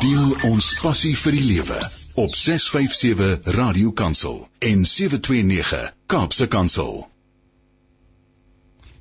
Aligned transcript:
Deel 0.00 0.30
ons 0.48 0.66
passie 0.80 1.10
vir 1.12 1.34
die 1.36 1.42
lewe 1.44 1.76
op 2.22 2.32
657 2.32 3.50
Radio 3.52 3.90
Kansel 3.92 4.38
en 4.64 4.86
729 4.88 5.90
Kaapse 6.08 6.46
Kansel. 6.48 7.02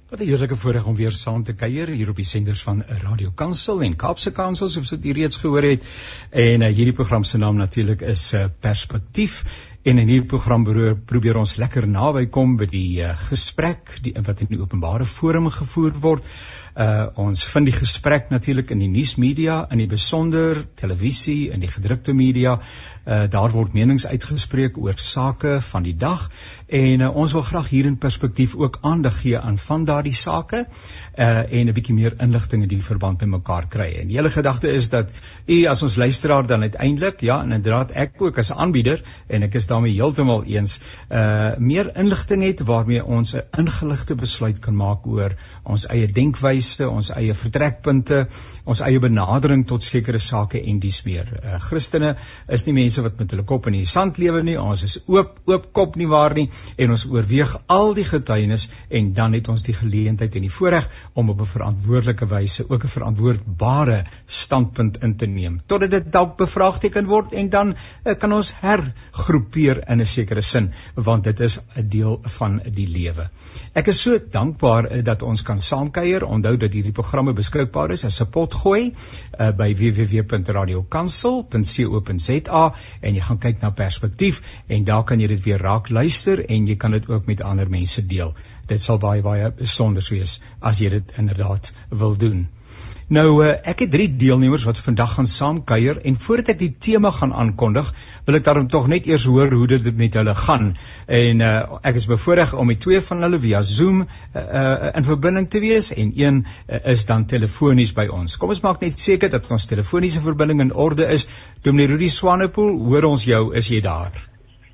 Wat 0.09 0.19
'n 0.19 0.27
heerlike 0.27 0.57
voorreg 0.59 0.85
om 0.85 0.95
weer 0.95 1.15
saam 1.15 1.43
te 1.43 1.53
kuier 1.53 1.87
hier 1.87 2.09
op 2.09 2.19
die 2.19 2.25
senders 2.25 2.61
van 2.67 2.83
Radio 3.03 3.31
Kansel 3.31 3.81
en 3.81 3.95
Kaapse 3.95 4.31
Kansel 4.31 4.67
soos 4.67 4.91
wat 4.91 5.03
jy 5.05 5.11
reeds 5.11 5.37
gehoor 5.37 5.63
het. 5.63 5.87
En 6.31 6.61
uh, 6.61 6.67
hierdie 6.67 6.97
program 6.99 7.23
se 7.23 7.37
naam 7.37 7.55
natuurlik 7.55 8.01
is 8.01 8.33
uh, 8.33 8.45
Perspektief 8.59 9.43
en 9.83 9.97
in 9.97 10.07
hierdie 10.07 10.27
program 10.27 10.65
probeer 11.05 11.37
ons 11.37 11.55
lekker 11.55 11.87
naby 11.87 12.25
kom 12.25 12.57
by 12.57 12.65
die 12.65 12.99
uh, 13.01 13.15
gesprek 13.29 13.99
die 14.01 14.13
wat 14.19 14.41
in 14.41 14.51
die 14.51 14.59
openbare 14.59 15.05
forum 15.05 15.47
gevoer 15.49 15.93
word. 15.99 16.23
Uh 16.77 17.07
ons 17.15 17.43
vind 17.43 17.65
die 17.65 17.73
gesprek 17.73 18.29
natuurlik 18.29 18.69
in 18.71 18.83
die 18.83 18.91
nuusmedia, 18.91 19.65
in 19.73 19.81
die 19.81 19.89
besonder 19.89 20.61
televisie, 20.75 21.49
in 21.51 21.59
die 21.59 21.71
gedrukte 21.71 22.13
media. 22.13 22.59
Uh 23.05 23.25
daar 23.31 23.49
word 23.49 23.73
menings 23.73 24.05
uitgespreek 24.05 24.77
oor 24.77 24.97
sake 25.01 25.57
van 25.65 25.83
die 25.83 25.95
dag 25.97 26.29
en 26.67 27.01
uh, 27.01 27.09
ons 27.15 27.33
wil 27.33 27.41
graag 27.41 27.69
hier 27.71 27.87
in 27.89 27.97
perspektief 27.97 28.53
ook 28.55 28.77
aandag 28.85 29.21
gee 29.23 29.39
aan 29.39 29.57
van 29.57 29.85
daardie 29.85 30.13
sake 30.13 30.65
uh 31.17 31.41
en 31.49 31.67
'n 31.67 31.73
bietjie 31.73 31.95
meer 31.95 32.13
inligting 32.21 32.61
in 32.63 32.69
die 32.69 32.83
verband 32.83 33.17
bymekaar 33.17 33.67
kry. 33.67 33.89
En 34.01 34.07
die 34.07 34.17
hele 34.17 34.29
gedagte 34.29 34.71
is 34.71 34.89
dat 34.89 35.09
u 35.47 35.65
as 35.65 35.83
ons 35.83 35.95
luisteraar 35.95 36.47
dan 36.47 36.61
uiteindelik, 36.61 37.21
ja, 37.21 37.41
inderdaad 37.43 37.91
ek 37.91 38.21
ook 38.21 38.37
as 38.37 38.53
aanbieder 38.53 39.01
en 39.27 39.43
ek 39.43 39.55
is 39.55 39.67
daarmee 39.67 39.93
heeltemal 39.93 40.43
eens, 40.43 40.79
uh 41.09 41.57
meer 41.57 41.91
inligting 41.97 42.43
het 42.43 42.59
waarmee 42.59 43.05
ons 43.05 43.35
'n 43.35 43.43
ingeligte 43.57 44.15
besluit 44.15 44.59
kan 44.59 44.75
maak 44.75 45.07
oor 45.07 45.33
ons 45.63 45.87
eie 45.87 46.07
denkwyse 46.07 46.58
vereiste, 46.59 46.87
ons 46.89 47.09
eie 47.15 47.33
vertrekpunte, 47.33 48.27
ons 48.65 48.81
eie 48.83 48.99
benadering 48.99 49.65
tot 49.67 49.83
sekere 49.83 50.19
sake 50.19 50.59
en 50.59 50.79
dies 50.79 50.99
meer. 51.05 51.27
Uh, 51.39 51.57
Christene 51.59 52.15
is 52.49 52.65
nie 52.67 52.73
mense 52.75 53.01
wat 53.01 53.17
met 53.19 53.31
hulle 53.31 53.45
kop 53.47 53.67
in 53.67 53.77
die 53.79 53.87
sand 53.87 54.19
lewe 54.19 54.43
nie. 54.43 54.57
Ons 54.59 54.83
is 54.83 54.97
oop 55.07 55.39
oop 55.49 55.69
kop 55.73 55.95
nie 55.97 56.07
waar 56.09 56.35
nie 56.35 56.49
en 56.77 56.91
ons 56.91 57.05
oorweeg 57.09 57.55
al 57.71 57.93
die 57.97 58.05
getuienis 58.05 58.69
en 58.89 59.13
dan 59.13 59.33
het 59.37 59.49
ons 59.49 59.63
die 59.65 59.73
geleentheid 59.73 60.35
en 60.35 60.45
die 60.45 60.51
voorreg 60.51 60.89
om 61.15 61.29
op 61.29 61.41
'n 61.41 61.49
verantwoordelike 61.53 62.27
wyse 62.29 62.65
ook 62.69 62.83
'n 62.83 62.93
verantwoordbare 62.95 64.03
standpunt 64.27 65.01
in 65.03 65.15
te 65.15 65.25
neem 65.25 65.61
totdat 65.67 65.91
dit 65.91 66.11
dalk 66.11 66.37
bevraagteken 66.37 67.07
word 67.07 67.33
en 67.33 67.49
dan 67.49 67.73
uh, 67.73 68.13
kan 68.13 68.33
ons 68.33 68.53
hergroepeer 68.61 69.83
in 69.89 70.01
'n 70.01 70.05
sekere 70.05 70.41
sin 70.41 70.71
want 70.95 71.23
dit 71.23 71.39
is 71.39 71.59
'n 71.75 71.89
deel 71.89 72.19
van 72.23 72.61
die 72.65 72.87
lewe. 72.87 73.29
Ek 73.73 73.87
is 73.87 74.01
so 74.01 74.19
dankbaar 74.19 74.91
uh, 74.91 75.03
dat 75.03 75.21
ons 75.23 75.41
kan 75.41 75.57
saamkuier. 75.57 76.23
Onthou 76.49 76.65
dat 76.65 76.73
hierdie 76.73 76.95
programme 76.97 77.29
beskikbaar 77.37 77.91
is 77.93 78.03
as 78.07 78.15
'n 78.23 78.29
potgooi 78.35 78.85
uh, 78.89 78.93
by 79.57 79.67
www.radiokansel.co.za 79.81 82.63
en 83.01 83.13
jy 83.13 83.21
gaan 83.27 83.39
kyk 83.43 83.61
na 83.61 83.69
perspektief 83.69 84.41
en 84.67 84.83
daar 84.83 85.03
kan 85.03 85.19
jy 85.21 85.27
dit 85.27 85.43
weer 85.45 85.61
raak 85.61 85.89
luister 85.89 86.49
en 86.49 86.67
jy 86.67 86.75
kan 86.75 86.91
dit 86.97 87.09
ook 87.09 87.25
met 87.25 87.41
ander 87.41 87.69
mense 87.69 88.05
deel. 88.05 88.33
Dit 88.65 88.81
sal 88.81 88.97
baie 88.97 89.21
baie 89.21 89.51
besonder 89.51 90.07
wees 90.09 90.41
as 90.59 90.79
jy 90.81 90.89
dit 90.89 91.13
inderdaad 91.17 91.73
wil 91.89 92.17
doen. 92.17 92.47
Nou 93.09 93.41
uh, 93.41 93.55
ek 93.65 93.79
het 93.81 93.89
drie 93.89 94.05
deelnemers 94.21 94.67
wat 94.67 94.77
vandag 94.85 95.15
gaan 95.15 95.27
saamkuier 95.29 95.97
en 96.05 96.17
voordat 96.21 96.51
ek 96.53 96.59
die 96.59 96.73
tema 96.77 97.09
gaan 97.15 97.31
aankondig, 97.33 97.87
wil 98.27 98.37
ek 98.37 98.43
daarom 98.45 98.67
tog 98.69 98.85
net 98.91 99.07
eers 99.09 99.25
hoor 99.25 99.49
hoe 99.57 99.65
dit 99.71 99.87
met 99.97 100.13
hulle 100.19 100.35
gaan. 100.37 100.67
En 101.19 101.41
uh, 101.41 101.53
ek 101.89 101.97
is 101.97 102.05
bevoorreg 102.11 102.53
om 102.53 102.69
met 102.69 102.77
twee 102.85 103.01
van 103.07 103.25
hulle 103.25 103.39
via 103.41 103.63
Zoom 103.65 104.03
uh, 104.03 104.43
uh, 104.43 104.91
in 104.93 105.07
verbinding 105.07 105.49
te 105.49 105.63
wees 105.63 105.89
en 105.95 106.13
een 106.13 106.43
uh, 106.45 106.83
is 106.93 107.07
dan 107.09 107.25
telefonies 107.25 107.95
by 107.97 108.05
ons. 108.13 108.37
Kom 108.37 108.53
ons 108.53 108.61
maak 108.67 108.85
net 108.85 109.01
seker 109.01 109.33
dat 109.33 109.49
ons 109.49 109.65
telefoniese 109.73 110.21
verbinding 110.21 110.61
in 110.67 110.73
orde 110.73 111.09
is. 111.09 111.25
Dominee 111.65 111.89
Rudy 111.95 112.11
Swanepoel, 112.13 112.75
hoor 112.91 113.09
ons 113.09 113.25
jou, 113.25 113.47
is 113.57 113.73
jy 113.73 113.81
daar? 113.81 114.13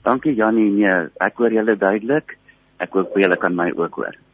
Dankie 0.04 0.36
Jannie, 0.36 0.68
nee, 0.76 1.00
ek 1.24 1.40
hoor 1.40 1.56
julle 1.56 1.80
duidelik. 1.80 2.36
Ek 2.84 3.00
hoop 3.00 3.16
julle 3.16 3.40
kan 3.40 3.56
my 3.56 3.72
ook 3.80 4.04
hoor. 4.04 4.25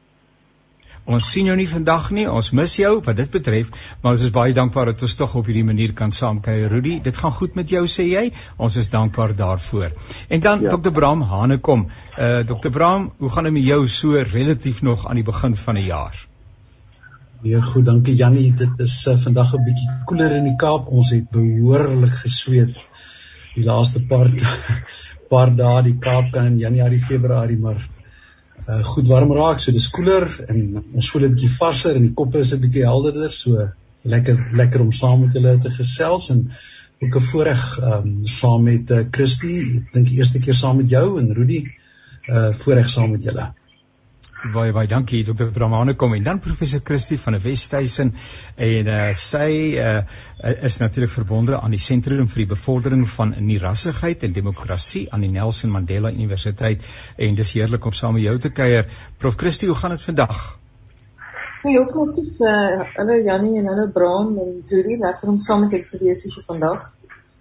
Ons 1.10 1.32
sien 1.34 1.48
jou 1.50 1.56
nie 1.58 1.68
vandag 1.68 2.12
nie. 2.14 2.28
Ons 2.30 2.52
mis 2.54 2.76
jou 2.78 2.92
wat 3.06 3.18
dit 3.18 3.30
betref, 3.34 3.72
maar 4.02 4.14
ons 4.14 4.22
is 4.22 4.34
baie 4.34 4.54
dankbaar 4.54 4.92
dat 4.92 5.02
ons 5.02 5.16
tog 5.18 5.34
op 5.40 5.48
hierdie 5.50 5.66
manier 5.66 5.94
kan 5.98 6.12
saamkuier. 6.14 6.70
Rudy, 6.70 7.00
dit 7.02 7.18
gaan 7.18 7.34
goed 7.34 7.56
met 7.58 7.70
jou 7.74 7.88
sê 7.90 8.06
jy? 8.06 8.26
Ons 8.58 8.78
is 8.78 8.90
dankbaar 8.94 9.34
daarvoor. 9.36 9.96
En 10.30 10.44
dan 10.46 10.62
ja. 10.62 10.76
Dr. 10.76 10.94
Bram 10.94 11.22
Hanekom. 11.22 11.88
Uh 12.18 12.44
Dr. 12.46 12.70
Bram, 12.70 13.12
hoe 13.18 13.30
gaan 13.30 13.50
dit 13.50 13.54
met 13.54 13.66
jou 13.66 13.88
so 13.88 14.22
relatief 14.34 14.82
nog 14.82 15.08
aan 15.08 15.16
die 15.16 15.26
begin 15.26 15.56
van 15.56 15.76
die 15.76 15.88
jaar? 15.90 16.28
Nee, 17.42 17.62
goed, 17.62 17.86
dankie 17.86 18.16
Jannie. 18.16 18.52
Dit 18.54 18.80
is 18.86 19.08
uh, 19.08 19.18
vandag 19.18 19.56
'n 19.58 19.64
bietjie 19.66 19.90
koeler 20.06 20.36
in 20.38 20.46
die 20.46 20.56
Kaap. 20.56 20.88
Ons 20.88 21.10
het 21.10 21.30
behoorlik 21.34 22.14
gesweet 22.14 22.86
die 23.56 23.64
laaste 23.66 24.04
paar 24.06 24.30
paar 25.32 25.56
dae 25.56 25.82
die 25.82 25.98
Kaap 25.98 26.32
kan 26.32 26.46
in 26.54 26.58
Januarie, 26.62 27.02
Februarie 27.02 27.58
maar 27.58 27.82
uh, 28.72 28.82
goed 28.94 29.08
warm 29.08 29.34
raak, 29.36 29.60
so 29.60 29.72
dis 29.76 29.90
koeler 29.96 30.28
en 30.48 30.60
ons 30.80 31.12
voel 31.12 31.28
'n 31.28 31.34
bietjie 31.36 31.54
varser 31.58 31.96
en 31.96 32.08
die 32.08 32.18
koppe 32.22 32.40
is 32.40 32.54
'n 32.54 32.62
bietjie 32.66 32.86
helderder, 32.88 33.32
so 33.32 33.70
lekker 34.04 34.38
lekker 34.62 34.82
om 34.82 34.92
saam 34.92 35.22
met 35.26 35.34
julle 35.38 35.58
te 35.58 35.72
gesels 35.78 36.30
en 36.34 36.50
ook 37.02 37.16
'n 37.16 37.28
voorreg 37.32 37.64
um, 37.94 38.12
saam 38.24 38.64
met 38.64 38.92
uh, 38.92 39.04
Christy, 39.12 39.58
ek 39.78 39.94
dink 39.94 40.08
die 40.08 40.18
eerste 40.18 40.40
keer 40.40 40.56
saam 40.56 40.78
met 40.78 40.90
jou 40.90 41.20
en 41.20 41.34
Rudy, 41.34 41.66
uh 42.30 42.52
voorreg 42.64 42.90
saam 42.90 43.12
met 43.12 43.24
julle. 43.24 43.52
Baie 44.42 44.72
baie 44.74 44.88
dankie 44.90 45.20
Dr. 45.22 45.52
Bramane 45.54 45.94
kom 45.94 46.16
en 46.18 46.24
dan 46.26 46.40
professor 46.42 46.82
Christie 46.82 47.18
van 47.22 47.36
die 47.38 47.42
Wesduisen 47.44 48.16
en 48.58 48.88
uh, 48.90 49.02
sy 49.14 49.50
uh, 49.78 50.00
is 50.66 50.80
natuurlik 50.82 51.12
verbonde 51.14 51.60
aan 51.60 51.76
die 51.76 51.82
sentrum 51.82 52.26
vir 52.32 52.42
die 52.42 52.48
bevordering 52.50 53.04
van 53.06 53.36
nierassigheid 53.38 54.26
en 54.26 54.34
demokrasie 54.34 55.04
aan 55.14 55.28
die 55.28 55.30
Nelson 55.30 55.70
Mandela 55.70 56.10
Universiteit 56.10 56.82
en 57.22 57.38
dis 57.38 57.54
heerlik 57.54 57.86
om 57.86 57.94
saam 57.94 58.18
met 58.18 58.26
jou 58.26 58.34
te 58.42 58.50
kuier. 58.50 58.90
Prof 59.22 59.38
Christie, 59.38 59.70
hoe 59.70 59.78
gaan 59.78 59.94
dit 59.94 60.10
vandag? 60.10 60.42
Nee, 61.62 61.78
ook 61.78 61.94
nog 61.94 62.16
goed. 62.16 62.42
Uh, 62.42 62.82
hallo 62.98 63.22
Jannie 63.22 63.60
en 63.60 63.70
hallo 63.70 63.92
Bram 63.94 64.34
en 64.42 64.64
Rudy, 64.74 64.98
lekker 65.04 65.30
om 65.30 65.38
saam 65.40 65.68
met 65.68 65.78
julle 65.78 65.86
te 65.86 66.02
wees 66.02 66.26
hier 66.26 66.42
vandag. 66.50 66.90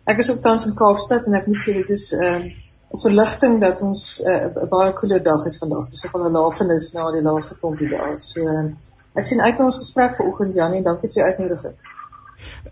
Ek 0.04 0.20
is 0.20 0.28
op 0.28 0.44
tans 0.44 0.68
in 0.68 0.76
Kaapstad 0.76 1.32
en 1.32 1.40
ek 1.40 1.48
moet 1.48 1.64
sê 1.64 1.80
dit 1.80 1.96
is 1.96 2.10
uh, 2.12 2.36
'n 2.44 2.52
verligting 2.90 3.60
dat 3.60 3.82
ons 3.82 4.22
eh, 4.22 4.46
'n 4.46 4.58
uh, 4.58 4.68
baie 4.68 4.92
koeler 4.92 5.22
dag 5.22 5.44
het 5.44 5.58
vandag. 5.58 5.90
Dis 5.90 6.02
nogal 6.02 6.28
'n 6.28 6.32
lafenis 6.32 6.92
na 6.92 7.10
die 7.10 7.22
laaste 7.22 7.58
klompie 7.58 7.88
dae. 7.88 8.16
So 8.16 8.40
uh, 8.40 8.66
ek 9.14 9.24
sien 9.24 9.40
uit 9.40 9.58
na 9.58 9.64
ons 9.64 9.78
gesprek 9.78 10.16
vanoggend 10.16 10.54
Janie. 10.54 10.82
Dankie 10.82 11.08
vir 11.08 11.22
die 11.22 11.28
uitnodiging. 11.30 11.76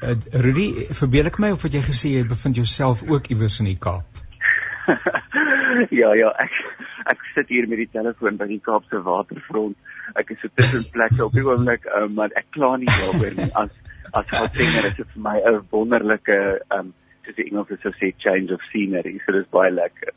Uh, 0.03 0.17
Rudy, 0.33 0.87
verbeel 0.91 1.27
ek 1.27 1.39
my 1.39 1.51
of 1.51 1.63
wat 1.63 1.73
jy 1.73 1.83
gesê 1.83 2.09
jy 2.17 2.27
bevind 2.27 2.57
jouself 2.57 3.03
ook 3.07 3.31
iewers 3.31 3.61
in 3.61 3.71
die 3.71 3.79
Kaap? 3.79 4.05
ja, 6.03 6.15
ja, 6.15 6.35
ek 6.39 6.51
ek 7.13 7.23
sit 7.35 7.49
hier 7.49 7.69
met 7.69 7.79
die 7.79 7.91
telefoon 7.93 8.37
by 8.37 8.47
die 8.47 8.61
Kaapse 8.61 9.03
waterfront. 9.03 9.77
Ek 10.15 10.31
is 10.31 10.41
so 10.43 10.49
tussen 10.55 10.91
plekke 10.97 11.25
op 11.25 11.33
die 11.33 11.45
oomblik, 11.47 11.87
uh, 11.87 12.09
maar 12.09 12.35
ek 12.35 12.51
kla 12.51 12.77
nie 12.77 12.91
daaroor 12.91 13.35
nie. 13.39 13.53
As 13.55 13.71
as 14.13 14.31
wat 14.33 14.57
sê, 14.57 14.67
dit 14.83 14.99
is 15.05 15.13
vir 15.15 15.23
my 15.23 15.37
'n 15.39 15.63
wonderlike 15.71 16.39
um, 16.75 16.95
soos 17.29 17.37
die 17.37 17.51
Engels 17.51 17.85
sou 17.85 17.93
sê 18.01 18.15
change 18.17 18.55
of 18.55 18.65
scenery. 18.73 19.19
So 19.27 19.37
dis 19.37 19.53
baie 19.53 19.71
lekker. 19.75 20.17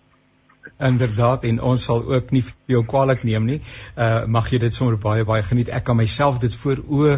Inderdaad 0.81 1.43
en 1.49 1.59
ons 1.61 1.83
sal 1.85 2.03
ook 2.09 2.31
nie 2.33 2.41
vir 2.45 2.75
jou 2.75 2.81
kwaliek 2.89 3.23
neem 3.25 3.45
nie. 3.49 3.57
Uh 3.97 4.25
mag 4.35 4.47
jy 4.53 4.59
dit 4.61 4.73
sommer 4.73 4.97
baie 5.01 5.25
baie 5.25 5.43
geniet. 5.45 5.69
Ek 5.73 5.85
kan 5.85 5.97
myself 5.97 6.39
dit 6.41 6.55
voor 6.63 6.81
o 6.87 7.17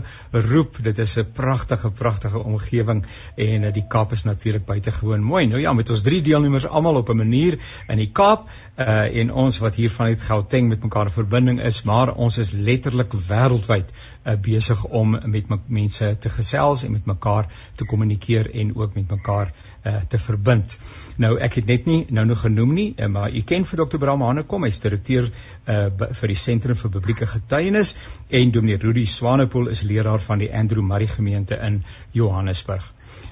roep. 0.50 0.80
Dit 0.84 1.00
is 1.00 1.18
'n 1.20 1.32
pragtige 1.36 1.92
pragtige 1.92 2.40
omgewing 2.40 3.04
en 3.36 3.64
uh, 3.64 3.74
die 3.74 3.86
Kaap 3.88 4.12
is 4.12 4.24
natuurlik 4.24 4.66
buitengewoon 4.66 5.24
mooi. 5.24 5.46
Nou 5.48 5.62
ja, 5.62 5.74
met 5.74 5.90
ons 5.90 6.04
drie 6.04 6.22
deelnemers 6.22 6.68
almal 6.68 6.96
op 6.96 7.10
'n 7.10 7.18
manier 7.18 7.60
in 7.88 7.98
die 7.98 8.12
Kaap 8.12 8.48
uh 8.80 9.20
en 9.22 9.32
ons 9.32 9.60
wat 9.60 9.76
hier 9.76 9.90
vanuit 9.90 10.22
Gauteng 10.22 10.68
met 10.68 10.84
mekaar 10.84 11.12
verbinding 11.12 11.62
is, 11.62 11.84
maar 11.84 12.16
ons 12.16 12.38
is 12.38 12.52
letterlik 12.52 13.14
wêreldwyd 13.14 13.92
uh, 14.26 14.36
besig 14.36 14.84
om 14.86 15.20
met 15.26 15.46
mense 15.68 16.18
te 16.20 16.30
gesels 16.30 16.84
en 16.84 16.92
met 16.92 17.06
mekaar 17.06 17.48
te 17.76 17.86
kommunikeer 17.86 18.52
en 18.56 18.76
ook 18.76 18.96
met 18.96 19.10
mekaar 19.10 19.54
uh, 19.86 19.96
te 20.10 20.20
verbind. 20.20 20.78
Nou 21.22 21.36
ek 21.44 21.60
het 21.60 21.68
net 21.70 21.86
nie 21.90 22.00
nou 22.10 22.26
nog 22.26 22.44
genoem 22.46 22.74
nie, 22.74 22.88
uh, 22.98 23.10
maar 23.12 23.32
u 23.32 23.42
ken 23.42 23.66
vir 23.70 23.84
Dr. 23.84 24.00
Bram 24.02 24.24
Hanekom, 24.26 24.64
hy's 24.68 24.82
direkteur 24.84 25.30
uh, 25.30 25.90
vir 26.22 26.34
die 26.34 26.40
Sentrum 26.40 26.80
vir 26.80 26.94
Publieke 26.96 27.28
Getuienis 27.30 27.96
en 28.30 28.52
Dominee 28.56 28.82
Rudy 28.82 29.06
Swanepoel 29.06 29.70
is 29.74 29.84
leraar 29.88 30.24
van 30.24 30.44
die 30.44 30.52
Andrew 30.54 30.84
Murray 30.84 31.08
gemeente 31.08 31.60
in 31.62 31.84
Johannesburg. 32.12 32.90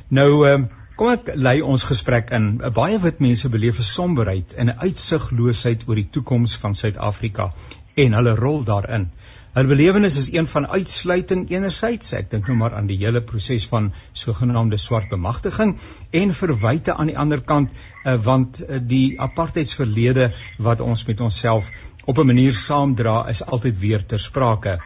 Nou 0.09 0.29
uh, 0.47 0.57
kom 0.99 1.13
ek 1.15 1.33
lei 1.35 1.59
ons 1.65 1.83
gesprek 1.87 2.33
in. 2.35 2.57
Baie 2.75 2.99
wit 3.01 3.21
mense 3.23 3.49
beleef 3.49 3.79
'n 3.79 3.87
somberheid 3.87 4.53
en 4.53 4.69
'n 4.69 4.79
uitsigloosheid 4.87 5.87
oor 5.87 5.95
die 5.95 6.09
toekoms 6.17 6.55
van 6.55 6.75
Suid-Afrika 6.75 7.53
en 7.95 8.13
hulle 8.13 8.35
rol 8.35 8.63
daarin. 8.63 9.09
Hulle 9.51 9.67
belewenis 9.67 10.15
is 10.15 10.29
een 10.31 10.45
van 10.47 10.63
uitsluiting 10.71 11.41
enerzijds, 11.51 12.13
ek 12.15 12.29
dink 12.31 12.45
nou 12.47 12.53
maar 12.55 12.75
aan 12.77 12.85
die 12.87 12.95
hele 13.01 13.19
proses 13.31 13.65
van 13.67 13.89
sogenaamde 14.15 14.77
swart 14.79 15.09
bemagtiging 15.11 15.73
en 16.19 16.31
verwyte 16.37 16.95
aan 16.95 17.11
die 17.11 17.17
ander 17.19 17.41
kant 17.49 17.73
uh, 17.73 18.13
want 18.27 18.61
uh, 18.63 18.79
die 18.93 19.19
apartheidsverlede 19.19 20.29
wat 20.69 20.79
ons 20.85 21.03
met 21.09 21.19
onsself 21.27 21.67
op 22.05 22.23
'n 22.23 22.31
manier 22.31 22.55
saamdra 22.55 23.17
is 23.35 23.43
altyd 23.45 23.79
weer 23.79 24.05
ter 24.05 24.23
sprake. 24.29 24.79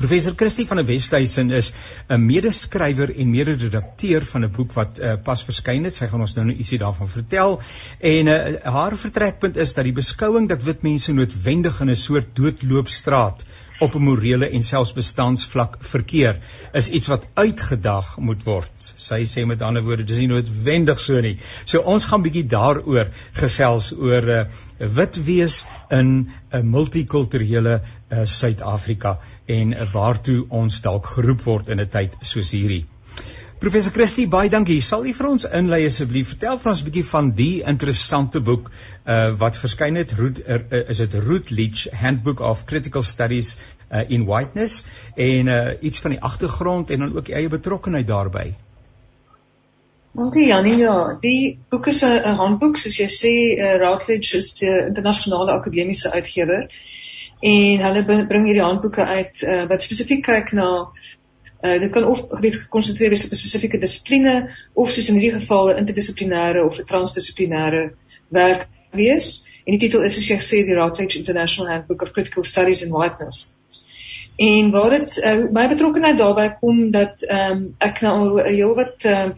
Professor 0.00 0.32
Christie 0.32 0.64
van 0.64 0.78
der 0.80 0.86
Westhuizen 0.88 1.50
is 1.52 1.74
'n 2.08 2.24
medeskrywer 2.24 3.10
en 3.16 3.30
mede-redakteur 3.30 4.24
van 4.24 4.44
'n 4.44 4.50
boek 4.50 4.72
wat 4.72 5.00
uh, 5.00 5.12
pas 5.22 5.42
verskyn 5.44 5.84
het. 5.84 5.94
Sy 5.94 6.06
gaan 6.08 6.20
ons 6.24 6.34
nou 6.36 6.46
nou 6.46 6.56
ietsie 6.56 6.78
daarvan 6.78 7.08
vertel. 7.08 7.60
En 8.00 8.26
uh, 8.26 8.38
haar 8.64 8.96
vertrekpunt 8.96 9.56
is 9.56 9.74
dat 9.74 9.84
die 9.84 9.92
beskouing 9.92 10.48
dat 10.48 10.62
wit 10.62 10.82
mense 10.82 11.12
noodwendig 11.12 11.80
in 11.80 11.90
'n 11.90 11.96
soort 11.96 12.32
doodloopstraat 12.32 13.44
op 13.80 13.94
'n 13.96 14.02
morele 14.04 14.48
en 14.48 14.62
selfs 14.62 14.92
bestansvlak 14.92 15.76
verkeer 15.92 16.38
is 16.80 16.88
iets 16.90 17.06
wat 17.12 17.26
uitgedag 17.34 18.18
moet 18.18 18.42
word. 18.44 18.88
Sy 18.96 19.20
sê 19.24 19.46
met 19.46 19.62
ander 19.62 19.82
woorde 19.82 20.04
dis 20.04 20.18
nie 20.18 20.28
noodwendig 20.28 21.00
so 21.00 21.20
nie. 21.20 21.38
So 21.64 21.80
ons 21.80 22.04
gaan 22.04 22.22
bietjie 22.22 22.46
daaroor 22.46 23.08
gesels 23.32 23.92
oor 23.96 24.28
uh, 24.28 24.44
wit 24.78 25.24
wees 25.24 25.64
in 25.90 26.30
'n 26.52 26.70
multikulturele 26.70 27.80
uh, 27.80 28.24
Suid-Afrika 28.24 29.18
en 29.46 29.72
uh, 29.72 29.92
waartoe 29.92 30.44
ons 30.48 30.80
dalk 30.82 31.06
geroep 31.06 31.42
word 31.42 31.68
in 31.68 31.80
'n 31.80 31.88
tyd 31.88 32.16
soos 32.20 32.50
hierdie. 32.50 32.84
Professor 33.60 33.92
Christie, 33.92 34.24
baie 34.24 34.48
dankie. 34.48 34.78
Sal 34.80 35.02
u 35.04 35.10
vir 35.12 35.26
ons 35.28 35.44
inlei 35.44 35.82
asseblief? 35.84 36.30
Vertel 36.30 36.56
vir 36.62 36.70
ons 36.70 36.78
'n 36.80 36.86
bietjie 36.86 37.08
van 37.08 37.26
die 37.40 37.60
interessante 37.72 38.40
boek 38.40 38.70
uh 39.04 39.36
wat 39.42 39.58
verskyn 39.60 39.98
het. 40.00 40.14
Root 40.16 40.40
er, 40.46 40.64
uh, 40.70 40.80
is 40.88 41.02
dit 41.02 41.16
Rootleach 41.26 41.82
Handbook 42.02 42.40
of 42.40 42.64
Critical 42.64 43.02
Studies 43.02 43.58
uh, 43.92 44.00
in 44.08 44.24
Whiteness 44.24 44.86
en 45.14 45.52
uh 45.52 45.76
iets 45.82 46.00
van 46.00 46.16
die 46.16 46.20
agtergrond 46.30 46.90
en 46.90 47.04
dan 47.04 47.12
ook 47.16 47.28
die 47.28 47.36
eie 47.36 47.52
betrokkeheid 47.52 48.06
daarbey. 48.06 48.54
Dankie 50.16 50.46
Janie. 50.46 50.78
Ja, 50.80 51.18
die 51.20 51.58
boek 51.68 51.92
is 51.92 52.00
'n 52.02 52.34
handboek 52.40 52.80
soos 52.80 52.96
jy 52.96 53.10
sê, 53.12 53.36
uh, 53.60 53.76
Rootleach 53.84 54.32
is 54.40 54.54
'n 54.62 54.86
internasionale 54.88 55.52
akademiese 55.52 56.10
uitgewer 56.10 56.70
en 57.40 57.80
hulle 57.80 58.04
bring 58.04 58.46
hierdie 58.46 58.64
handboeke 58.64 59.04
uit 59.04 59.42
uh, 59.42 59.66
wat 59.68 59.82
spesifiek 59.82 60.24
kyk 60.24 60.52
na 60.52 60.88
Uh 61.60 61.78
dit 61.80 61.90
kan 61.92 62.04
of 62.08 62.24
gebied 62.28 62.56
gekonsentreer 62.56 63.10
wees 63.12 63.24
op 63.24 63.32
'n 63.32 63.42
spesifieke 63.42 63.78
dissipline 63.78 64.50
of 64.72 64.90
soos 64.90 65.08
in 65.08 65.18
hierdie 65.18 65.38
geval 65.38 65.70
'n 65.70 65.80
interdissiplinêre 65.82 66.64
of 66.64 66.78
'n 66.78 66.88
transdissiplinêre 66.92 67.92
werk 68.28 68.68
wees. 68.90 69.44
En 69.64 69.76
die 69.76 69.80
titel 69.88 70.02
is 70.02 70.14
soos 70.14 70.28
jy 70.28 70.36
gesê 70.40 70.64
die 70.64 70.74
Routledge 70.74 71.18
International 71.18 71.72
Handbook 71.72 72.02
of 72.02 72.12
Critical 72.12 72.42
Studies 72.42 72.82
in 72.82 72.90
Whiteness. 72.90 73.54
En 74.36 74.70
waar 74.70 74.90
dit 74.90 75.16
uh, 75.16 75.50
my 75.52 75.68
betrokkeheid 75.68 76.18
daarbey 76.18 76.56
kom 76.60 76.90
dat 76.90 77.22
ehm 77.22 77.52
um, 77.52 77.74
ek 77.78 78.00
nou 78.00 78.40
'n 78.40 78.54
heel 78.54 78.74
wat 78.74 79.04
uh, 79.04 79.28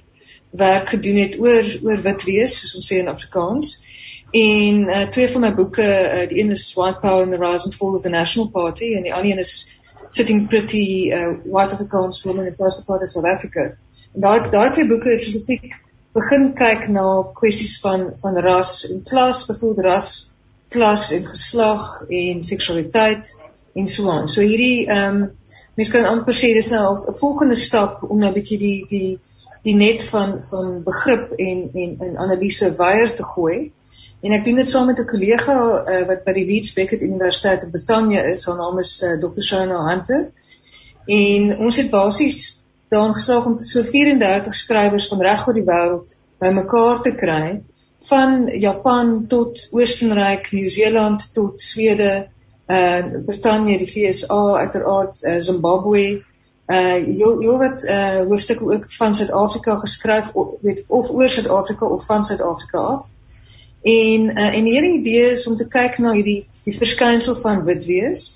werk 0.51 0.89
gedoen 0.89 1.17
het 1.17 1.39
oor 1.41 1.65
oor 1.83 2.01
wit 2.03 2.23
wees 2.23 2.59
soos 2.61 2.75
ons 2.75 2.93
sê 2.93 2.99
in 2.99 3.09
Afrikaans. 3.09 3.83
En 4.31 4.89
uh, 4.89 5.09
twee 5.09 5.29
van 5.29 5.41
my 5.41 5.55
boeke, 5.55 5.85
uh, 5.85 6.29
die 6.29 6.39
een 6.41 6.51
is 6.51 6.75
White 6.75 7.01
Power 7.01 7.23
and 7.23 7.33
the 7.33 7.39
Rise 7.39 7.65
and 7.65 7.75
Fall 7.75 7.95
of 7.95 8.03
the 8.03 8.09
National 8.09 8.49
Party 8.51 8.95
en 8.95 9.03
die 9.03 9.15
ander 9.15 9.31
een 9.31 9.39
is 9.39 9.73
sitting 10.13 10.49
pretty 10.49 11.11
uh, 11.13 11.33
white 11.45 11.73
Afrikaans 11.75 12.25
woman 12.25 12.47
in 12.47 12.55
first 12.55 12.87
part 12.87 13.03
of 13.03 13.09
South 13.09 13.29
Africa. 13.35 13.73
En 14.15 14.21
daai 14.21 14.51
daai 14.53 14.71
twee 14.71 14.89
boeke 14.89 15.13
is 15.13 15.25
spesifiek 15.25 15.79
begin 16.13 16.51
kyk 16.57 16.89
na 16.93 17.05
kwessies 17.39 17.79
van 17.81 18.11
van 18.21 18.37
ras 18.47 18.73
en 18.91 19.01
klas, 19.09 19.47
byvoorbeeld 19.49 19.87
ras, 19.87 20.11
klas 20.69 21.11
en 21.17 21.27
geslag 21.27 21.87
en 22.09 22.45
seksualiteit 22.45 23.33
en 23.75 23.89
so 23.89 24.11
aan. 24.13 24.29
So 24.29 24.45
hierdie 24.45 24.87
ehm 24.87 25.23
um, 25.23 25.31
mense 25.77 25.93
kan 25.95 26.05
amper 26.05 26.37
sê 26.37 26.53
dis 26.53 26.69
nou 26.71 26.93
'n 26.93 27.15
volgende 27.21 27.57
stap 27.57 28.03
om 28.11 28.19
nou 28.19 28.31
'n 28.31 28.39
bietjie 28.39 28.59
die 28.59 28.81
die 28.89 29.19
die 29.63 29.77
net 29.77 30.05
van 30.05 30.43
van 30.51 30.83
begrip 30.85 31.33
en 31.33 31.71
en 31.73 31.97
en 32.01 32.19
analise 32.27 32.75
weier 32.77 33.15
te 33.15 33.25
gooi. 33.25 33.73
En 34.23 34.33
ek 34.33 34.45
doen 34.47 34.61
dit 34.61 34.69
saam 34.71 34.87
met 34.87 34.99
'n 35.03 35.11
kollega 35.11 35.55
uh, 35.59 36.07
wat 36.07 36.25
by 36.25 36.33
die 36.33 36.47
Leeds 36.47 36.73
Beckett 36.73 37.03
Universiteit 37.03 37.63
in 37.63 37.71
Brittanje 37.71 38.23
is. 38.31 38.45
Haar 38.47 38.57
naam 38.57 38.79
is 38.79 38.93
uh, 39.03 39.19
Dr. 39.19 39.43
Shona 39.43 39.81
Hunter. 39.89 40.31
En 41.07 41.59
ons 41.59 41.77
het 41.77 41.91
basies 41.91 42.63
daarin 42.89 43.15
geslaag 43.15 43.47
om 43.47 43.59
so 43.59 43.83
34 43.83 44.55
skrywers 44.55 45.09
van 45.09 45.21
reg 45.21 45.47
oor 45.47 45.57
die 45.59 45.67
wêreld 45.67 46.17
bymekaar 46.39 47.01
te 47.03 47.15
kry 47.15 47.63
van 48.09 48.47
Japan 48.47 49.27
tot 49.27 49.69
Oostenryk, 49.71 50.51
Nieu-Seeland 50.53 51.33
tot 51.35 51.61
Swede, 51.61 52.29
uh 52.67 53.23
Brittanje, 53.27 53.79
die 53.79 53.91
VSA, 53.91 54.43
uiteraard 54.59 55.23
uh, 55.23 55.39
Zimbabwe, 55.39 56.05
uh 56.67 56.99
jy 56.99 57.31
jy 57.47 57.57
wat 57.63 57.85
uh 57.85 58.23
hoofstukke 58.31 58.71
ook 58.75 58.87
van 58.99 59.15
Suid-Afrika 59.15 59.77
geskryf 59.83 60.33
weet 60.63 60.85
of 60.87 61.11
oor 61.11 61.29
Suid-Afrika 61.29 61.87
of 61.87 62.07
van 62.07 62.25
Suid-Afrika 62.25 62.87
af. 62.95 63.11
En 63.83 64.31
uh, 64.31 64.55
en 64.55 64.65
hierdie 64.65 64.99
idee 65.01 65.31
is 65.31 65.47
om 65.47 65.57
te 65.57 65.67
kyk 65.69 65.99
na 65.99 66.13
hierdie 66.15 66.45
die 66.63 66.77
verskynsel 66.77 67.35
van 67.35 67.65
wit 67.67 67.85
wees 67.89 68.27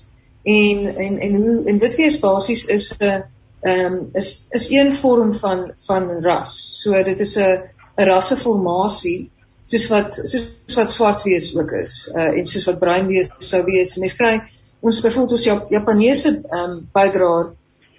en 0.43 0.85
en 0.95 1.17
en 1.23 1.35
hoe 1.35 1.55
en 1.71 1.79
wit 1.79 1.95
wees 1.95 2.19
basies 2.19 2.65
is 2.65 2.91
'n 2.97 3.03
uh, 3.03 3.21
ehm 3.61 3.93
um, 3.93 4.09
is 4.13 4.45
is 4.49 4.69
een 4.69 4.93
vorm 4.93 5.33
van 5.33 5.71
van 5.87 6.09
ras. 6.23 6.81
So 6.81 7.03
dit 7.03 7.19
is 7.19 7.37
'n 7.37 7.63
'n 7.97 8.07
rasseformasie 8.11 9.29
soos 9.65 9.87
wat 9.87 10.13
soos 10.13 10.75
wat 10.75 10.91
swart 10.91 11.23
wees 11.23 11.55
ook 11.55 11.71
is 11.71 12.11
uh, 12.15 12.37
en 12.39 12.47
soos 12.47 12.65
wat 12.65 12.79
bruin 12.79 13.07
wees 13.07 13.29
sou 13.37 13.63
wees. 13.63 13.97
Mens 13.97 14.15
kry 14.15 14.41
ons 14.79 15.01
byvoorbeeld 15.01 15.31
ons 15.31 15.43
Jap 15.43 15.71
Japaneese 15.71 16.41
ehm 16.43 16.71
um, 16.71 16.89
bydraer 16.93 17.55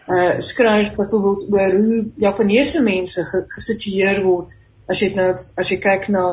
uh 0.09 0.39
skryf 0.41 0.95
byvoorbeeld 0.97 1.53
oor 1.53 1.73
hoe 1.81 2.07
Japaneese 2.17 2.83
mense 2.83 3.25
gesitueer 3.49 4.23
word 4.25 4.55
as 4.89 5.01
jy 5.01 5.15
nou 5.15 5.33
as 5.33 5.69
jy 5.69 5.77
kyk 5.85 6.09
na 6.09 6.25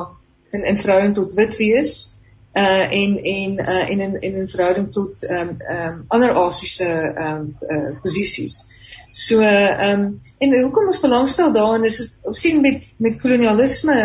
in 0.52 0.64
in 0.64 0.76
verhouding 0.76 1.14
tot 1.14 1.34
wit 1.34 1.56
wees 1.56 2.16
uh 2.56 2.92
en 2.92 3.22
en 3.22 3.58
uh 3.58 3.90
en 3.90 4.00
in 4.00 4.20
en 4.20 4.34
in 4.34 4.48
verhouding 4.48 4.92
tot 4.92 5.22
ehm 5.24 5.48
um, 5.48 5.56
ehm 5.58 5.92
um, 5.92 6.04
ander 6.08 6.34
Asiëse 6.34 6.88
ehm 6.88 7.34
um, 7.34 7.56
uh 7.68 8.00
posisies. 8.02 8.64
So 9.10 9.40
ehm 9.40 10.00
um, 10.00 10.20
en 10.38 10.60
hoekom 10.62 10.86
ons 10.86 11.00
belangstel 11.00 11.52
daarin 11.52 11.84
is 11.84 11.96
dit 11.96 12.18
ons 12.22 12.40
sien 12.40 12.60
met 12.60 12.94
met 12.98 13.20
kolonialisme 13.20 13.98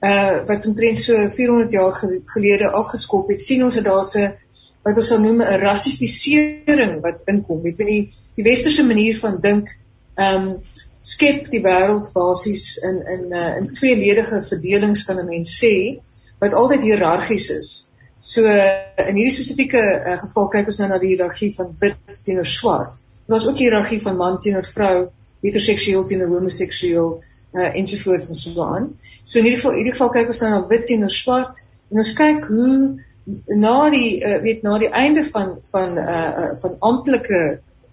uh 0.00 0.44
wat 0.46 0.66
omtrent 0.66 0.98
so 0.98 1.28
400 1.30 1.72
jaar 1.72 1.94
gelede 2.24 2.70
afgeskop 2.70 3.28
het, 3.28 3.40
sien 3.40 3.64
ons 3.64 3.74
dat 3.74 3.84
daar's 3.84 4.14
'n 4.16 4.34
wat 4.84 4.96
ons 4.96 5.08
sou 5.08 5.20
noem 5.20 5.40
'n 5.42 5.60
rassifisering 5.60 7.00
wat 7.00 7.22
inkom. 7.24 7.64
Ek 7.66 7.76
weet 7.76 7.88
nie 7.88 8.12
die 8.36 8.44
westerse 8.44 8.84
manier 8.84 9.16
van 9.16 9.40
dink 9.40 9.72
ehm 10.14 10.42
um, 10.42 10.62
skep 11.06 11.50
die 11.52 11.62
wêreld 11.62 12.10
basies 12.14 12.76
in 12.82 13.02
in 13.14 13.26
uh, 13.32 13.56
in 13.60 13.68
tweeledige 13.74 14.40
verdelings 14.42 15.04
kan 15.06 15.20
'n 15.22 15.28
mens 15.28 15.52
sê 15.62 16.00
wat 16.42 16.54
altyd 16.54 16.82
hiërargies 16.82 17.50
is. 17.50 17.70
So 18.20 18.42
in 18.42 19.14
hierdie 19.14 19.34
spesifieke 19.34 19.82
uh, 19.82 20.18
geval 20.18 20.48
kyk 20.54 20.72
ons 20.72 20.80
nou 20.82 20.88
na 20.90 20.98
die 20.98 21.12
hiërargie 21.14 21.52
van 21.54 21.70
wit 21.80 22.24
teenoor 22.24 22.48
swart. 22.50 22.98
Maar 23.26 23.38
daar's 23.38 23.48
ook 23.48 23.62
hiërargie 23.62 24.02
van 24.02 24.16
man 24.16 24.40
teenoor 24.40 24.66
vrou, 24.66 24.96
heteroseksueel 25.42 26.04
teenoor 26.10 26.32
homoseksueel 26.34 27.10
uh, 27.54 27.70
ensovoorts 27.78 28.28
en 28.28 28.40
so 28.40 28.66
aan. 28.66 28.90
So 29.22 29.38
in 29.38 29.46
hierdie 29.46 29.60
geval 29.60 29.76
in 29.76 29.82
hierdie 29.82 29.94
geval 29.94 30.12
kyk 30.18 30.34
ons 30.34 30.42
nou 30.42 30.50
na 30.50 30.66
wit 30.72 30.86
teenoor 30.90 31.14
swart 31.14 31.62
en 31.90 32.02
ons 32.02 32.12
kyk 32.18 32.50
hoe 32.50 32.80
na 33.62 33.76
die 33.94 34.10
uh, 34.22 34.40
weet 34.42 34.66
na 34.66 34.78
die 34.82 34.90
einde 34.90 35.24
van 35.30 35.56
van 35.70 35.96
uh, 35.98 36.18
uh 36.42 36.50
van 36.62 36.76
amptelike 36.90 37.40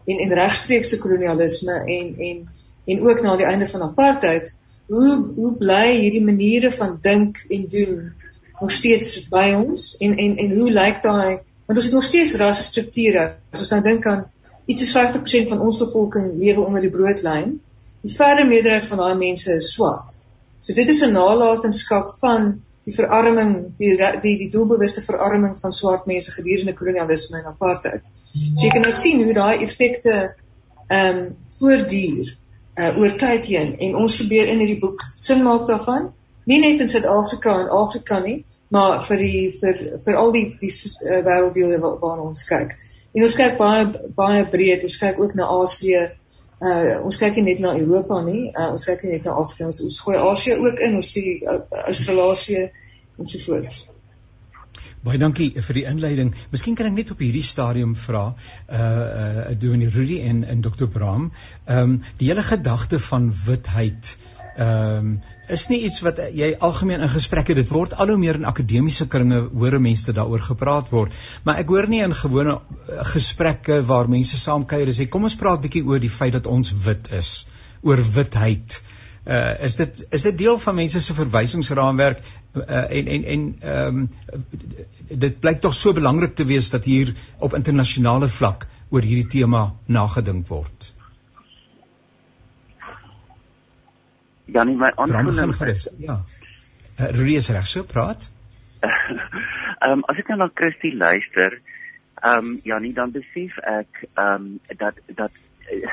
en 0.05 0.20
en 0.25 0.36
regstreekse 0.41 1.00
kolonialisme 1.01 1.77
en 1.98 2.13
en 2.29 2.43
en 2.86 3.02
ook 3.08 3.22
na 3.22 3.36
die 3.40 3.48
einde 3.48 3.68
van 3.68 3.82
apartheid, 3.82 4.54
hoe 4.88 5.32
hoe 5.36 5.56
bly 5.58 6.00
hierdie 6.00 6.24
maniere 6.24 6.72
van 6.72 6.98
dink 7.02 7.46
en 7.50 7.68
doen 7.70 8.12
nog 8.60 8.72
steeds 8.72 9.28
by 9.32 9.54
ons 9.58 9.96
en 9.98 10.18
en 10.18 10.38
en 10.38 10.56
hoe 10.58 10.72
lyk 10.72 11.02
daai 11.04 11.40
want 11.66 11.78
ons 11.80 11.86
het 11.86 11.96
nog 11.96 12.04
steeds 12.04 12.36
rasstrukture. 12.36 13.24
As 13.52 13.63
ons 13.63 13.72
nou 13.72 13.82
dink 13.86 14.08
aan 14.08 14.25
iets 14.68 14.84
soos 14.84 14.96
50% 14.98 15.50
van 15.52 15.63
ons 15.63 15.80
bevolking 15.80 16.34
lewe 16.40 16.66
onder 16.66 16.84
die 16.84 16.92
broodlyn, 16.92 17.56
die 18.04 18.12
verre 18.12 18.46
meerderheid 18.48 18.86
van 18.90 19.02
daai 19.04 19.16
mense 19.20 19.56
is 19.56 19.72
swart. 19.74 20.20
So 20.62 20.75
dit 20.75 20.90
is 20.90 21.02
'n 21.04 21.16
nalatenskap 21.16 22.13
van 22.20 22.62
die 22.84 22.94
verarming, 22.96 23.74
die 23.78 23.96
die 24.22 24.38
die 24.38 24.50
doelbewuste 24.52 25.02
verarming 25.02 25.60
van 25.60 25.72
swart 25.72 26.06
mense 26.06 26.32
gedurende 26.32 26.74
kolonialisme 26.74 27.40
en 27.40 27.46
apartheid. 27.46 28.04
So 28.56 28.66
jy 28.66 28.70
kan 28.70 28.82
nou 28.82 28.94
sien 28.94 29.24
hoe 29.24 29.34
daai 29.34 29.63
effekte 29.63 30.36
ehm 30.88 31.18
um, 31.18 31.36
voortduur 31.60 32.38
uh, 32.77 32.98
oor 32.98 33.18
tyd 33.20 33.46
heen. 33.51 33.75
En 33.80 33.96
ons 34.03 34.18
probeer 34.18 34.51
in 34.53 34.63
hierdie 34.63 34.80
boek 34.82 35.06
sin 35.15 35.44
maak 35.44 35.68
daarvan. 35.68 36.12
Nie 36.46 36.60
net 36.60 36.82
in 36.84 36.89
Suid-Afrika 36.92 37.60
en 37.62 37.72
Afrika 37.72 38.20
nie 38.20 38.44
maar 38.74 39.03
vir 39.06 39.22
die 39.22 39.44
vir 39.53 39.80
vir 40.06 40.18
al 40.18 40.34
die 40.34 40.44
die 40.62 40.72
uh, 40.72 41.22
wêrelddele 41.27 41.80
waar, 41.84 42.24
ons 42.25 42.44
kyk. 42.50 42.75
En 43.13 43.25
ons 43.27 43.38
kyk 43.38 43.58
baie 43.62 43.86
baie 44.18 44.44
breed. 44.56 44.86
Ons 44.89 45.00
kyk 45.01 45.22
ook 45.22 45.38
na 45.38 45.50
Asië 45.60 46.03
uh, 46.08 46.98
ons 47.03 47.22
kyk 47.22 47.39
nie 47.39 47.48
net 47.51 47.63
na 47.65 47.77
Europa 47.77 48.22
nie. 48.25 48.48
Uh, 48.50 48.72
ons 48.74 48.89
kyk 48.89 49.06
nie 49.06 49.18
net 49.18 49.30
na 49.30 49.38
Afrika 49.44 49.70
ons, 49.70 49.86
ons 49.89 50.03
gooi 50.08 50.20
Asië 50.20 50.58
ook 50.60 50.86
in. 50.88 51.01
Ons 51.01 51.15
sien 51.18 51.34
uh, 51.46 51.60
Australië 51.86 52.70
en 53.20 53.30
so 53.30 53.46
voort 53.46 53.92
Baie 55.03 55.19
dankie 55.19 55.50
vir 55.60 55.75
die 55.75 55.83
inleiding. 55.89 56.29
Miskien 56.53 56.77
kan 56.79 56.88
ek 56.88 56.93
net 56.95 57.10
op 57.12 57.19
hierdie 57.19 57.43
stadium 57.43 57.91
vra 58.05 58.22
uh 58.31 58.77
uh 58.81 59.55
Dominee 59.60 59.91
Rudy 59.91 60.22
en 60.24 60.45
en 60.48 60.62
Dr 60.63 60.88
Braam, 60.93 61.25
ehm 61.65 61.81
um, 61.81 61.98
die 62.22 62.29
hele 62.29 62.45
gedagte 62.50 63.00
van 63.10 63.27
witheid 63.48 64.13
ehm 64.55 65.10
um, 65.10 65.12
is 65.57 65.67
nie 65.74 65.81
iets 65.89 66.00
wat 66.07 66.22
jy 66.39 66.53
algemeen 66.69 67.03
in 67.03 67.12
gesprekke 67.12 67.57
dit 67.60 67.75
word 67.75 67.98
al 68.00 68.13
hoe 68.13 68.17
meer 68.22 68.39
in 68.39 68.48
akademiese 68.53 69.10
kringe 69.12 69.41
hoor 69.51 69.79
mense 69.89 70.15
daaroor 70.15 70.48
gepraat 70.48 70.95
word. 70.95 71.19
Maar 71.43 71.60
ek 71.65 71.75
hoor 71.75 71.89
nie 71.91 72.03
in 72.07 72.15
gewone 72.24 72.55
uh, 72.55 73.03
gesprekke 73.12 73.81
waar 73.91 74.07
mense 74.17 74.39
saam 74.39 74.63
kuier 74.63 74.88
en 74.88 75.00
sê 75.01 75.12
kom 75.12 75.27
ons 75.27 75.39
praat 75.43 75.67
bietjie 75.67 75.83
oor 75.83 76.00
die 76.00 76.15
feit 76.22 76.39
dat 76.39 76.48
ons 76.48 76.72
wit 76.88 77.12
is 77.19 77.36
oor 77.83 78.00
witheid. 78.15 78.79
uh, 78.79 79.02
is 79.24 79.75
dit 79.80 80.00
is 80.12 80.25
dit 80.27 80.38
deel 80.38 80.58
van 80.60 80.75
mense 80.75 81.00
se 81.01 81.13
verwysingsraamwerk 81.15 82.20
uh, 82.20 82.63
en 83.00 83.08
en 83.08 83.24
en 83.36 83.46
ehm 83.60 84.01
um, 84.01 84.10
dit 85.24 85.39
blyk 85.39 85.62
tog 85.62 85.74
so 85.74 85.94
belangrik 85.94 86.36
te 86.36 86.46
wees 86.46 86.70
dat 86.70 86.84
hier 86.84 87.13
op 87.39 87.53
internasionale 87.53 88.27
vlak 88.27 88.68
oor 88.89 89.01
hierdie 89.01 89.30
tema 89.38 89.63
nagedink 89.86 90.48
word 90.48 90.94
Janie 94.46 94.75
my 94.77 94.92
aanvulling 94.96 95.53
is 95.72 95.88
ja. 95.98 96.22
Uh, 97.00 97.10
Rudy 97.15 97.36
is 97.36 97.50
reg 97.50 97.68
so 97.68 97.84
praat. 97.84 98.30
Ehm 99.84 100.00
um, 100.00 100.03
as 100.08 100.20
ek 100.22 100.30
nou 100.32 100.38
na 100.39 100.50
Christie 100.56 100.94
luister, 100.96 101.58
ehm 102.22 102.38
um, 102.38 102.60
Janie 102.63 102.94
dan 102.96 103.12
besef 103.12 103.58
ek 103.68 104.03
ehm 104.06 104.46
um, 104.46 104.77
dat 104.80 105.00
dat 105.18 105.39
uh, 105.74 105.89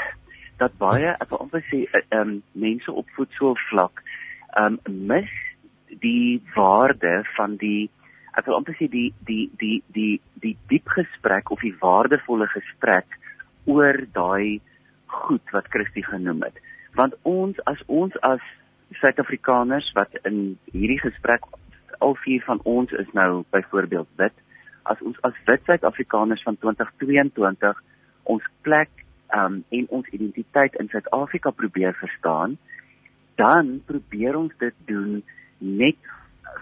dat 0.61 0.77
baie 0.79 1.15
ek 1.17 1.31
wil 1.33 1.47
amper 1.47 1.65
sê 1.71 1.85
ehm 1.93 2.21
um, 2.21 2.35
mense 2.53 2.93
op 3.03 3.09
voetsoel 3.17 3.57
vlak 3.69 4.03
ehm 4.57 4.79
um, 4.89 5.01
mis 5.13 5.33
die 6.05 6.43
waarde 6.55 7.15
van 7.37 7.57
die 7.63 7.91
ek 8.39 8.47
wil 8.47 8.61
amper 8.61 8.77
sê 8.79 8.89
die 8.93 9.11
die 9.29 9.47
die 9.63 9.83
die 9.97 10.21
die 10.45 10.57
diep 10.73 10.89
gesprek 10.97 11.51
of 11.51 11.63
die 11.67 11.77
waardevolle 11.83 12.49
gesprek 12.55 13.19
oor 13.67 13.99
daai 14.15 14.61
goed 15.11 15.55
wat 15.55 15.71
Christie 15.75 16.05
genoem 16.07 16.45
het. 16.47 16.57
Want 16.95 17.17
ons 17.23 17.59
as 17.71 17.83
ons 17.87 18.15
as 18.27 18.45
Suid-Afrikaners 19.01 19.93
wat 19.95 20.15
in 20.27 20.59
hierdie 20.73 20.99
gesprek 20.99 21.45
al 22.03 22.17
vier 22.25 22.43
van 22.47 22.63
ons 22.65 22.93
is 23.03 23.11
nou 23.15 23.45
byvoorbeeld 23.55 24.09
wit 24.23 24.35
as 24.91 25.03
ons 25.07 25.19
as 25.27 25.37
wit 25.47 25.63
Suid-Afrikaners 25.69 26.43
van 26.47 26.59
2022 26.65 27.83
ons 28.35 28.49
plek 28.67 28.91
um, 29.35 29.65
en 29.69 29.87
ons 29.89 30.09
identiteit 30.09 30.75
in 30.75 30.89
Suid-Afrika 30.89 31.51
probeer 31.51 31.95
verstaan 31.95 32.59
dan 33.41 33.81
probeer 33.87 34.37
ons 34.37 34.53
dit 34.59 34.75
doen 34.85 35.23
net 35.59 35.97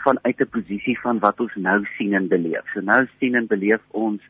vanuit 0.05 0.41
'n 0.41 0.55
posisie 0.57 0.99
van 1.01 1.19
wat 1.19 1.41
ons 1.41 1.55
nou 1.55 1.85
sien 1.97 2.15
en 2.15 2.29
beleef. 2.29 2.65
So 2.75 2.81
nou 2.81 3.07
sien 3.19 3.35
en 3.35 3.47
beleef 3.47 3.83
ons 3.91 4.21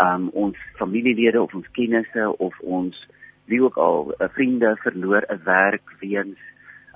um, 0.00 0.28
ons 0.28 0.56
familielede 0.76 1.42
of 1.42 1.54
ons 1.54 1.70
kennisse 1.72 2.38
of 2.38 2.60
ons 2.60 3.06
wie 3.50 3.62
ook 3.62 3.76
al 3.76 4.14
eh, 4.14 4.28
vriende 4.28 4.76
verloor 4.76 5.24
'n 5.28 5.40
werk 5.44 5.86
weens 6.00 6.38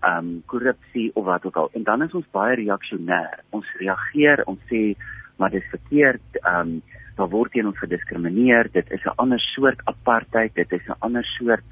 um 0.07 0.43
korrupsie 0.47 1.11
of 1.15 1.25
wat 1.25 1.45
ook 1.45 1.57
al. 1.57 1.69
En 1.73 1.83
dan 1.83 2.03
is 2.03 2.13
ons 2.13 2.31
baie 2.31 2.57
reaksionêr. 2.57 3.41
Ons 3.51 3.67
reageer, 3.79 4.43
ons 4.45 4.61
sê 4.71 4.95
maar 5.37 5.51
dit 5.51 5.63
is 5.63 5.69
verkeerd, 5.71 6.29
um 6.47 6.83
daar 7.16 7.30
word 7.30 7.52
teen 7.52 7.66
ons 7.66 7.78
gediskrimineer, 7.78 8.68
dit 8.73 8.90
is 8.90 9.04
'n 9.04 9.16
ander 9.16 9.40
soort 9.40 9.80
apartheid, 9.85 10.54
dit 10.54 10.73
is 10.73 10.87
'n 10.88 10.99
ander 10.99 11.25
soort 11.25 11.64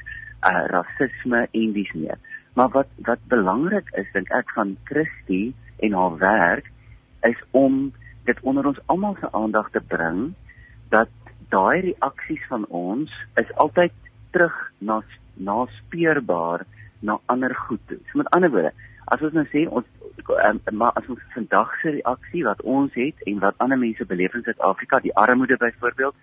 uh 0.43 0.67
rasisme 0.67 1.49
en 1.53 1.73
dis 1.73 1.93
meer. 1.93 2.19
Maar 2.55 2.69
wat 2.69 2.89
wat 2.97 3.19
belangrik 3.29 3.89
is 3.97 4.13
dink 4.13 4.31
ek 4.31 4.51
van 4.55 4.77
Christie 4.85 5.55
en 5.79 5.93
haar 5.93 6.19
werk 6.19 6.71
is 7.23 7.41
om 7.51 7.93
dit 8.25 8.41
onder 8.41 8.67
ons 8.67 8.81
almal 8.87 9.17
se 9.21 9.33
aandag 9.33 9.71
te 9.71 9.81
bring 9.81 10.35
dat 10.89 11.09
daai 11.49 11.81
reaksies 11.81 12.45
van 12.49 12.67
ons 12.67 13.11
is 13.35 13.55
altyd 13.55 13.93
terug 14.31 14.73
na 14.79 15.03
na 15.35 15.67
speurbaar 15.67 16.67
na 17.01 17.19
ander 17.27 17.55
goed 17.55 17.81
toe. 17.87 17.99
So 18.11 18.19
met 18.19 18.31
ander 18.31 18.51
woorde, 18.51 18.73
as 19.05 19.23
ons 19.23 19.33
nou 19.33 19.45
sê 19.51 19.67
ons 19.69 19.87
um, 20.29 20.61
maar 20.73 20.93
as 20.95 21.09
ons 21.09 21.21
vandag 21.35 21.73
se 21.81 21.91
reaksie 21.97 22.45
wat 22.45 22.63
ons 22.63 22.95
het 22.95 23.25
en 23.27 23.41
wat 23.43 23.59
ander 23.59 23.79
mense 23.79 24.05
beleef 24.05 24.35
in 24.35 24.45
Suid-Afrika, 24.47 25.01
die 25.01 25.15
armoede 25.15 25.57
byvoorbeeld, 25.57 26.15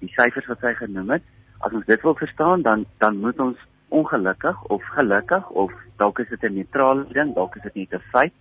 die 0.00 0.12
syfers 0.14 0.46
wat 0.46 0.60
sy 0.60 0.74
genoem 0.78 1.16
het, 1.16 1.26
as 1.66 1.72
ons 1.72 1.86
dit 1.86 2.02
wil 2.06 2.14
verstaan, 2.14 2.62
dan 2.62 2.86
dan 2.98 3.18
moet 3.18 3.40
ons 3.40 3.58
ongelukkig 3.88 4.62
of 4.74 4.84
gelukkig 4.94 5.48
of 5.50 5.72
dalk 5.96 6.18
is 6.18 6.28
dit 6.28 6.42
'n 6.42 6.54
neutrale 6.54 7.06
ding, 7.12 7.34
dalk 7.34 7.56
is 7.56 7.62
dit 7.62 7.74
net 7.74 7.94
'n 7.94 8.04
feit 8.12 8.34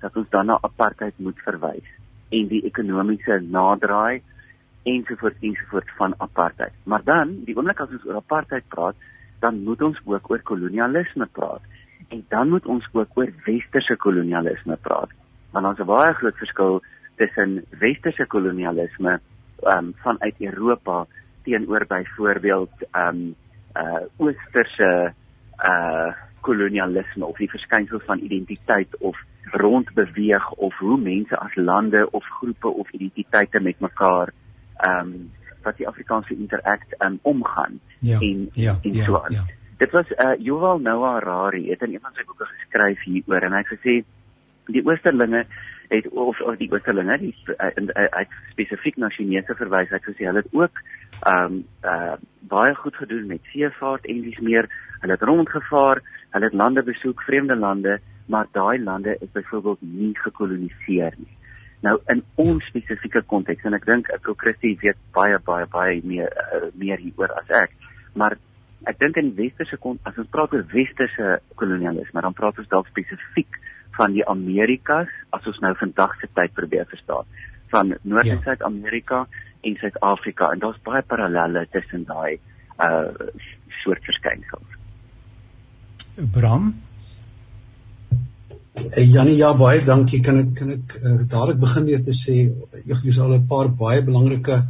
dat 0.00 0.16
ons 0.16 0.28
dan 0.30 0.46
na 0.46 0.58
apartheid 0.62 1.14
moet 1.18 1.38
verwys 1.44 1.88
en 2.30 2.48
die 2.48 2.62
ekonomiese 2.64 3.40
naderdraai 3.40 4.22
ensovoorts 4.82 5.40
ensovoorts 5.40 5.92
van 5.96 6.14
apartheid. 6.18 6.72
Maar 6.84 7.04
dan, 7.04 7.44
die 7.44 7.56
oomblik 7.56 7.80
as 7.80 7.90
ons 7.90 8.04
oor 8.04 8.20
apartheid 8.20 8.64
praat, 8.68 8.96
dan 9.40 9.62
moet 9.64 9.82
ons 9.82 9.98
ook 10.04 10.30
oor 10.30 10.42
kolonialisme 10.42 11.26
praat. 11.26 11.62
En 12.10 12.24
dan 12.28 12.48
moet 12.48 12.66
ons 12.66 12.88
ook 12.92 13.08
oor 13.14 13.32
westerse 13.44 13.96
kolonialisme 13.96 14.76
praat. 14.76 15.10
Want 15.50 15.66
ons 15.66 15.78
het 15.78 15.86
'n 15.86 15.90
baie 15.90 16.14
groot 16.14 16.36
verskil 16.36 16.82
tussen 17.16 17.64
westerse 17.78 18.26
kolonialisme 18.26 19.20
ehm 19.62 19.84
um, 19.84 19.94
vanuit 19.96 20.34
Europa 20.38 21.06
teenoor 21.42 21.84
byvoorbeeld 21.86 22.74
ehm 22.90 23.08
um, 23.08 23.34
uh 23.76 24.02
oosterse 24.16 25.12
uh 25.70 26.12
kolonialisme 26.40 27.24
of 27.24 27.36
die 27.36 27.50
verskynsel 27.50 28.00
van 28.00 28.18
identiteit 28.18 28.96
of 28.98 29.18
rondbeweeg 29.50 30.50
of 30.52 30.78
hoe 30.78 30.98
mense 31.00 31.36
as 31.36 31.54
lande 31.54 32.10
of 32.10 32.24
groepe 32.24 32.68
of 32.68 32.90
identiteite 32.90 33.60
met 33.60 33.80
mekaar 33.80 34.32
ehm 34.76 34.98
um, 34.98 35.30
wat 35.62 35.76
die 35.76 35.88
Afrikaanse 35.88 36.36
interact 36.36 36.94
um, 36.98 37.18
omgaan 37.22 37.80
ja, 37.98 38.18
en 38.18 38.48
ja, 38.52 38.78
en 38.82 38.92
ja, 38.92 39.04
so 39.04 39.18
aan. 39.18 39.32
Ja. 39.32 39.44
Dit 39.80 39.94
was 39.96 40.08
uh 40.12 40.36
Yuval 40.38 40.78
Noah 40.84 41.14
Harari 41.16 41.70
het 41.70 41.82
in 41.82 41.94
een 41.94 42.04
van 42.04 42.12
sy 42.14 42.24
boeke 42.28 42.44
geskryf 42.44 43.04
hieroor 43.08 43.46
en 43.46 43.56
hy 43.56 43.62
het 43.64 43.74
gesê 43.74 43.94
die 44.70 44.82
oosterlinge 44.86 45.46
het 45.90 46.08
of, 46.12 46.40
of 46.40 46.58
die 46.60 46.68
oosterlinge 46.70 47.16
die 47.22 47.32
uh, 47.54 47.70
uh, 47.80 48.04
uh, 48.04 48.26
spesifiek 48.52 49.00
na 49.00 49.08
Chinese 49.10 49.56
verwys 49.58 49.90
het 49.90 50.04
gesê 50.04 50.28
hulle 50.28 50.44
het 50.44 50.52
ook 50.52 50.82
um, 51.32 51.62
uh 51.84 52.18
baie 52.52 52.74
goed 52.74 52.96
gedoen 52.96 53.26
met 53.30 53.48
seevaart 53.54 54.04
en 54.10 54.22
dis 54.26 54.38
meer 54.44 54.68
hulle 55.00 55.16
het 55.16 55.22
rondgevaar, 55.22 56.00
hulle 56.34 56.48
het 56.50 56.56
lande 56.60 56.82
besoek, 56.82 57.22
vreemde 57.22 57.56
lande, 57.56 57.98
maar 58.26 58.46
daai 58.52 58.82
lande 58.82 59.16
is 59.20 59.30
byvoorbeeld 59.32 59.78
nie 59.80 60.12
gekoloniseer 60.18 61.14
nie. 61.16 61.36
Nou 61.80 61.96
in 62.12 62.22
ons 62.34 62.66
spesifieke 62.68 63.22
konteks 63.32 63.64
en 63.64 63.74
ek 63.78 63.86
dink 63.88 64.10
ek 64.12 64.28
ou 64.28 64.36
Christie 64.36 64.76
weet 64.82 64.98
baie 65.16 65.38
baie 65.46 65.66
baie 65.72 66.00
meer 66.04 66.28
uh, 66.28 66.68
meer 66.76 67.00
hieroor 67.00 67.32
as 67.40 67.48
ek. 67.62 67.72
Maar 68.12 68.36
ek 68.88 68.98
dink 69.00 69.18
in 69.20 69.34
westerse 69.36 69.76
as 70.08 70.18
ons 70.18 70.30
praat 70.32 70.54
oor 70.54 70.64
westerse 70.72 71.38
kolonialisme, 71.60 72.22
dan 72.24 72.36
praat 72.36 72.58
ons 72.58 72.68
dalk 72.72 72.88
spesifiek 72.88 73.60
van 73.98 74.14
die 74.16 74.24
Amerikas 74.24 75.10
as 75.36 75.46
ons 75.46 75.60
nou 75.60 75.72
vandag 75.76 76.16
se 76.20 76.28
tyd 76.34 76.54
probeer 76.56 76.86
verstaan 76.88 77.26
van 77.70 77.94
Noord- 78.02 78.26
en 78.26 78.38
ja. 78.38 78.42
Suid-Amerika 78.44 79.26
en 79.60 79.76
Suid-Afrika 79.80 80.50
en 80.52 80.62
daar's 80.62 80.80
baie 80.82 81.02
parallelle 81.02 81.66
tussen 81.70 82.06
daai 82.08 82.38
uh 82.80 83.30
soort 83.82 84.04
verskynsels. 84.04 84.78
Bram 86.36 86.72
Uh, 88.70 89.02
Janie 89.12 89.36
ja 89.36 89.50
baie 89.52 89.80
dankie 89.84 90.20
kan 90.24 90.38
ek 90.38 90.52
kan 90.56 90.70
ek 90.70 90.92
uh, 91.02 91.16
dadelik 91.28 91.58
begin 91.60 91.88
deur 91.88 92.02
te 92.06 92.14
sê 92.14 92.36
jy 92.86 92.96
het 92.96 93.18
al 93.18 93.34
'n 93.34 93.46
paar 93.50 93.68
baie 93.68 94.00
belangrike 94.06 94.60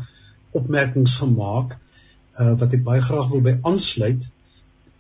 opmerkings 0.57 1.19
gemaak 1.21 1.77
uh, 1.77 1.90
wat 2.39 2.75
ek 2.77 2.85
baie 2.87 3.03
graag 3.03 3.31
wil 3.33 3.43
by 3.45 3.57
aansluit. 3.67 4.29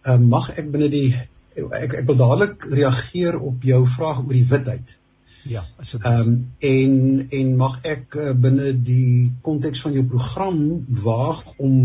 Uh, 0.05 0.19
mag 0.19 0.51
ek 0.59 0.71
binne 0.73 0.89
die 0.93 1.15
ek 1.57 1.95
ek 2.01 2.07
wil 2.09 2.19
dadelik 2.19 2.65
reageer 2.71 3.39
op 3.39 3.63
jou 3.67 3.81
vraag 3.87 4.23
oor 4.25 4.35
die 4.35 4.47
witheid. 4.49 4.97
Ja, 5.49 5.65
asseblief. 5.81 6.11
Ehm 6.11 6.29
um, 6.29 6.37
en 6.59 7.27
en 7.39 7.57
mag 7.57 7.79
ek 7.89 8.17
uh, 8.17 8.33
binne 8.37 8.73
die 8.85 9.33
konteks 9.43 9.81
van 9.87 9.97
jou 9.97 10.05
program 10.09 10.61
waag 11.05 11.43
om 11.57 11.77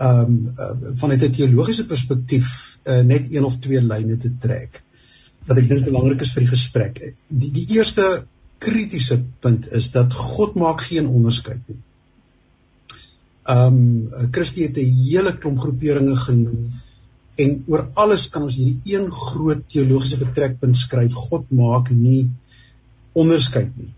ehm 0.00 0.20
um, 0.20 0.36
uh, 0.56 0.94
vanuit 1.02 1.22
'n 1.22 1.36
teologiese 1.38 1.86
perspektief 1.86 2.78
uh, 2.84 3.00
net 3.00 3.32
een 3.32 3.44
of 3.44 3.58
twee 3.58 3.80
lyne 3.80 4.16
te 4.16 4.32
trek 4.40 4.82
wat 5.46 5.58
ek 5.58 5.68
dink 5.68 5.84
belangrik 5.84 6.20
is 6.20 6.32
vir 6.36 6.44
die 6.44 6.52
gesprek. 6.54 7.00
Die 7.28 7.50
die 7.50 7.66
eerste 7.76 8.26
kritiese 8.60 9.22
punt 9.40 9.70
is 9.72 9.90
dat 9.90 10.12
God 10.12 10.54
maak 10.54 10.80
geen 10.84 11.08
onderskeid 11.08 11.62
nie. 11.66 11.80
Ehm 13.50 13.76
um, 13.76 14.30
Christus 14.34 14.66
het 14.66 14.76
'n 14.78 14.92
hele 15.10 15.32
klomp 15.38 15.58
groeperinge 15.58 16.16
genoem 16.16 16.66
en 17.44 17.56
oor 17.66 17.88
alles 18.02 18.28
kan 18.34 18.42
ons 18.42 18.58
hierdie 18.60 18.98
een 18.98 19.10
groot 19.12 19.62
teologiese 19.66 20.20
vertrekpunt 20.20 20.76
skryf. 20.76 21.12
God 21.30 21.50
maak 21.50 21.90
nie 21.90 22.30
onderskeid 23.12 23.72
nie. 23.76 23.92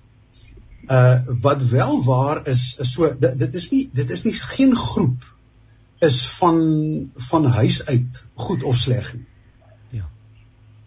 Uh 0.88 1.18
wat 1.42 1.68
wel 1.68 1.99
waar 2.04 2.47
is 2.54 2.62
is 2.85 2.92
so 2.92 3.11
dit, 3.18 3.38
dit 3.38 3.61
is 3.61 3.68
nie 3.75 3.82
dit 3.92 4.11
is 4.11 4.25
nie 4.28 4.35
geen 4.38 4.76
groep 4.76 5.28
is 6.09 6.23
van 6.38 6.59
van 7.30 7.44
huis 7.59 7.87
uit 7.87 8.25
goed 8.47 8.62
of 8.62 8.76
sleg 8.76 9.12
nie. 9.14 9.26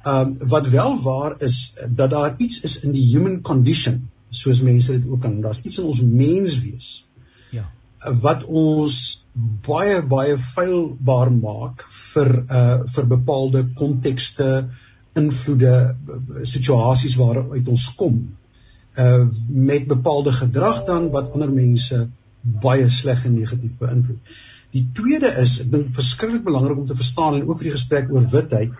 Ehm 0.06 0.36
um, 0.42 0.48
wat 0.48 0.68
wel 0.70 1.02
waar 1.02 1.42
is 1.42 1.74
dat 1.90 2.10
daar 2.10 2.34
iets 2.38 2.60
is 2.62 2.80
in 2.84 2.92
die 2.92 3.06
human 3.10 3.42
condition, 3.42 4.10
soos 4.30 4.62
mense 4.62 4.92
dit 4.92 5.08
ook 5.10 5.22
kan. 5.22 5.40
Daar's 5.42 5.64
iets 5.66 5.80
in 5.80 5.86
ons 5.90 6.02
menswees. 6.02 6.90
Wat 8.22 8.44
ons 8.46 8.98
baie 9.68 10.02
baie 10.08 10.38
feilbaar 10.40 11.32
maak 11.36 11.86
vir 11.92 12.32
uh 12.44 12.80
vir 12.94 13.08
bepaalde 13.14 13.64
kontekste 13.80 14.50
invloede 15.16 15.76
situasies 16.44 17.16
waaruit 17.20 17.68
ons 17.76 17.88
kom 18.00 18.20
uh 19.06 19.24
met 19.50 19.88
bepaalde 19.88 20.32
gedrag 20.32 20.84
dan 20.90 21.10
wat 21.16 21.34
ander 21.34 21.52
mense 21.52 22.06
baie 22.42 22.90
sleg 22.90 23.26
en 23.26 23.40
negatief 23.40 23.78
beïnvloed. 23.80 24.36
Die 24.76 24.86
tweede 24.94 25.32
is 25.42 25.60
ek 25.64 25.72
dink 25.72 25.94
verskriklik 25.96 26.44
belangrik 26.46 26.78
om 26.78 26.86
te 26.86 26.98
verstaan 26.98 27.40
en 27.40 27.48
ook 27.48 27.60
vir 27.62 27.72
die 27.72 27.78
gesprek 27.78 28.12
oor 28.14 28.28
witheid 28.32 28.72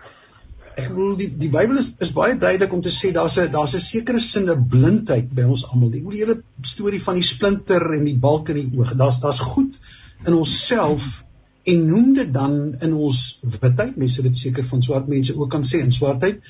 ek 0.76 0.88
bedoel 0.92 1.14
die 1.20 1.28
die 1.40 1.50
Bybel 1.52 1.78
is 1.80 1.88
is 2.04 2.12
baie 2.16 2.34
duidelik 2.40 2.74
om 2.76 2.82
te 2.84 2.92
sê 2.94 3.12
daar's 3.16 3.38
'n 3.40 3.52
daar's 3.52 3.74
'n 3.74 3.84
sekere 3.84 4.20
sinne 4.20 4.56
blindheid 4.74 5.30
by 5.38 5.46
ons 5.54 5.64
almal. 5.70 5.88
Ek 5.88 6.04
bedoel 6.04 6.16
die 6.16 6.24
hele 6.24 6.42
storie 6.62 7.02
van 7.02 7.14
die 7.14 7.28
splinter 7.28 7.86
en 7.98 8.04
die 8.04 8.18
balk 8.26 8.50
in 8.52 8.60
die 8.60 8.78
oog. 8.78 8.92
Daar's 8.96 9.20
daar's 9.20 9.40
goed 9.40 9.78
in 10.26 10.34
onsself 10.34 11.24
en 11.64 11.86
noem 11.88 12.12
dit 12.14 12.34
dan 12.34 12.74
in 12.80 12.92
ons 12.94 13.22
witheid. 13.42 13.96
Mense 13.96 14.22
dit 14.22 14.36
seker 14.36 14.64
van 14.64 14.82
swart 14.82 15.08
mense 15.08 15.38
ook 15.38 15.50
kan 15.50 15.64
sê 15.64 15.80
in 15.80 15.92
swartheid 15.92 16.44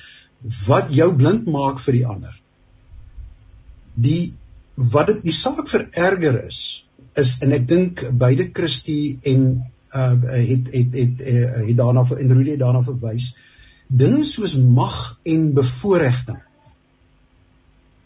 wat 0.67 0.91
jou 0.93 1.09
blind 1.15 1.47
maak 1.47 1.79
vir 1.79 1.93
die 1.93 2.05
ander. 2.05 2.35
Die 3.95 4.35
wat 4.75 5.07
dit 5.07 5.23
die 5.23 5.37
saak 5.39 5.67
vererger 5.67 6.43
is 6.43 6.85
is 7.15 7.37
en 7.41 7.53
ek 7.53 7.67
dink 7.67 8.03
beide 8.13 8.51
Christie 8.53 9.17
en 9.23 9.49
uh 9.95 10.13
het 10.19 10.67
het 10.67 10.93
het 10.93 10.95
het, 10.95 11.21
het 11.67 11.77
daarna 11.77 12.03
en 12.03 12.33
Rudy 12.35 12.57
daarna 12.57 12.83
verwys 12.83 13.35
dinge 13.87 14.23
soos 14.27 14.57
mag 14.57 14.97
en 15.23 15.53
bevoordiging 15.53 16.43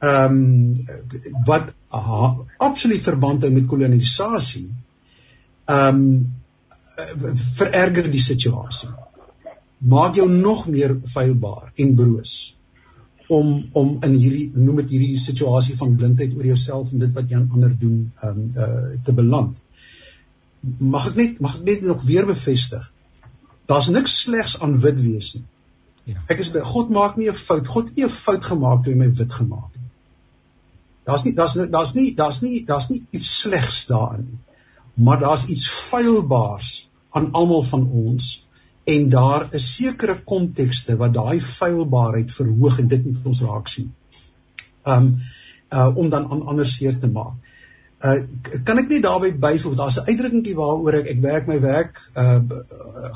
ehm 0.01 0.37
um, 0.37 0.77
wat 1.45 1.73
aha, 1.93 2.29
absoluut 2.57 3.03
verband 3.05 3.43
hou 3.45 3.51
met 3.53 3.67
kolonisasie 3.69 4.69
ehm 5.65 5.99
um, 6.05 6.29
vererger 7.57 8.09
die 8.11 8.21
situasie. 8.21 8.89
Maak 9.93 10.17
jou 10.19 10.27
nog 10.29 10.65
meer 10.67 10.95
feilbaar 11.13 11.71
en 11.75 11.93
broos 11.95 12.33
om 13.27 13.51
om 13.71 13.93
in 14.03 14.17
hierdie 14.23 14.49
noem 14.53 14.81
dit 14.81 14.95
hierdie 14.95 15.19
situasie 15.19 15.77
van 15.77 15.95
blindheid 15.95 16.33
oor 16.37 16.49
jouself 16.49 16.91
en 16.91 17.05
dit 17.05 17.13
wat 17.15 17.29
jy 17.29 17.37
aan 17.37 17.49
ander 17.53 17.77
doen 17.83 17.99
ehm 18.21 18.41
um, 18.41 18.49
uh, 18.55 18.97
te 19.03 19.13
beland. 19.21 19.61
Mag 20.95 21.11
ek 21.11 21.21
net 21.21 21.39
mag 21.39 21.59
ek 21.59 21.69
net 21.69 21.87
nog 21.89 22.03
weer 22.09 22.25
bevestig 22.25 22.89
daar's 23.71 23.89
niks 23.93 24.19
slegs 24.25 24.59
aan 24.61 24.73
wit 24.81 24.99
wees 25.01 25.33
nie 25.37 25.45
Ja. 26.09 26.17
Ek 26.33 26.39
is 26.41 26.49
by 26.53 26.63
God 26.65 26.89
maak 26.89 27.17
nie 27.17 27.29
'n 27.29 27.37
fout. 27.37 27.67
God 27.67 27.89
het 27.89 27.95
nie 27.95 28.05
'n 28.05 28.09
fout 28.09 28.45
gemaak 28.45 28.83
toe 28.83 28.93
hy 28.93 28.99
my 28.99 29.09
wit 29.11 29.33
gemaak 29.33 29.73
het. 29.73 29.81
Daar's 31.05 31.25
nie 31.25 31.33
daar's 31.33 31.53
daar's 31.53 31.93
nie 31.93 32.15
daar's 32.15 32.41
nie 32.41 32.65
daar's 32.65 32.89
nie 32.89 33.05
iets 33.11 33.39
slegs 33.41 33.85
daarin 33.85 34.25
nie. 34.29 34.39
Maar 35.05 35.19
daar's 35.19 35.47
iets 35.47 35.67
feilbaars 35.67 36.89
aan 37.09 37.31
almal 37.31 37.63
van 37.63 37.89
ons 37.89 38.47
en 38.83 39.09
daar 39.09 39.47
is 39.53 39.75
sekere 39.75 40.23
kontekste 40.23 40.97
wat 40.97 41.13
daai 41.13 41.41
feilbaarheid 41.41 42.31
verhoog 42.31 42.79
en 42.79 42.87
dit 42.87 43.05
moet 43.05 43.25
ons 43.25 43.41
raak 43.41 43.67
sien. 43.67 43.93
Um 44.83 45.21
uh 45.69 45.97
om 45.97 46.09
dan 46.09 46.27
aan 46.31 46.45
ander 46.45 46.67
seer 46.67 46.99
te 46.99 47.07
maak. 47.07 47.33
Uh 48.01 48.17
kan 48.65 48.79
ek 48.81 48.87
net 48.89 49.03
daarby 49.05 49.29
byvoeg 49.37 49.75
daar's 49.77 49.99
'n 50.01 50.07
uitdrukkingkie 50.09 50.55
waaroor 50.57 50.95
ek 50.99 51.09
ek 51.13 51.19
werk 51.21 51.47
my 51.47 51.59
werk 51.61 51.99
uh 52.17 52.39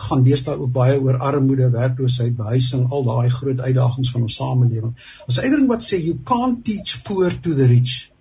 gaan 0.07 0.25
deesdae 0.27 0.57
ook 0.61 0.73
baie 0.73 0.99
oor 1.01 1.17
armoede, 1.17 1.69
werkloosheid, 1.73 2.35
behuising, 2.37 2.85
al 2.91 3.03
daai 3.07 3.29
groot 3.29 3.59
uitdagings 3.59 4.11
van 4.11 4.27
ons 4.27 4.35
samelewing. 4.41 4.93
Ons 5.27 5.39
uitdrukking 5.39 5.71
wat 5.73 5.85
sê 5.85 6.01
you 6.03 6.19
can't 6.23 6.65
teach 6.65 7.01
poor 7.07 7.31
to 7.47 7.53
the 7.53 7.67
rich. 7.71 8.11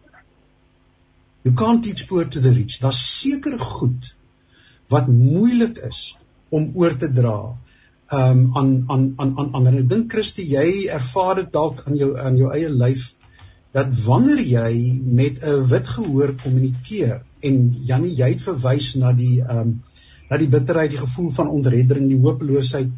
You 1.44 1.52
can't 1.52 1.84
teach 1.84 2.06
poor 2.08 2.24
to 2.24 2.40
the 2.40 2.52
rich. 2.56 2.78
Daar's 2.80 3.02
seker 3.20 3.58
goed 3.58 4.14
wat 4.88 5.08
moeilik 5.08 5.76
is 5.84 6.16
om 6.48 6.70
oor 6.74 6.96
te 6.96 7.10
dra 7.12 7.38
um 8.12 8.40
aan 8.56 8.84
aan 8.88 9.04
aan 9.16 9.36
aan 9.38 9.52
ander. 9.52 9.76
Ek 9.82 9.88
dink 9.88 10.12
Christie, 10.12 10.46
jy 10.48 10.88
ervaar 10.92 11.42
dit 11.42 11.52
dalk 11.52 11.84
aan 11.84 12.00
jou 12.00 12.10
aan 12.20 12.40
jou 12.40 12.48
eie 12.52 12.72
lyf 12.72 13.14
dat 13.74 13.90
wanneer 14.06 14.40
jy 14.40 15.00
met 15.02 15.42
'n 15.42 15.64
wit 15.70 15.88
gehoor 15.96 16.34
kommunikeer 16.42 17.22
en 17.40 17.56
Jannie 17.88 18.14
jy 18.14 18.28
het 18.34 18.42
verwys 18.42 18.94
na 18.94 19.12
die 19.12 19.40
ehm 19.42 19.58
um, 19.58 19.82
na 20.30 20.38
die 20.40 20.48
bitterheid, 20.48 20.90
die 20.90 21.00
gevoel 21.00 21.30
van 21.30 21.48
ontreddering, 21.52 22.06
die 22.08 22.20
hopeloosheid. 22.20 22.92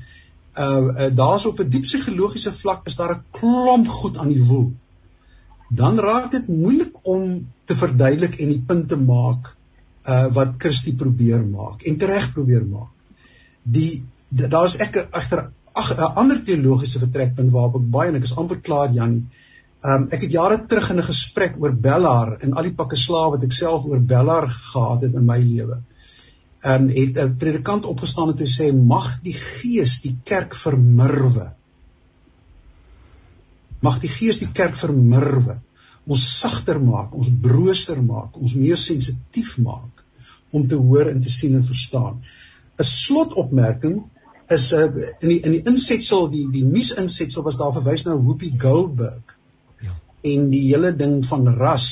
Uh, 0.56 0.64
uh 0.64 1.09
daar's 1.21 1.47
op 1.47 1.61
'n 1.61 1.68
diep 1.68 1.83
psigologiese 1.83 2.52
vlak 2.52 2.87
is 2.87 2.97
daar 2.97 3.14
'n 3.14 3.25
klomp 3.30 3.88
goed 3.88 4.16
aan 4.16 4.28
die 4.28 4.45
woel. 4.45 4.73
Dan 5.68 5.99
raak 5.99 6.30
dit 6.30 6.49
moeilik 6.49 6.92
om 7.02 7.49
te 7.65 7.76
verduidelik 7.76 8.39
en 8.39 8.49
die 8.49 8.62
punt 8.67 8.89
te 8.89 8.97
maak 8.97 9.56
uh 10.08 10.26
wat 10.26 10.54
Christie 10.58 10.95
probeer 10.95 11.47
maak 11.47 11.82
en 11.82 11.99
reg 11.99 12.32
probeer 12.32 12.67
maak. 12.67 12.93
Die 13.62 14.04
daar's 14.30 14.76
ek 14.76 15.08
agter 15.10 15.50
'n 15.75 16.15
ander 16.15 16.43
teologiese 16.43 16.99
vertrekpunt 16.99 17.50
waarop 17.50 17.75
ek 17.76 17.91
baie 17.91 18.08
en 18.08 18.17
ek 18.17 18.23
is 18.23 18.36
amper 18.36 18.60
klaar 18.60 18.93
Jannie 18.93 19.25
Ehm 19.25 19.55
um, 19.94 20.06
ek 20.10 20.25
het 20.26 20.32
jare 20.32 20.56
terug 20.66 20.88
in 20.90 20.99
'n 20.99 21.08
gesprek 21.08 21.58
oor 21.62 21.75
Bellar 21.86 22.38
en 22.42 22.54
al 22.54 22.68
die 22.68 22.75
pakke 22.75 22.96
slawe 22.96 23.36
wat 23.36 23.44
ek 23.44 23.52
self 23.52 23.84
oor 23.86 24.00
Bellar 24.00 24.49
gehad 24.49 25.02
het 25.02 25.14
in 25.14 25.26
my 25.26 25.38
lewe. 25.38 25.82
Ehm 26.64 26.82
um, 26.82 26.88
het 26.88 27.18
'n 27.18 27.36
predikant 27.36 27.84
opgestaan 27.84 28.32
en 28.32 28.38
gesê 28.38 28.72
mag 28.75 29.20
die 29.22 29.34
Gees 29.34 30.00
die 30.00 30.16
kerk 30.25 30.54
vermurwe. 30.54 31.52
Mag 33.80 34.00
die 34.00 34.08
Gees 34.08 34.38
die 34.38 34.50
kerk 34.50 34.76
vermurwe. 34.76 35.60
Ons 36.06 36.40
sagter 36.40 36.80
maak, 36.80 37.14
ons 37.14 37.30
brooser 37.40 38.02
maak, 38.02 38.36
ons 38.36 38.54
meer 38.54 38.76
sensitief 38.76 39.58
maak 39.58 40.04
om 40.50 40.66
te 40.66 40.75
hoor 40.75 41.06
en 41.10 41.20
te 41.20 41.30
sien 41.30 41.54
en 41.54 41.64
verstaan. 41.64 42.22
'n 42.78 42.84
Slotopmerking 42.84 44.02
is 44.49 44.72
'n 44.72 44.76
uh, 44.76 45.08
in 45.20 45.28
die 45.28 45.40
in 45.40 45.52
die 45.52 45.64
insetsel 45.64 46.30
die 46.30 46.50
die 46.50 46.64
nuus 46.64 46.94
insetsel 46.94 47.42
was 47.42 47.56
daar 47.56 47.72
verwys 47.72 48.04
na 48.04 48.16
Whoopi 48.16 48.54
Goldberg 48.58 49.38
en 50.32 50.50
die 50.52 50.62
hele 50.69 50.93
ding 50.97 51.19
van 51.26 51.49
ras 51.58 51.89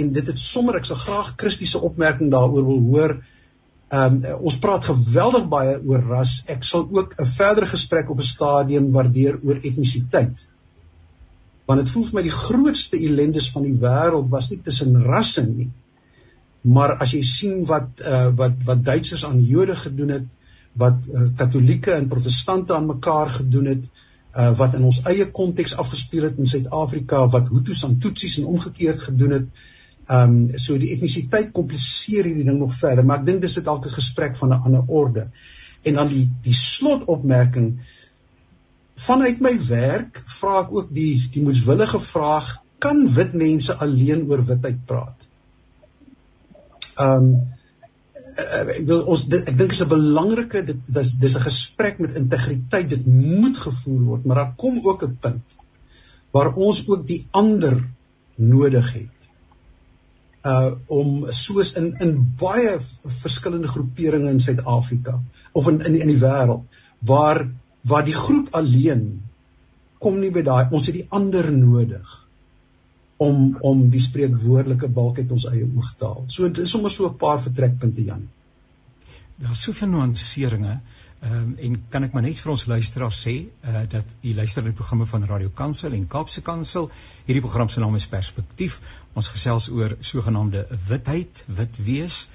en 0.00 0.12
dit 0.16 0.30
het 0.30 0.40
sommer 0.40 0.78
ek 0.78 0.88
sal 0.88 1.00
graag 1.00 1.34
Christiese 1.40 1.82
opmerking 1.84 2.30
daaroor 2.32 2.64
wil 2.68 2.80
hoor. 2.92 3.16
Ehm 3.92 4.20
um, 4.22 4.46
ons 4.48 4.56
praat 4.60 4.88
geweldig 4.88 5.48
baie 5.52 5.74
oor 5.88 6.06
ras. 6.14 6.38
Ek 6.54 6.64
sal 6.64 6.86
ook 6.88 7.14
'n 7.20 7.28
verdere 7.34 7.68
gesprek 7.74 8.10
op 8.10 8.22
'n 8.22 8.30
stadium 8.34 8.90
waardeer 8.96 9.38
oor 9.42 9.60
etnisiteit. 9.60 10.48
Want 11.66 11.80
dit 11.80 11.90
voel 11.90 12.04
vir 12.04 12.14
my 12.14 12.22
die 12.22 12.38
grootste 12.38 12.96
ellendes 12.96 13.50
van 13.50 13.62
die 13.68 13.76
wêreld 13.84 14.30
was 14.30 14.50
nie 14.50 14.60
tussen 14.60 15.02
rasse 15.02 15.46
nie. 15.46 15.70
Maar 16.62 16.96
as 17.04 17.12
jy 17.12 17.22
sien 17.22 17.64
wat 17.66 18.00
uh, 18.06 18.28
wat 18.36 18.56
wat 18.64 18.84
Duitsers 18.84 19.24
aan 19.24 19.44
Jode 19.44 19.76
gedoen 19.76 20.08
het, 20.08 20.26
wat 20.72 20.96
uh, 21.08 21.28
Katolieke 21.36 21.92
en 21.92 22.08
Protestante 22.08 22.74
aan 22.74 22.86
mekaar 22.86 23.30
gedoen 23.30 23.66
het, 23.66 23.84
uh, 23.84 24.11
wat 24.32 24.74
in 24.74 24.84
ons 24.88 25.02
eie 25.08 25.26
konteks 25.30 25.76
afgespeel 25.76 26.22
het 26.28 26.38
in 26.40 26.48
Suid-Afrika 26.48 27.26
wat 27.28 27.48
Hutus 27.52 27.84
aan 27.84 27.98
Tutsis 28.00 28.38
en 28.40 28.48
omgekeerd 28.52 29.00
gedoen 29.08 29.30
het. 29.38 29.48
Ehm 30.06 30.36
um, 30.36 30.58
so 30.58 30.78
die 30.78 30.90
etnisiteit 30.94 31.52
kompliseer 31.52 32.24
hierdie 32.24 32.44
ding 32.44 32.58
nog 32.58 32.72
verder, 32.74 33.04
maar 33.06 33.20
ek 33.20 33.26
dink 33.26 33.42
dis 33.44 33.54
dit 33.54 33.64
dalk 33.64 33.86
'n 33.86 33.98
gesprek 33.98 34.36
van 34.36 34.48
'n 34.48 34.62
ander 34.68 34.84
orde. 34.86 35.28
En 35.82 35.94
dan 35.94 36.08
die 36.08 36.30
die 36.42 36.54
slotopmerking 36.54 37.80
vanuit 38.94 39.40
my 39.40 39.54
werk 39.68 40.22
vra 40.26 40.60
ek 40.60 40.74
ook 40.74 40.94
die 40.94 41.22
die 41.32 41.42
moeswillige 41.42 42.00
vraag 42.00 42.62
kan 42.78 43.06
wit 43.14 43.32
mense 43.32 43.74
alleen 43.74 44.28
oor 44.30 44.44
witheid 44.44 44.84
praat? 44.86 45.28
Ehm 46.96 47.12
um, 47.16 47.30
uh, 47.34 47.61
ek 48.12 48.86
wil 48.86 49.06
ons 49.12 49.24
dit, 49.32 49.48
ek 49.48 49.56
dink 49.56 49.72
is 49.72 49.82
'n 49.84 49.88
belangrike 49.88 50.64
dit 50.66 50.92
dis 50.98 51.16
dis 51.24 51.36
'n 51.36 51.46
gesprek 51.48 51.98
met 51.98 52.16
integriteit. 52.20 52.88
Dit 52.90 53.06
moet 53.06 53.56
gevoer 53.56 54.02
word 54.10 54.24
maar 54.24 54.36
daar 54.36 54.54
kom 54.56 54.80
ook 54.82 55.04
'n 55.04 55.16
punt 55.20 55.58
waar 56.32 56.54
ons 56.54 56.88
ook 56.88 57.06
die 57.06 57.26
ander 57.30 57.82
nodig 58.36 58.92
het 58.92 59.22
uh 60.42 60.74
om 60.86 61.26
soos 61.30 61.74
in 61.78 61.92
in 62.02 62.14
baie 62.38 62.78
verskillende 63.22 63.68
groeperinge 63.68 64.30
in 64.30 64.40
Suid-Afrika 64.40 65.20
of 65.52 65.68
in 65.68 65.80
in 65.80 66.00
in 66.00 66.08
die 66.08 66.22
wêreld 66.22 66.64
waar 66.98 67.46
waar 67.86 68.04
die 68.04 68.16
groep 68.16 68.48
alleen 68.50 69.22
kom 69.98 70.18
nie 70.20 70.30
by 70.30 70.42
daai 70.42 70.66
ons 70.70 70.86
het 70.86 70.98
die 70.98 71.06
ander 71.10 71.52
nodig 71.52 72.16
om 73.26 73.56
om 73.72 73.82
die 73.92 74.02
spreekwoordelike 74.02 74.88
balk 75.00 75.18
uit 75.18 75.34
ons 75.36 75.48
eie 75.50 75.66
oog 75.66 75.92
te 75.98 76.08
haal. 76.10 76.24
So 76.26 76.48
dit 76.48 76.64
is 76.64 76.70
sommer 76.76 76.90
so 76.90 77.08
'n 77.08 77.18
paar 77.24 77.40
vertrekpunte 77.42 78.04
Jan. 78.04 78.28
Daar's 79.42 79.62
soveel 79.68 79.88
nuanseringe. 79.88 80.80
Ehm 81.22 81.34
um, 81.34 81.50
en 81.58 81.74
kan 81.88 82.02
ek 82.02 82.12
maar 82.12 82.22
net 82.22 82.38
vir 82.42 82.50
ons 82.50 82.64
luisteraars 82.66 83.18
sê 83.26 83.34
uh, 83.40 83.82
dat 83.90 84.04
u 84.22 84.34
luister 84.34 84.62
na 84.62 84.70
die 84.72 84.78
programme 84.78 85.06
van 85.06 85.26
Radio 85.30 85.50
Kansel 85.54 85.92
en 85.98 86.08
Kaapse 86.14 86.42
Kansel. 86.42 86.90
Hierdie 87.26 87.44
program 87.44 87.68
se 87.68 87.80
naam 87.80 87.94
is 87.94 88.06
Perspektief. 88.06 88.80
Ons 89.14 89.28
gesels 89.28 89.68
oor 89.70 89.96
sogenaamde 90.00 90.66
witheid, 90.88 91.44
wit 91.46 91.78
wees. 91.86 92.28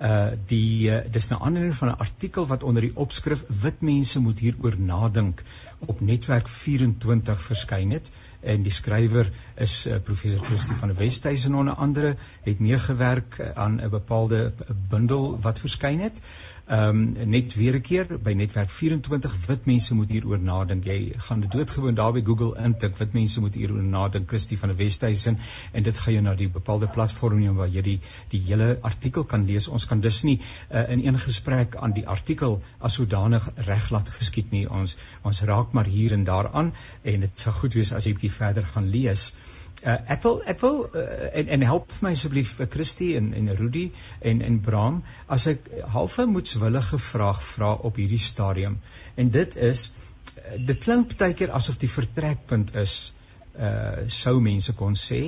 uh 0.00 0.32
die 0.48 0.88
uh, 0.88 1.00
dis 1.12 1.28
'n 1.28 1.34
aanleiding 1.34 1.74
van 1.76 1.88
'n 1.88 2.00
artikel 2.06 2.46
wat 2.46 2.62
onder 2.62 2.82
die 2.82 2.96
opskrif 2.96 3.44
wit 3.62 3.80
mense 3.80 4.20
moet 4.20 4.38
hieroor 4.38 4.78
nadink 4.78 5.42
op 5.86 6.00
netwerk 6.00 6.48
24 6.48 7.42
verskyn 7.42 7.90
het 7.90 8.10
en 8.40 8.62
die 8.62 8.72
skrywer 8.72 9.30
is 9.56 9.86
uh, 9.86 9.98
professor 10.04 10.44
Christie 10.44 10.76
van 10.76 10.88
der 10.88 10.98
Westhuizen 10.98 11.54
onder 11.54 11.74
andere 11.74 12.16
het 12.42 12.60
meegewerk 12.60 13.38
uh, 13.40 13.50
aan 13.54 13.80
'n 13.80 13.90
bepaalde 13.90 14.52
bundel 14.88 15.40
wat 15.40 15.58
verskyn 15.58 16.00
het 16.00 16.22
Ehm 16.70 16.88
um, 16.88 17.30
net 17.30 17.54
weer 17.54 17.74
'n 17.74 17.80
keer 17.80 18.06
by 18.22 18.32
netwerk 18.32 18.70
24 18.70 19.32
wit 19.46 19.64
mense 19.66 19.94
moet 19.94 20.10
hieroor 20.14 20.38
nadink. 20.38 20.84
Jy 20.84 21.14
gaan 21.16 21.40
dit 21.40 21.50
doodgewoon 21.50 21.94
daar 21.94 22.12
by 22.12 22.22
Google 22.24 22.52
intik 22.64 22.96
wit 22.96 23.12
mense 23.12 23.40
moet 23.40 23.54
hieroor 23.54 23.82
nadink. 23.82 24.28
Christie 24.28 24.58
van 24.58 24.68
der 24.68 24.76
Westhuizen 24.78 25.38
en 25.72 25.82
dit 25.82 25.98
gaan 25.98 26.12
jou 26.12 26.22
na 26.22 26.34
die 26.34 26.48
bepaalde 26.48 26.86
platform 26.88 27.40
neem 27.40 27.56
waar 27.58 27.68
jy 27.68 27.82
die 27.82 28.00
die 28.28 28.40
hele 28.46 28.78
artikel 28.80 29.24
kan 29.24 29.46
lees. 29.46 29.68
Ons 29.68 29.86
kan 29.86 30.00
dus 30.00 30.22
nie 30.22 30.36
uh, 30.70 30.90
in 30.90 31.06
een 31.06 31.18
gesprek 31.18 31.74
aan 31.76 31.92
die 31.92 32.06
artikel 32.06 32.62
as 32.78 32.94
sodanig 32.94 33.50
reg 33.56 33.90
laat 33.90 34.14
geskied 34.20 34.50
nie. 34.50 34.68
Ons 34.70 34.96
ons 35.22 35.42
raak 35.42 35.72
maar 35.72 35.90
hier 35.90 36.12
en 36.12 36.24
daar 36.24 36.52
aan 36.52 36.72
en 37.02 37.20
dit 37.20 37.38
sou 37.38 37.52
goed 37.52 37.74
wees 37.74 37.92
as 37.92 38.06
jy 38.06 38.14
bietjie 38.30 38.38
verder 38.38 38.64
gaan 38.64 38.90
lees. 38.90 39.34
Uh, 39.80 39.96
ek 40.12 40.22
wil 40.22 40.42
ek 40.44 40.60
wil 40.60 40.82
uh, 40.92 41.30
en 41.32 41.48
en 41.48 41.62
help 41.64 41.92
vir 41.92 42.04
my 42.04 42.10
asseblief 42.12 42.56
vir 42.58 42.66
uh, 42.66 42.70
Christie 42.70 43.16
en 43.16 43.32
en 43.32 43.48
Rudy 43.56 43.90
en 44.20 44.42
en 44.42 44.58
Bram 44.60 44.98
as 45.26 45.46
ek 45.48 45.70
halfe 45.94 46.26
moetswillige 46.28 46.98
vraag 47.00 47.40
vra 47.42 47.70
op 47.88 47.96
hierdie 47.96 48.20
stadium 48.20 48.76
en 49.16 49.30
dit 49.30 49.56
is 49.56 49.86
uh, 49.94 50.58
dit 50.58 50.76
klink 50.84 51.16
baie 51.16 51.32
keer 51.38 51.54
asof 51.56 51.78
die 51.80 51.88
vertrekpunt 51.88 52.74
is 52.76 53.14
uh 53.56 54.04
sou 54.12 54.36
mense 54.40 54.72
kon 54.76 54.94
sê 54.94 55.22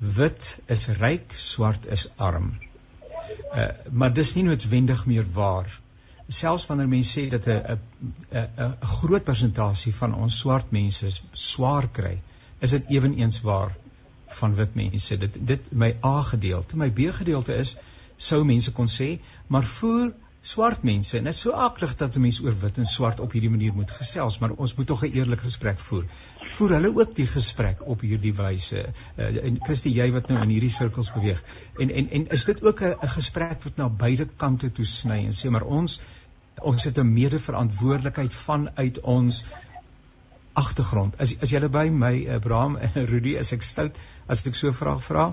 wit 0.00 0.48
is 0.66 0.88
ryk 0.98 1.36
swart 1.36 1.86
is 1.86 2.08
arm. 2.16 2.54
Uh 3.52 3.68
maar 3.92 4.16
dis 4.16 4.32
nie 4.36 4.48
noodwendig 4.48 5.04
meer 5.06 5.28
waar. 5.36 5.68
Selfs 6.30 6.66
wanneer 6.70 6.88
mense 6.88 7.12
sê 7.12 7.28
dat 7.28 7.46
'n 7.46 7.78
'n 8.32 8.48
'n 8.64 8.90
groot 8.96 9.24
persentasie 9.24 9.94
van 9.94 10.14
ons 10.14 10.40
swart 10.40 10.72
mense 10.72 11.12
swaar 11.32 11.88
kry, 11.92 12.16
is 12.60 12.70
dit 12.70 12.90
ewenigs 12.96 13.40
waar 13.40 13.76
van 14.40 14.54
wit 14.54 14.74
mense. 14.74 15.18
Dit 15.18 15.38
dit 15.46 15.70
my 15.72 15.94
A 16.04 16.20
gedeelte, 16.22 16.76
my 16.76 16.90
B 16.90 17.10
gedeelte 17.12 17.54
is 17.54 17.76
sou 18.16 18.44
mense 18.44 18.72
kon 18.76 18.88
sê, 18.88 19.14
maar 19.48 19.64
voer 19.64 20.12
swart 20.40 20.84
mense 20.88 21.18
en 21.18 21.26
dit 21.28 21.34
is 21.34 21.40
so 21.44 21.52
aklig 21.52 21.92
dat 22.00 22.16
'n 22.16 22.20
mens 22.20 22.40
oor 22.40 22.54
wit 22.60 22.78
en 22.78 22.86
swart 22.86 23.20
op 23.20 23.32
hierdie 23.32 23.50
manier 23.50 23.72
moet 23.72 23.90
gesels, 23.90 24.38
maar 24.38 24.50
ons 24.50 24.74
moet 24.74 24.86
tog 24.86 25.04
'n 25.04 25.12
eerlike 25.12 25.42
gesprek 25.42 25.78
voer. 25.78 26.04
Voer 26.50 26.70
hulle 26.70 26.94
ook 26.96 27.14
die 27.14 27.26
gesprek 27.26 27.86
op 27.86 28.00
hierdie 28.00 28.34
wyse? 28.34 28.86
Uh, 29.16 29.44
en 29.44 29.58
Christie, 29.62 29.92
jy 29.92 30.10
wat 30.12 30.28
nou 30.28 30.42
in 30.42 30.48
hierdie 30.48 30.70
sirkels 30.70 31.12
beweeg. 31.12 31.42
En 31.78 31.90
en 31.90 32.10
en 32.10 32.28
is 32.28 32.44
dit 32.44 32.62
ook 32.62 32.80
'n 32.82 33.08
gesprek 33.08 33.62
wat 33.62 33.76
na 33.76 33.88
beide 33.88 34.28
kante 34.36 34.72
toe 34.72 34.84
sny 34.84 35.24
en 35.24 35.32
sê 35.32 35.50
maar 35.50 35.64
ons 35.64 36.00
ons 36.62 36.84
het 36.84 36.98
'n 36.98 37.12
medeverantwoordelikheid 37.12 38.32
vanuit 38.32 39.00
ons 39.00 39.44
agtergrond. 40.52 41.14
As 41.18 41.34
as 41.42 41.52
julle 41.52 41.70
by 41.70 41.90
my 41.90 42.26
Abraham 42.36 42.76
en 42.76 43.06
Rudy 43.12 43.36
as 43.38 43.52
ek 43.52 43.62
stout 43.62 43.96
as 44.28 44.46
ek 44.46 44.54
so 44.58 44.72
vra 44.72 44.96
vra 44.98 45.30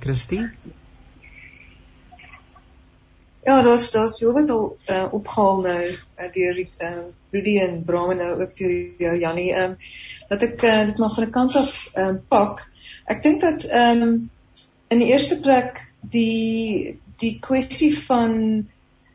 Christie? 0.00 0.46
Ja, 3.46 3.62
daar's 3.64 3.90
daar's 3.90 4.18
jy 4.20 4.32
wat 4.36 4.50
al 4.52 4.66
uh, 4.76 5.06
opgehaal 5.16 5.62
nou 5.64 5.84
uh, 5.88 6.26
deur 6.34 6.58
uh, 6.60 7.04
Rudy 7.32 7.56
en 7.62 7.78
Bram 7.84 8.12
nou 8.16 8.32
ook 8.42 8.52
toe 8.58 8.72
jou 9.00 9.14
Jannie 9.18 9.52
ehm 9.54 9.78
dat 10.28 10.44
ek 10.46 10.62
uh, 10.62 10.82
dit 10.90 10.98
maar 10.98 11.14
van 11.14 11.24
'n 11.26 11.30
kant 11.30 11.56
af 11.56 11.78
ehm 11.94 12.08
um, 12.08 12.20
pak. 12.28 12.66
Ek 13.06 13.22
dink 13.22 13.40
dat 13.40 13.64
ehm 13.64 14.02
um, 14.02 14.30
in 14.90 14.98
die 14.98 15.08
eerste 15.12 15.40
plek 15.40 15.80
die 16.00 16.98
die 17.18 17.38
kwessie 17.40 17.92
van 17.96 18.68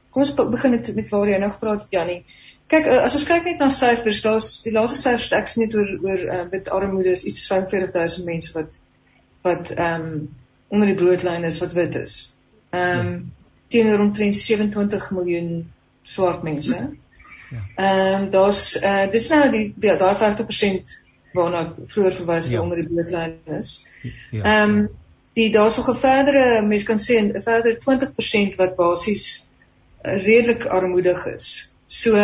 kom 0.09 0.23
ons 0.23 0.33
begin 0.35 0.71
met 0.71 0.95
met 0.95 1.09
waar 1.09 1.29
jy 1.29 1.39
nou 1.39 1.51
gepraat 1.51 1.81
het 1.85 1.91
Jannie. 1.91 2.23
Kyk, 2.67 2.87
eh, 2.89 3.03
as 3.05 3.13
ons 3.17 3.27
kyk 3.29 3.45
net 3.45 3.61
na 3.61 3.69
syfers, 3.69 4.23
daar's 4.25 4.49
die 4.65 4.73
laaste 4.73 4.97
syfers 4.97 5.29
ek 5.37 5.49
sien 5.51 5.65
net 5.65 5.75
oor 5.77 5.91
oor 6.07 6.25
uh, 6.25 6.41
wit 6.49 6.69
armoede 6.73 7.13
is 7.13 7.25
iets 7.29 7.43
45000 7.45 8.25
mense 8.25 8.53
wat 8.57 8.73
wat 9.45 9.71
ehm 9.75 10.07
um, 10.09 10.27
onder 10.73 10.89
die 10.89 10.97
broodlyn 10.97 11.45
is 11.45 11.59
wat 11.61 11.75
wit 11.77 11.95
is. 11.99 12.15
Ehm 12.73 12.99
um, 12.99 13.15
teenoor 13.69 13.99
omtrent 13.99 14.37
27 14.37 15.11
miljoen 15.11 15.49
swart 16.03 16.43
mense. 16.43 16.79
Ja. 17.53 17.61
Ehm 17.75 18.23
um, 18.23 18.29
daar's 18.33 18.63
uh, 18.81 19.05
dis 19.11 19.29
nou 19.29 19.43
die 19.53 19.67
daai 19.81 20.15
50% 20.23 20.95
waarna 21.37 21.67
vroeër 21.93 22.17
verwys 22.17 22.49
het 22.49 22.57
ja. 22.57 22.61
onder 22.61 22.81
die 22.81 22.87
broodlyn 22.89 23.57
is. 23.59 23.75
Ja. 24.01 24.11
Ehm 24.11 24.41
ja. 24.41 24.63
um, 24.63 24.87
die 25.35 25.51
daar's 25.51 25.77
nog 25.77 25.89
'n 25.89 26.01
verdere 26.01 26.61
mens 26.61 26.83
kan 26.83 26.97
sê 26.97 27.21
'n 27.21 27.41
verder 27.43 27.77
20% 27.77 28.55
wat 28.55 28.75
basies 28.75 29.47
redelik 30.01 30.65
armoedig 30.65 31.25
is. 31.25 31.71
So 31.87 32.17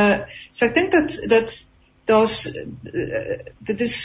so 0.51 0.65
ek 0.65 0.73
dink 0.73 0.91
dat 0.91 1.17
dat 1.29 1.55
daar's 2.05 2.51
dit 3.59 3.81
is 3.81 3.97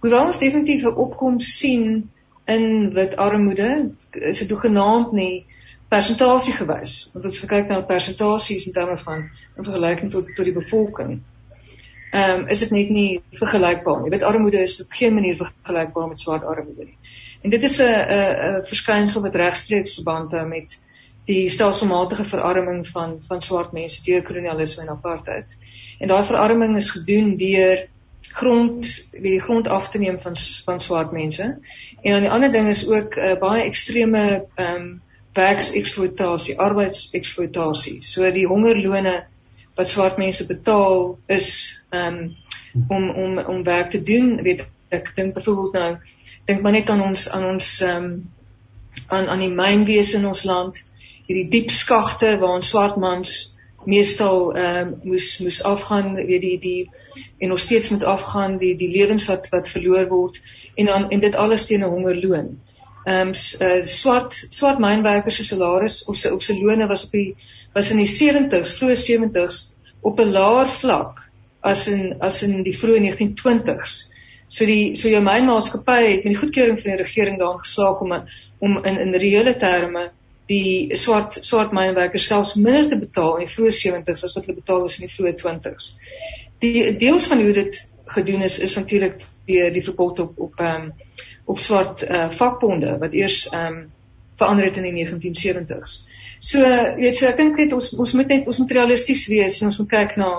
hoewel 0.00 0.26
ons 0.26 0.38
definitief 0.38 0.84
'n 0.84 0.94
opkoms 1.04 1.58
sien 1.58 2.10
in 2.44 2.92
wit 2.92 3.16
armoede, 3.16 3.90
is 4.10 4.38
dit 4.38 4.50
hoegenaamd 4.50 5.12
nie 5.12 5.46
persentasie 5.88 6.52
gewys. 6.52 7.10
Want 7.12 7.26
as 7.26 7.40
jy 7.40 7.48
kyk 7.48 7.68
na 7.68 7.80
persentasies 7.80 8.66
in 8.66 8.72
terme 8.72 8.98
van 8.98 9.30
in 9.56 9.64
vergelyking 9.64 10.10
tot 10.12 10.30
tot 10.36 10.44
die 10.44 10.56
bevolking, 10.56 11.20
ehm 12.12 12.40
um, 12.40 12.46
is 12.48 12.64
dit 12.64 12.70
net 12.70 12.90
nie 12.90 13.22
vergelykbaar 13.40 14.02
nie. 14.02 14.10
Wit 14.10 14.22
armoede 14.22 14.60
is 14.64 14.80
op 14.82 14.92
geen 15.00 15.14
manier 15.14 15.36
vergelykbaar 15.36 16.08
met 16.08 16.20
swart 16.20 16.44
armoede 16.44 16.84
nie. 16.84 16.98
En 17.42 17.50
dit 17.50 17.62
is 17.62 17.80
'n 17.80 17.84
'n 17.84 18.60
'n 18.60 18.64
verskynsel 18.64 19.22
wat 19.22 19.34
regstreeks 19.34 19.94
verband 19.94 20.32
hou 20.32 20.46
met 20.48 20.80
die 21.28 21.48
stelselmatige 21.52 22.24
verarming 22.24 22.86
van 22.88 23.18
van 23.28 23.42
swart 23.44 23.72
mense 23.76 24.02
deur 24.04 24.22
kolonialisme 24.24 24.82
en 24.82 24.94
apartheid. 24.94 25.56
En 25.98 26.08
daai 26.08 26.24
verarming 26.24 26.76
is 26.76 26.90
gedoen 26.94 27.34
deur 27.36 27.86
grond 28.38 28.86
die 29.12 29.40
grond 29.40 29.68
af 29.68 29.90
te 29.90 29.98
neem 29.98 30.20
van 30.20 30.36
van 30.64 30.80
swart 30.80 31.12
mense. 31.12 31.48
En 32.00 32.12
dan 32.12 32.24
die 32.24 32.30
ander 32.30 32.52
ding 32.52 32.68
is 32.68 32.86
ook 32.88 33.16
'n 33.16 33.20
uh, 33.20 33.30
eh, 33.30 33.38
baie 33.40 33.64
ekstreme 33.64 34.24
ehm 34.54 34.74
um, 34.74 35.02
werkseksploitasie, 35.38 36.58
arbeidseksploitasie. 36.58 38.02
So 38.02 38.30
die 38.32 38.46
hongerlone 38.46 39.26
wat 39.74 39.88
swart 39.88 40.16
mense 40.16 40.46
betaal 40.46 41.18
is 41.26 41.82
ehm 41.90 42.16
um, 42.16 42.36
om 42.88 43.10
om 43.10 43.38
om 43.38 43.62
werk 43.64 43.90
te 43.90 44.02
doen. 44.02 44.42
Weet 44.42 44.66
ek 44.88 45.12
dink 45.14 45.34
byvoorbeeld 45.34 45.72
nou 45.72 45.96
dink 46.44 46.60
maar 46.60 46.72
net 46.72 46.90
aan 46.90 47.02
ons 47.02 47.30
aan 47.30 47.44
ons 47.44 47.80
ehm 47.80 48.04
um, 48.04 48.30
aan 49.06 49.28
aan 49.28 49.38
die 49.38 49.54
mynwese 49.54 50.16
in 50.16 50.26
ons 50.26 50.42
land 50.44 50.86
hierdie 51.28 51.48
diep 51.52 51.70
skagte 51.74 52.36
waar 52.40 52.56
ons 52.58 52.70
swart 52.72 52.96
mans 52.96 53.36
meestal 53.88 54.54
ehm 54.56 54.78
um, 54.80 54.94
moes 55.10 55.26
moes 55.44 55.58
afgaan 55.62 56.14
weet 56.16 56.40
die 56.44 56.58
die 56.62 56.90
en 57.38 57.52
nog 57.52 57.60
steeds 57.60 57.90
moet 57.92 58.04
afgaan 58.04 58.56
die 58.58 58.74
die 58.76 58.88
lewens 58.90 59.28
wat 59.30 59.48
wat 59.52 59.68
verloor 59.68 60.08
word 60.08 60.40
en 60.76 60.90
dan 60.90 61.10
en 61.10 61.20
dit 61.20 61.34
alles 61.34 61.66
teen 61.66 61.84
'n 61.84 61.92
hongerloon. 61.94 62.48
Ehm 63.04 63.28
um, 63.28 63.32
uh, 63.66 63.84
swart 63.84 64.34
swart 64.50 64.78
mynwerkers 64.78 65.36
se 65.36 65.44
salaris 65.44 66.04
of 66.04 66.16
se 66.16 66.34
op 66.34 66.42
se 66.42 66.58
lone 66.58 66.86
was 66.86 67.04
op 67.04 67.12
die 67.12 67.36
was 67.74 67.90
in 67.90 68.02
die 68.02 68.12
70s, 68.12 68.74
vroeë 68.78 68.96
70s 69.04 69.56
op 70.00 70.20
'n 70.20 70.32
laer 70.32 70.68
vlak 70.68 71.24
as 71.60 71.88
in 71.88 72.20
as 72.20 72.42
in 72.42 72.62
die 72.62 72.76
vroeë 72.78 73.00
1920s. 73.00 74.08
So 74.48 74.64
die 74.66 74.94
so 74.96 75.08
jou 75.08 75.22
mynmaatskappy 75.22 76.02
het 76.02 76.24
met 76.24 76.32
die 76.32 76.42
goedkeuring 76.42 76.80
van 76.80 76.90
die 76.90 77.02
regering 77.02 77.38
daarin 77.38 77.64
geslaag 77.64 78.00
om 78.00 78.12
om 78.58 78.84
in 78.84 78.98
in 78.98 79.14
reële 79.14 79.56
terme 79.56 80.10
die 80.48 80.96
swart 80.96 81.38
swart 81.44 81.74
mynwerkers 81.76 82.26
selfs 82.30 82.54
minder 82.56 82.88
te 82.88 82.98
betaal 82.98 83.36
in 83.36 83.46
die 83.46 83.52
vroeë 83.52 83.74
70s 83.76 84.24
as 84.24 84.36
wat 84.36 84.46
hulle 84.46 84.60
betaal 84.60 84.86
is 84.88 84.98
in 84.98 85.06
die 85.06 85.14
vroeë 85.14 85.34
20s. 85.42 85.92
Die 86.64 86.96
deels 86.98 87.28
van 87.30 87.42
hoe 87.44 87.52
dit 87.52 87.78
gedoen 88.08 88.42
is 88.46 88.58
is 88.64 88.76
natuurlik 88.76 89.20
deur 89.48 89.72
die 89.72 89.84
verbod 89.84 90.24
op 90.24 90.40
op 90.48 90.60
ehm 90.64 90.88
um, 90.88 90.92
op 91.48 91.60
swart 91.64 92.04
uh, 92.04 92.28
vakbonde 92.40 92.98
wat 93.02 93.16
eers 93.16 93.46
ehm 93.48 93.66
um, 93.66 93.86
verander 94.38 94.64
het 94.68 94.76
in 94.76 94.86
die 94.86 95.06
1970s. 95.06 96.02
So 96.40 96.62
weet 96.96 97.20
jy 97.20 97.28
ek 97.28 97.40
dink 97.40 97.56
net 97.58 97.72
ons 97.74 97.90
ons 97.98 98.12
moet 98.14 98.28
net 98.30 98.46
ons 98.46 98.58
moet 98.62 98.74
realisties 98.78 99.26
wees 99.32 99.60
en 99.60 99.70
ons 99.70 99.78
moet 99.82 99.90
kyk 99.90 100.16
na 100.16 100.30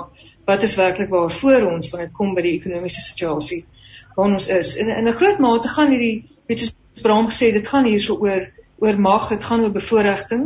wat 0.47 0.63
is 0.63 0.77
werklik 0.79 1.09
waar 1.13 1.31
voor 1.31 1.67
ons 1.73 1.91
wanneer 1.91 2.07
dit 2.07 2.17
kom 2.17 2.33
by 2.35 2.45
die 2.45 2.55
ekonomiese 2.57 3.03
situasie 3.03 3.65
waar 4.15 4.31
ons 4.31 4.47
is. 4.47 4.77
En 4.77 4.89
in 4.95 5.07
'n 5.07 5.17
groot 5.21 5.39
mate 5.39 5.67
gaan 5.67 5.91
hierdie 5.91 6.29
weet 6.47 6.61
jy 6.61 6.69
Bram 7.01 7.29
gesê 7.29 7.51
dit 7.53 7.67
gaan 7.67 7.85
hierso 7.85 8.17
oor 8.19 8.49
oor 8.79 8.99
mag, 8.99 9.27
dit 9.29 9.43
gaan 9.43 9.63
oor 9.63 9.71
bevoordiging. 9.71 10.45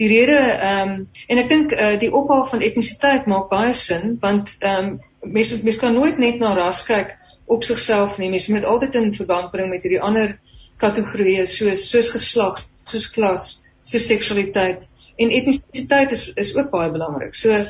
Die 0.00 0.08
rede 0.08 0.38
ehm 0.38 0.90
um, 0.90 1.08
en 1.28 1.40
ek 1.42 1.48
dink 1.48 1.72
uh, 1.72 1.94
die 2.00 2.12
ophaal 2.12 2.46
van 2.50 2.64
etnisiteit 2.66 3.26
maak 3.30 3.50
baie 3.52 3.72
sin 3.72 4.16
want 4.22 4.56
ehm 4.60 4.94
um, 4.94 4.96
mense 5.36 5.60
mense 5.62 5.80
kan 5.80 5.94
nooit 5.94 6.18
net 6.18 6.40
na 6.40 6.54
ras 6.56 6.82
kyk 6.88 7.14
op 7.44 7.64
sigself 7.64 8.18
nie. 8.18 8.30
Mense 8.32 8.52
moet 8.52 8.64
altyd 8.64 8.96
in 9.00 9.12
verband 9.14 9.52
bring 9.52 9.70
met 9.70 9.84
hierdie 9.84 10.02
ander 10.02 10.38
kategorieë 10.82 11.46
soos 11.50 11.88
soos 11.90 12.10
geslag, 12.16 12.64
soos 12.88 13.10
klas, 13.12 13.48
soos 13.82 14.08
seksualiteit 14.10 14.88
en 15.16 15.30
etnisiteit 15.30 16.12
is 16.16 16.26
is 16.34 16.54
ook 16.56 16.72
baie 16.72 16.90
belangrik. 16.92 17.36
So 17.38 17.60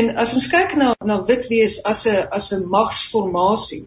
en 0.00 0.12
as 0.24 0.34
ons 0.34 0.50
kyk 0.50 0.76
na 0.76 0.92
na 1.04 1.22
wit 1.30 1.48
wees 1.52 1.80
as 1.84 2.06
'n 2.06 2.26
as 2.30 2.52
'n 2.52 2.66
magsformasie, 2.76 3.86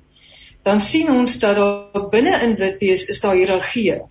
dan 0.63 0.80
sien 0.80 1.12
ons 1.12 1.39
dat 1.39 1.56
daar 1.56 2.10
binne 2.10 2.41
in 2.48 2.56
wit 2.56 2.80
wees 2.80 3.06
is 3.06 3.22
daar 3.22 3.36
hiërargieë 3.36 4.02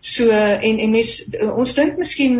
So 0.00 0.30
en 0.30 0.78
en 0.78 0.90
mens 0.90 1.14
ons 1.52 1.74
dink 1.76 1.98
miskien 2.00 2.36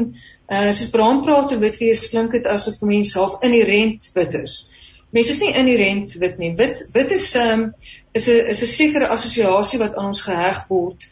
uh 0.49 0.71
soos 0.73 0.91
Bram 0.91 1.21
praat 1.27 1.53
oor 1.53 1.61
wit 1.61 1.79
wees 1.79 2.07
klink 2.09 2.33
dit 2.33 2.47
asof 2.49 2.81
mense 2.81 3.19
half 3.21 3.43
inherent 3.45 4.07
wit 4.15 4.35
is. 4.39 4.55
Mense 5.13 5.35
is 5.37 5.43
nie 5.45 5.53
inherent 5.53 6.15
wit 6.23 6.39
nie. 6.41 6.55
Wit 6.57 6.87
wit 6.95 7.13
is 7.13 7.35
um 7.37 7.75
is 8.17 8.29
'n 8.29 8.49
is 8.55 8.63
'n 8.63 8.71
sekere 8.73 9.13
assosiasie 9.13 9.79
wat 9.79 9.95
aan 9.95 10.09
ons 10.15 10.23
geheg 10.23 10.65
word 10.69 11.05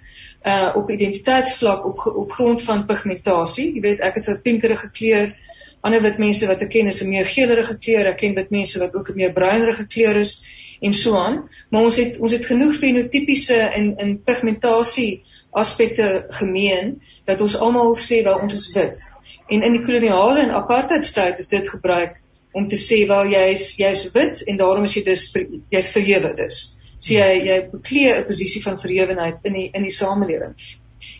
uh 0.46 0.72
op 0.80 0.90
identiteitsvlak 0.90 1.84
op 1.84 2.06
op 2.06 2.32
grond 2.32 2.62
van 2.62 2.86
pigmentasie. 2.86 3.74
Jy 3.74 3.80
weet 3.80 4.00
ek 4.00 4.16
is 4.16 4.30
'n 4.30 4.40
pinkerige 4.42 4.90
kleur. 4.90 5.36
Ander 5.80 6.02
wit 6.02 6.18
mense 6.18 6.46
wat 6.46 6.62
ek 6.62 6.70
ken 6.70 6.86
is 6.86 7.02
'n 7.02 7.10
meer 7.10 7.26
geelerige 7.26 7.78
kleur. 7.78 8.06
Ek 8.06 8.18
ken 8.18 8.34
wit 8.34 8.50
mense 8.50 8.78
wat 8.78 8.94
ook 8.94 9.10
'n 9.10 9.16
meer 9.16 9.32
bruinerige 9.32 9.86
kleur 9.86 10.16
is 10.16 10.42
en 10.80 10.92
so 10.94 11.14
aan. 11.16 11.48
Maar 11.70 11.82
ons 11.82 11.96
het 11.96 12.18
ons 12.18 12.32
het 12.32 12.44
genoeg 12.44 12.74
fenotipiese 12.74 13.54
en 13.54 13.96
in 13.98 14.22
pigmentasie 14.22 15.22
aspekte 15.58 16.26
gemeen 16.40 16.96
dat 17.28 17.40
ons 17.44 17.56
almal 17.56 17.94
sê 17.96 18.22
wel 18.24 18.40
ons 18.42 18.54
is 18.54 18.70
wit. 18.74 19.04
En 19.48 19.62
in 19.62 19.76
die 19.76 19.84
koloniale 19.84 20.42
en 20.46 20.56
apartheidstyd 20.56 21.38
is 21.38 21.48
dit 21.48 21.68
gebruik 21.68 22.18
om 22.52 22.68
te 22.68 22.78
sê 22.80 23.04
wel 23.08 23.32
jy's 23.32 23.70
jy's 23.78 24.08
wit 24.14 24.42
en 24.46 24.58
daarom 24.60 24.86
is 24.88 24.96
jy 24.96 25.04
dus 25.06 25.24
jy's 25.70 25.90
verhewe 25.94 26.34
dus. 26.36 26.60
So 26.98 27.14
jy 27.14 27.30
jy 27.46 27.58
beklee 27.72 28.14
'n 28.14 28.26
posisie 28.26 28.62
van 28.62 28.78
verhewenheid 28.78 29.44
in 29.44 29.52
die 29.52 29.68
in 29.72 29.82
die 29.82 29.94
samelewing. 29.94 30.54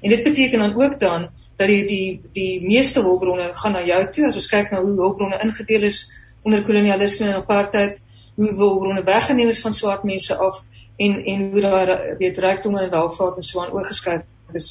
En 0.03 0.11
dit 0.11 0.25
beteken 0.25 0.59
dan 0.59 0.83
ook 0.83 1.01
dan 1.01 1.29
dat 1.57 1.69
die 1.69 1.85
die 1.87 2.21
die 2.33 2.61
meeste 2.63 3.03
hulpbronne 3.03 3.51
gaan 3.55 3.73
na 3.73 3.85
jou 3.85 4.01
toe 4.11 4.27
as 4.27 4.37
ons 4.37 4.49
kyk 4.49 4.71
na 4.71 4.83
hoe 4.83 4.95
hulpbronne 5.01 5.41
ingedeel 5.43 5.83
is 5.83 6.11
onder 6.43 6.63
kolonialisme 6.63 7.27
en 7.27 7.35
apartheid, 7.43 7.99
hoe 8.35 8.53
hulpbronne 8.55 9.05
weggeneem 9.05 9.49
is 9.49 9.61
van 9.61 9.75
swart 9.75 10.05
mense 10.05 10.37
af 10.37 10.63
en 10.99 11.25
en 11.25 11.51
hoe 11.51 11.61
daar 11.61 11.91
weet 12.19 12.39
rykdomme 12.39 12.81
en 12.83 12.91
welvaart 12.91 13.37
en 13.37 13.47
so 13.47 13.63
aan 13.63 13.73
oorgeskuif 13.73 14.23
is 14.53 14.71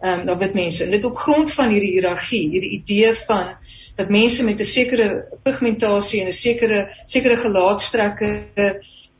ehm 0.00 0.20
um, 0.20 0.24
na 0.26 0.36
wit 0.38 0.54
mense. 0.54 0.84
En 0.84 0.90
dit 0.90 1.04
op 1.04 1.16
grond 1.16 1.52
van 1.52 1.72
hierdie 1.74 1.92
hiërargie, 1.92 2.44
hierdie 2.50 2.70
idee 2.78 3.14
van 3.14 3.54
dat 3.98 4.10
mense 4.14 4.44
met 4.44 4.60
'n 4.60 4.64
sekere 4.64 5.38
pigmentasie 5.42 6.20
en 6.20 6.26
'n 6.26 6.32
sekere 6.32 6.88
sekere 7.04 7.36
gelaatstrekke 7.36 8.28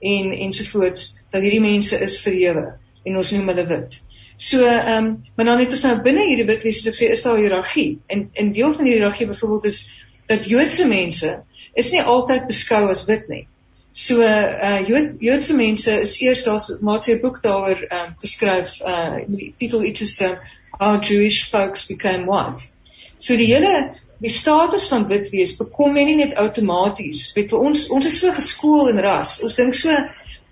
en 0.00 0.32
ensovoorts 0.32 1.16
dat 1.30 1.42
hierdie 1.42 1.60
mense 1.60 1.98
is 1.98 2.20
verhewe 2.20 2.78
en 3.04 3.16
ons 3.16 3.30
noem 3.30 3.48
hulle 3.48 3.66
wit. 3.66 4.02
So 4.36 4.62
ehm 4.62 5.04
um, 5.04 5.24
maar 5.36 5.46
dan 5.46 5.58
het 5.58 5.70
ons 5.70 5.82
nou 5.82 6.02
binne 6.02 6.28
hierdie 6.28 6.46
wit 6.46 6.62
soos 6.62 6.86
ek 6.86 6.98
sê 7.00 7.10
is 7.10 7.22
daar 7.22 7.38
hiërargie 7.38 7.98
en 8.06 8.30
en 8.32 8.52
deel 8.52 8.72
van 8.72 8.84
die 8.84 8.94
hiërargie 8.94 9.26
byvoorbeeld 9.26 9.64
is 9.64 9.80
dat 10.26 10.48
Joodse 10.48 10.86
mense 10.88 11.42
is 11.74 11.90
nie 11.90 12.02
altyd 12.02 12.46
beskou 12.46 12.88
as 12.90 13.04
wit 13.06 13.28
nie. 13.28 13.46
So 13.92 14.22
uh 14.22 14.84
Jood, 14.86 15.20
Joodse 15.20 15.54
mense 15.54 16.00
is 16.00 16.20
eers 16.20 16.44
daar's 16.44 16.68
maar 16.80 17.02
sy 17.02 17.18
boek 17.20 17.40
daaroor 17.42 17.80
um, 17.90 18.14
geskryf 18.20 18.80
uh 18.80 19.24
die 19.26 19.54
titel 19.58 19.82
iets 19.82 20.04
is 20.06 20.20
uh, 20.22 20.36
How 20.78 21.00
Jewish 21.02 21.50
Folks 21.50 21.86
Became 21.86 22.26
White. 22.26 22.70
So 23.16 23.36
die 23.36 23.48
hele 23.50 23.96
die 24.22 24.30
status 24.30 24.88
van 24.88 25.06
wit 25.10 25.30
wees 25.30 25.56
bekom 25.58 25.96
jy 25.96 26.04
nie 26.04 26.16
net 26.20 26.36
outomaties. 26.38 27.32
Weet 27.34 27.50
vir 27.54 27.66
ons 27.70 27.88
ons 27.94 28.06
is 28.06 28.18
so 28.20 28.30
geskool 28.34 28.92
in 28.92 29.02
ras. 29.02 29.38
Ons 29.42 29.58
dink 29.58 29.74
so 29.74 29.94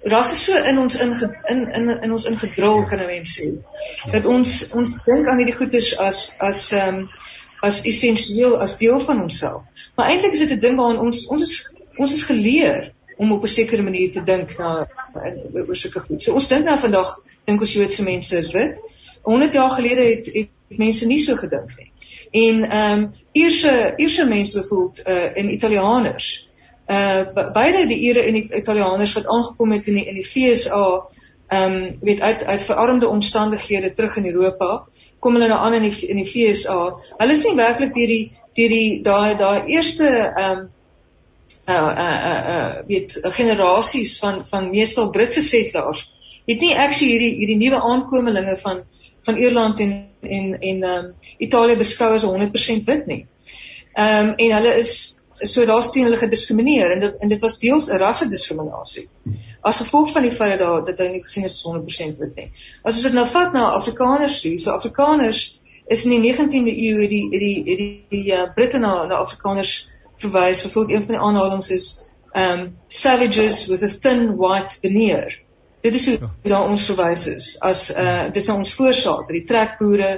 ras 0.07 0.33
is 0.33 0.43
so 0.49 0.59
in 0.59 0.79
ons 0.79 0.99
in 1.03 1.15
in 1.53 1.63
in, 1.79 1.95
in 2.09 2.13
ons 2.19 2.27
ingedrul 2.31 2.85
kan 2.91 3.03
'n 3.03 3.07
mens 3.07 3.39
sê. 3.39 3.53
Dat 4.13 4.27
ons 4.27 4.73
ons 4.73 4.99
dink 5.07 5.27
aan 5.27 5.39
hierdie 5.43 5.59
goeders 5.59 5.95
as 5.99 6.33
as 6.39 6.73
ehm 6.73 6.89
um, 6.89 7.09
as 7.63 7.83
essensieel 7.83 8.59
as 8.61 8.77
deel 8.79 9.01
van 9.01 9.23
onsself. 9.23 9.63
Maar 9.97 10.11
eintlik 10.11 10.33
is 10.33 10.45
dit 10.45 10.59
'n 10.59 10.61
ding 10.61 10.77
waaraan 10.77 11.03
ons 11.07 11.27
ons 11.27 11.43
is 11.43 11.57
ons 11.97 12.15
is 12.15 12.23
geleer 12.23 12.93
om 13.17 13.33
op 13.33 13.43
'n 13.43 13.49
sekere 13.49 13.83
manier 13.83 14.13
te 14.13 14.23
dink 14.23 14.59
na 14.59 14.89
oor 15.53 15.77
sulke 15.77 16.01
goed. 16.01 16.23
So 16.23 16.35
ons 16.35 16.49
dink 16.49 16.65
nou 16.65 16.79
vandag 16.79 17.19
dink 17.45 17.61
ons 17.61 17.73
Joodse 17.73 18.03
mense 18.03 18.37
is 18.37 18.53
wit. 18.53 18.83
100 19.23 19.53
jaar 19.53 19.71
gelede 19.71 20.03
het, 20.03 20.27
het 20.33 20.79
mense 20.79 21.07
nie 21.07 21.21
so 21.21 21.37
gedink 21.37 21.77
nie 21.79 21.91
en 22.31 22.71
ehm 22.71 22.99
um, 22.99 23.13
Ierse 23.33 23.93
Ierse 23.97 24.27
mense 24.27 24.61
bevoeld 24.61 25.03
uh 25.09 25.37
in 25.37 25.53
Italianers. 25.53 26.49
Uh 26.89 27.53
beide 27.53 27.87
die 27.87 28.01
Ire 28.09 28.21
en 28.21 28.33
die 28.33 28.55
Italianers 28.55 29.13
wat 29.13 29.27
aangekom 29.27 29.73
het 29.73 29.87
in 29.87 29.95
die 29.95 30.07
in 30.07 30.15
die 30.15 30.25
FSA 30.25 31.09
ehm 31.47 31.73
um, 31.73 31.99
weet 32.01 32.21
uit 32.21 32.45
uit 32.45 32.63
verarmde 32.63 33.09
omstandighede 33.09 33.93
terug 33.93 34.17
in 34.17 34.27
Europa 34.27 34.87
kom 35.19 35.33
hulle 35.33 35.49
nou 35.49 35.59
aan 35.59 35.73
in 35.73 35.83
die 35.83 36.09
in 36.09 36.17
die 36.17 36.25
FSA. 36.25 36.97
Hulle 37.17 37.33
is 37.33 37.45
nie 37.45 37.55
werklik 37.55 37.95
deur 37.95 38.07
die 38.07 38.33
deur 38.55 38.69
die 38.69 39.03
daai 39.03 39.37
daai 39.37 39.67
eerste 39.67 40.09
ehm 40.09 40.59
um, 40.59 40.71
uh 41.67 41.93
uh 42.07 42.43
uh, 42.55 42.75
weet 42.87 43.19
generasies 43.23 44.19
van 44.19 44.47
van 44.47 44.71
meestal 44.71 45.11
Britse 45.11 45.43
settlers 45.43 46.05
het 46.47 46.61
nie 46.61 46.75
actually 46.79 47.11
hierdie 47.17 47.33
hierdie 47.41 47.59
nuwe 47.59 47.81
aankomelinge 47.83 48.57
van 48.63 48.85
van 49.27 49.37
Ierland 49.37 49.81
en 49.81 49.95
en 50.21 50.61
en 50.61 50.83
ehm 50.83 51.05
um, 51.05 51.15
Italië 51.39 51.77
beskou 51.77 52.13
as 52.15 52.25
100% 52.25 52.85
wit 52.91 53.07
nie. 53.07 53.27
Ehm 53.93 54.29
um, 54.29 54.35
en 54.37 54.55
hulle 54.59 54.75
is 54.79 55.17
so 55.37 55.67
daar's 55.69 55.91
teen 55.93 56.07
hulle 56.09 56.17
gediskrimineer 56.17 56.95
en 56.95 57.01
dit 57.01 57.17
en 57.21 57.29
dit 57.29 57.41
was 57.41 57.59
deels 57.59 57.91
'n 57.91 57.99
rassediskriminasie. 57.99 59.09
As 59.61 59.81
gevolg 59.83 60.13
van 60.13 60.23
die 60.23 60.33
feit 60.33 60.59
dat 60.59 60.87
dat 60.87 60.99
hulle 60.99 61.11
nie 61.11 61.23
gesien 61.23 61.45
is 61.45 61.59
as 61.59 61.73
100% 61.73 62.19
wit 62.19 62.35
nie. 62.37 62.51
As 62.83 62.95
ons 62.95 63.03
dit 63.03 63.13
nou 63.13 63.27
vat 63.27 63.53
na 63.53 63.71
Afrikaners 63.71 64.41
toe, 64.41 64.59
so 64.59 64.71
Afrikaners 64.71 65.61
is 65.87 66.05
in 66.05 66.11
die 66.11 66.33
19de 66.33 66.73
eeu 66.77 67.01
het 67.01 67.11
die 67.11 67.29
het 67.31 67.41
die 67.41 67.59
het 67.67 67.79
die, 67.79 68.07
die 68.09 68.33
uh, 68.33 68.47
Britte 68.55 68.79
na 68.79 69.07
na 69.07 69.15
Afrikaners 69.15 69.89
verwys. 70.23 70.63
Byvoorbeeld 70.63 70.97
een 70.97 71.07
van 71.07 71.15
die 71.15 71.25
aanhalinge 71.25 71.75
is 71.75 71.89
um, 72.37 72.77
savages 72.89 73.67
with 73.67 73.83
a 73.83 73.89
thin 73.89 74.37
white 74.37 74.79
veneer. 74.81 75.39
Dit 75.81 75.95
is 75.95 76.07
hoe 76.09 76.31
ja. 76.43 76.63
ons 76.67 76.87
verwys 76.91 77.27
is 77.31 77.53
as 77.63 77.91
uh 77.95 78.27
dis 78.35 78.49
nou 78.51 78.59
ons 78.59 78.75
voorsaat, 78.75 79.29
die 79.31 79.45
trekboere, 79.47 80.11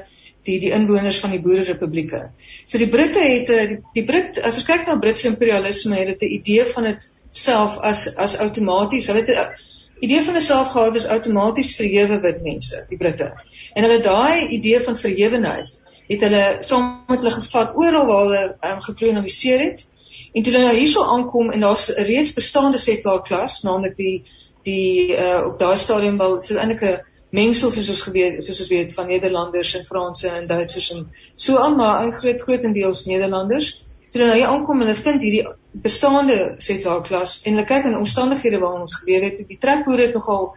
die 0.46 0.58
die 0.62 0.72
inwoners 0.72 1.18
van 1.22 1.34
die 1.34 1.42
boererepublieke. 1.44 2.28
So 2.64 2.80
die 2.80 2.88
Britte 2.88 3.24
het 3.24 3.50
uh, 3.52 3.64
die, 3.72 3.80
die 3.94 4.04
Brit 4.08 4.38
as 4.38 4.60
ons 4.60 4.68
kyk 4.68 4.86
na 4.88 4.98
Britse 5.02 5.28
imperialisme, 5.28 5.98
het 5.98 6.14
dit 6.14 6.28
'n 6.28 6.34
idee 6.40 6.66
van 6.74 6.88
dit 6.92 7.10
self 7.30 7.78
as 7.78 8.06
as 8.16 8.38
outomaties. 8.38 9.10
Hulle 9.10 9.24
het 9.26 9.34
'n 9.34 10.06
idee 10.06 10.22
van 10.22 10.38
hulself 10.38 10.72
gehad 10.72 10.96
as 10.96 11.10
outomaties 11.10 11.74
verhewe 11.76 12.20
wit 12.20 12.42
mense, 12.42 12.86
die 12.88 12.98
Britte. 12.98 13.32
En 13.74 13.84
hulle 13.84 14.00
daai 14.00 14.48
idee 14.48 14.80
van 14.80 14.96
verhewenheid 14.96 15.82
het 16.08 16.24
hulle 16.24 16.44
saam 16.64 16.88
met 17.08 17.20
hulle 17.20 17.34
gevat 17.34 17.76
oral 17.76 18.06
waar 18.06 18.24
hulle 18.24 18.42
um, 18.70 18.80
gekoloniseer 18.80 19.64
het. 19.64 19.86
En 20.32 20.42
toe 20.42 20.52
hulle 20.52 20.64
nou 20.64 20.76
hierso 20.76 21.04
aankom 21.04 21.52
en 21.52 21.60
daar's 21.60 21.88
'n 21.92 22.04
reeds 22.08 22.32
bestaande 22.32 22.78
settler 22.78 23.20
klas, 23.22 23.62
naamlik 23.62 23.96
die 23.96 24.22
die 24.62 25.16
uh, 25.16 25.46
op 25.46 25.58
daai 25.58 25.76
stadium 25.76 26.18
wel 26.18 26.38
so 26.40 26.56
eintlik 26.56 26.82
'n 26.82 27.00
mengsel 27.30 27.70
soos 27.70 27.88
ons 27.88 28.02
geweet 28.02 28.44
soos 28.44 28.60
ons 28.60 28.68
weet 28.68 28.94
van 28.94 29.06
Nederlanders 29.06 29.74
en 29.76 29.84
Franse 29.84 30.28
en 30.28 30.46
Duitsers 30.46 30.90
en 30.92 31.06
so 31.34 31.56
aan 31.56 31.76
maar 31.76 32.06
'n 32.06 32.12
groot 32.12 32.40
grootendeels 32.40 33.04
Nederlanders. 33.06 33.84
Toe 34.10 34.20
hulle 34.22 34.34
hier 34.34 34.46
aankom 34.46 34.80
en 34.80 34.86
hulle 34.86 35.02
vind 35.02 35.20
hierdie 35.22 35.46
bestaande 35.72 36.54
settler 36.58 37.02
klas 37.02 37.42
en 37.44 37.52
hulle 37.52 37.66
kyk 37.66 37.84
in 37.84 37.96
omstandighede 37.96 38.58
waarin 38.58 38.80
ons 38.80 38.96
geleef 38.96 39.22
het, 39.22 39.48
die 39.48 39.58
trekboere 39.60 40.02
het 40.02 40.14
nogal 40.14 40.54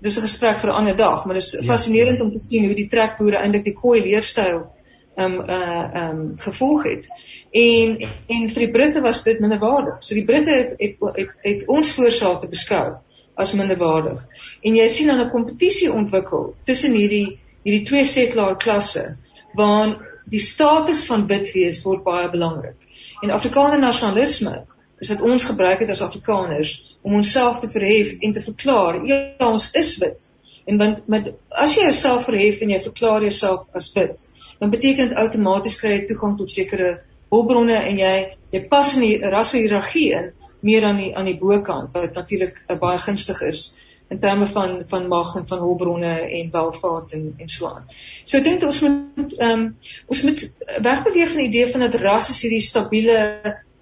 dis 0.00 0.16
'n 0.18 0.26
gesprek 0.28 0.58
vir 0.60 0.70
'n 0.70 0.76
ander 0.76 0.96
dag, 0.96 1.24
maar 1.24 1.34
dit 1.34 1.44
is 1.44 1.52
ja, 1.52 1.62
fascinerend 1.62 2.20
om 2.20 2.32
te 2.32 2.38
sien 2.38 2.64
hoe 2.64 2.74
die 2.74 2.88
trekboere 2.88 3.36
eintlik 3.36 3.64
die 3.64 3.74
koei 3.74 4.00
leerstyl 4.00 4.62
ehm 4.62 4.83
um, 5.16 5.40
uh 5.40 5.88
um, 6.02 6.32
gevolg 6.36 6.82
het. 6.82 7.08
En 7.50 7.96
en 8.26 8.48
vir 8.48 8.66
die 8.66 8.70
Britte 8.70 9.00
was 9.00 9.22
dit 9.22 9.40
minderwaardig. 9.40 10.02
So 10.02 10.14
die 10.14 10.24
Britte 10.24 10.50
het 10.50 10.74
het, 10.78 10.96
het, 11.14 11.36
het 11.42 11.66
ons 11.66 11.92
voorsaake 11.92 12.48
beskou 12.48 12.96
as 13.34 13.54
minderwaardig. 13.54 14.20
En 14.62 14.76
jy 14.76 14.88
sien 14.88 15.06
dan 15.06 15.20
'n 15.20 15.30
kompetisie 15.30 15.92
ontwikkel 15.92 16.54
tussen 16.64 16.92
hierdie 16.92 17.38
hierdie 17.64 17.86
twee 17.86 18.04
settler 18.04 18.56
klasse 18.56 19.16
waar 19.54 19.96
die 20.30 20.40
status 20.40 21.04
van 21.06 21.26
wit 21.26 21.52
wees 21.52 21.82
word 21.84 22.04
baie 22.04 22.30
belangrik. 22.30 22.76
En 23.22 23.30
Afrikaner 23.30 23.80
nasionalisme 23.80 24.64
is 24.98 25.08
wat 25.08 25.20
ons 25.20 25.44
gebruik 25.44 25.78
het 25.84 25.90
as 25.90 26.02
Afrikaners 26.02 26.74
om 27.02 27.14
onsself 27.14 27.60
te 27.60 27.70
verhef 27.70 28.18
en 28.20 28.32
te 28.32 28.40
verklaar, 28.40 29.00
ja, 29.06 29.34
ons 29.38 29.70
is 29.72 29.96
wit. 29.98 30.30
En 30.64 30.78
want 30.80 31.06
met 31.06 31.32
as 31.48 31.74
jy 31.76 31.88
jouself 31.88 32.24
verhef 32.24 32.60
en 32.64 32.70
jy 32.72 32.80
verklaar 32.80 33.26
jouself 33.26 33.66
as 33.76 33.90
wit, 33.96 34.28
dan 34.64 34.72
beteken 34.72 35.10
dit 35.10 35.18
outomaties 35.20 35.76
kry 35.76 35.98
jy 35.98 36.04
toegang 36.08 36.38
tot 36.40 36.52
sekere 36.52 36.94
hulpbronne 37.34 37.76
en 37.76 37.98
jy 38.00 38.14
jy 38.54 38.62
pas 38.70 38.92
in 38.96 39.04
die 39.04 39.32
rasse-hiërargie 39.36 40.06
in 40.18 40.30
meer 40.64 40.86
aan 40.88 41.00
die 41.02 41.10
aan 41.12 41.28
die 41.28 41.36
bokant 41.40 41.92
wat 41.92 42.16
natuurlik 42.16 42.62
uh, 42.64 42.78
baie 42.80 43.00
gunstig 43.06 43.42
is 43.44 43.64
in 44.12 44.20
terme 44.22 44.46
van 44.46 44.78
van 44.88 45.08
mag 45.08 45.34
en 45.36 45.46
van 45.50 45.60
hulpbronne 45.66 46.14
en 46.38 46.50
welvaart 46.54 47.12
en 47.18 47.28
en 47.44 47.52
so 47.56 47.68
aan. 47.68 47.84
So 48.24 48.38
ek 48.38 48.48
dink 48.48 48.64
ons 48.70 48.80
moet 48.86 49.36
ehm 49.36 49.52
um, 49.52 49.68
ons 50.08 50.24
moet 50.28 50.48
wegbeweeg 50.88 51.32
van 51.34 51.42
die 51.42 51.48
idee 51.52 51.70
van 51.76 51.86
dat 51.86 52.00
ras 52.06 52.32
is 52.32 52.42
hierdie 52.46 52.64
stabiele 52.64 53.20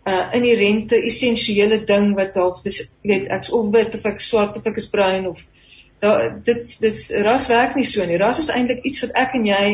uh 0.03 0.23
inherente 0.35 0.99
essensiële 0.99 1.85
ding 1.87 2.15
wat 2.19 2.39
half 2.43 2.63
dis 2.67 2.83
weet 3.07 3.29
ek's 3.37 3.55
of 3.59 3.71
wit 3.75 3.95
of 3.95 4.07
ek 4.11 4.23
swart 4.31 4.57
of 4.59 4.67
ek 4.67 4.83
is 4.83 4.91
bruin 4.91 5.29
of 5.31 5.47
da, 6.03 6.15
dit 6.51 6.79
dit 6.83 7.03
ras 7.27 7.47
werk 7.51 7.77
nie 7.79 7.87
so 7.87 8.07
nie. 8.07 8.19
Ras 8.19 8.43
is 8.43 8.51
eintlik 8.51 8.83
iets 8.89 9.05
wat 9.07 9.15
ek 9.27 9.39
en 9.39 9.47
jy 9.47 9.67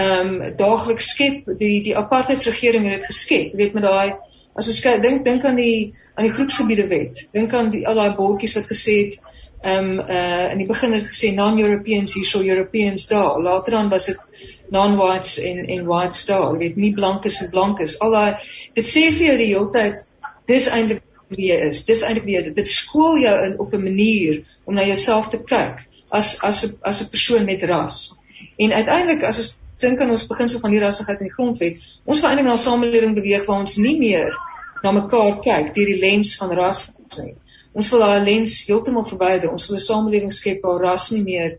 ehm 0.00 0.34
um, 0.40 0.56
daagliks 0.56 1.12
skep. 1.14 1.46
Die 1.62 1.76
die 1.86 1.96
apartheidsregering 1.96 2.88
het 2.88 3.00
dit 3.00 3.10
geskep. 3.12 3.52
Jy 3.52 3.62
weet 3.64 3.78
met 3.78 3.88
daai 3.88 4.18
As 4.58 4.68
ons 4.68 4.80
kyk 4.82 4.98
dink 5.02 5.22
dink 5.24 5.44
aan 5.46 5.58
die 5.58 5.92
aan 6.16 6.26
die 6.26 6.34
groepsgebiede 6.34 6.88
wet. 6.90 7.26
Dink 7.36 7.52
aan 7.54 7.70
die 7.72 7.84
al 7.88 7.98
daai 7.98 8.16
bordjies 8.16 8.56
wat 8.58 8.66
gesê 8.70 8.96
het 9.04 9.20
ehm 9.60 9.90
um, 9.90 10.00
uh 10.00 10.46
in 10.52 10.62
die 10.62 10.66
begin 10.68 10.96
het 10.96 11.06
gesê 11.06 11.30
non-Europeans 11.36 12.14
hier 12.16 12.26
so 12.28 12.42
Europeans 12.42 13.06
daar. 13.12 13.38
Later 13.44 13.76
dan 13.78 13.92
was 13.92 14.08
dit 14.10 14.48
non-whites 14.74 15.38
en 15.38 15.62
en 15.66 15.86
whites 15.86 16.24
daar, 16.26 16.58
weet 16.58 16.76
nie 16.76 16.94
blankes 16.94 17.40
en 17.44 17.50
blankes. 17.50 17.98
Al 18.00 18.16
daai 18.16 18.50
dit 18.74 18.86
sê 18.86 19.06
vir 19.12 19.26
jou 19.28 19.38
die 19.44 19.50
hele 19.52 19.70
tyd 19.76 20.04
dis 20.50 20.66
eintlik 20.68 21.04
wie 21.30 21.52
jy 21.52 21.60
is. 21.68 21.84
Dis 21.86 22.02
eintlik 22.02 22.26
wie 22.26 22.36
jy 22.36 22.42
is. 22.48 22.54
Dit 22.56 22.72
skool 22.72 23.20
jou 23.22 23.36
in 23.46 23.58
op 23.62 23.74
'n 23.74 23.84
manier 23.86 24.42
om 24.64 24.74
na 24.74 24.86
jouself 24.86 25.30
te 25.30 25.38
kyk 25.54 25.86
as 26.10 26.36
as 26.42 26.64
'n 26.66 26.76
as 26.82 27.02
'n 27.04 27.10
persoon 27.14 27.44
met 27.44 27.62
ras. 27.62 28.16
En 28.58 28.72
uiteindelik 28.72 29.22
as 29.22 29.38
ons 29.38 29.56
dink 29.80 30.00
aan 30.00 30.10
ons 30.10 30.26
beginsel 30.30 30.60
van 30.60 30.70
die 30.74 30.80
rassigheid 30.82 31.20
in 31.20 31.28
die 31.28 31.34
grondwet, 31.34 31.84
ons 32.04 32.20
wil 32.20 32.30
eintlik 32.30 32.46
na 32.46 32.56
'n 32.56 32.64
samelewing 32.64 33.14
beweeg 33.14 33.46
waar 33.46 33.60
ons 33.60 33.76
nie 33.76 33.98
meer 33.98 34.36
na 34.82 34.92
mekaar 34.92 35.40
kyk 35.44 35.74
deur 35.74 35.86
die 35.92 36.00
lens 36.00 36.36
van 36.40 36.52
ras 36.56 36.88
nie. 37.18 37.34
Ons 37.72 37.90
wil 37.92 38.02
daai 38.02 38.24
lens 38.24 38.56
heeltemal 38.66 39.06
verwyder. 39.06 39.50
Ons 39.50 39.68
wil 39.68 39.76
'n 39.76 39.86
samelewing 39.86 40.32
skep 40.32 40.62
waar 40.62 40.80
ras 40.80 41.10
nie 41.10 41.22
meer 41.22 41.58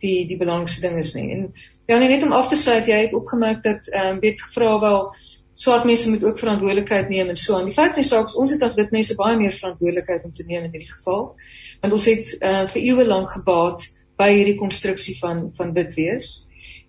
die 0.00 0.26
die 0.26 0.38
belangrikste 0.40 0.86
ding 0.86 0.98
is 0.98 1.14
nie. 1.14 1.30
En 1.32 1.52
ja, 1.86 1.98
net 1.98 2.22
om 2.22 2.32
af 2.32 2.48
te 2.48 2.56
sluit, 2.56 2.86
jy 2.86 3.00
het 3.06 3.14
opgemerk 3.14 3.62
dat 3.62 3.88
ehm 3.88 4.14
um, 4.14 4.20
weet 4.20 4.40
gevra 4.40 4.78
wel 4.80 5.14
swart 5.60 5.84
mense 5.84 6.10
moet 6.10 6.24
ook 6.24 6.38
verantwoordelikheid 6.38 7.08
neem 7.08 7.28
en 7.28 7.36
so 7.36 7.56
aan. 7.56 7.66
Die 7.68 7.76
feit 7.76 7.96
is 8.00 8.08
saaks 8.08 8.36
ons 8.36 8.52
het 8.54 8.62
as 8.62 8.76
wit 8.78 8.90
mense 8.90 9.14
baie 9.14 9.36
meer 9.36 9.52
verantwoordelikheid 9.52 10.24
om 10.24 10.32
te 10.32 10.44
neem 10.46 10.64
in 10.64 10.70
hierdie 10.72 10.92
geval. 10.92 11.34
Want 11.80 11.92
ons 11.92 12.06
het 12.08 12.30
uh, 12.40 12.66
vir 12.66 12.82
eeue 12.82 13.04
lank 13.04 13.30
gebaat 13.30 13.84
by 14.20 14.30
hierdie 14.32 14.56
konstruksie 14.56 15.18
van 15.18 15.50
van 15.56 15.74
wit 15.76 15.92
wees. 15.98 16.30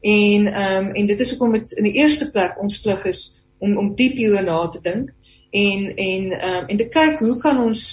En 0.01 0.47
ehm 0.47 0.85
um, 0.85 0.93
en 0.93 1.05
dit 1.05 1.19
is 1.19 1.29
hoekom 1.29 1.51
dit 1.51 1.71
in 1.71 1.83
die 1.83 1.97
eerste 2.01 2.31
plek 2.31 2.57
ons 2.61 2.81
plig 2.81 3.05
is 3.05 3.41
om 3.59 3.77
om 3.77 3.95
diep 3.95 4.15
hieroor 4.17 4.43
na 4.43 4.67
te 4.67 4.81
dink 4.81 5.11
en 5.51 5.95
en 5.95 6.31
ehm 6.31 6.57
um, 6.63 6.67
en 6.67 6.77
te 6.77 6.87
kyk 6.89 7.19
hoe 7.19 7.37
kan 7.37 7.61
ons 7.61 7.83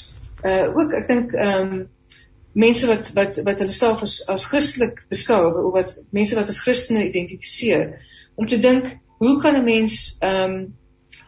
uh 0.45 0.69
ook 0.77 0.95
ek 1.03 1.09
dink 1.09 1.35
ehm 1.35 1.73
um, 1.73 1.87
mense 2.53 2.87
wat 2.87 3.13
wat 3.15 3.43
wat 3.45 3.61
hulle 3.61 3.77
self 3.77 4.03
as 4.07 4.15
as 4.29 4.49
Christelik 4.49 5.05
beskou 5.13 5.43
of 5.69 5.77
as 5.77 5.99
mense 6.11 6.39
wat 6.39 6.49
as 6.49 6.63
Christene 6.65 7.05
identifiseer 7.05 7.99
om 8.35 8.49
te 8.49 8.59
dink 8.59 8.89
hoe 9.19 9.37
kan 9.43 9.61
'n 9.61 9.65
mens 9.65 10.17
ehm 10.21 10.55
um, 10.55 10.59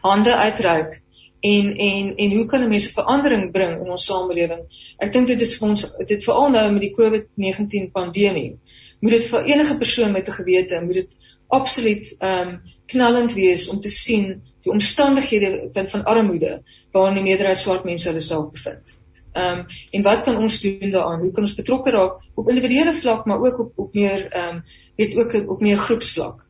hande 0.01 0.35
uitreik 0.35 1.01
en 1.41 1.75
en 1.77 2.15
en 2.15 2.31
hoe 2.37 2.45
kan 2.45 2.63
'n 2.63 2.69
mens 2.69 2.91
verandering 2.97 3.51
bring 3.51 3.77
in 3.79 3.89
ons 3.89 4.05
samelewing? 4.05 4.65
Ek 4.97 5.13
dink 5.13 5.27
dit 5.27 5.41
is 5.41 5.57
vir 5.57 5.69
ons 5.69 5.85
dit 6.07 6.23
veral 6.23 6.49
nou 6.49 6.71
met 6.71 6.81
die 6.81 6.95
COVID-19 6.97 7.91
pandemie 7.91 8.57
moet 9.01 9.17
dit 9.17 9.27
vir 9.33 9.45
enige 9.53 9.77
persoon 9.77 10.11
met 10.11 10.27
'n 10.27 10.37
gewete 10.39 10.81
moet 10.85 10.99
dit 11.01 11.17
absoluut 11.47 12.15
ehm 12.19 12.47
um, 12.47 12.61
knallend 12.85 13.33
wees 13.33 13.67
om 13.69 13.81
te 13.81 13.89
sien 13.89 14.41
die 14.63 14.71
omstandighede 14.71 15.69
van 15.73 15.89
van 15.89 16.03
armoede 16.03 16.63
waarin 16.91 17.19
die 17.19 17.23
meerderheid 17.23 17.57
swart 17.57 17.83
mense 17.83 18.07
hulle 18.09 18.23
self 18.27 18.51
bevind. 18.51 18.93
Ehm 19.31 19.59
um, 19.59 19.65
en 19.91 20.01
wat 20.03 20.23
kan 20.23 20.37
ons 20.37 20.61
doen 20.61 20.91
daaraan? 20.91 21.19
Hoe 21.19 21.31
kan 21.31 21.43
ons 21.43 21.55
betrokke 21.55 21.91
raak 21.91 22.21
op 22.35 22.49
individuele 22.49 22.93
vlak 22.93 23.25
maar 23.25 23.41
ook 23.41 23.59
op 23.59 23.71
op 23.75 23.93
meer 23.93 24.27
ehm 24.31 24.55
um, 24.55 24.63
weet 24.95 25.15
ook 25.15 25.49
op 25.49 25.61
meer 25.61 25.77
groepsvlak? 25.77 26.47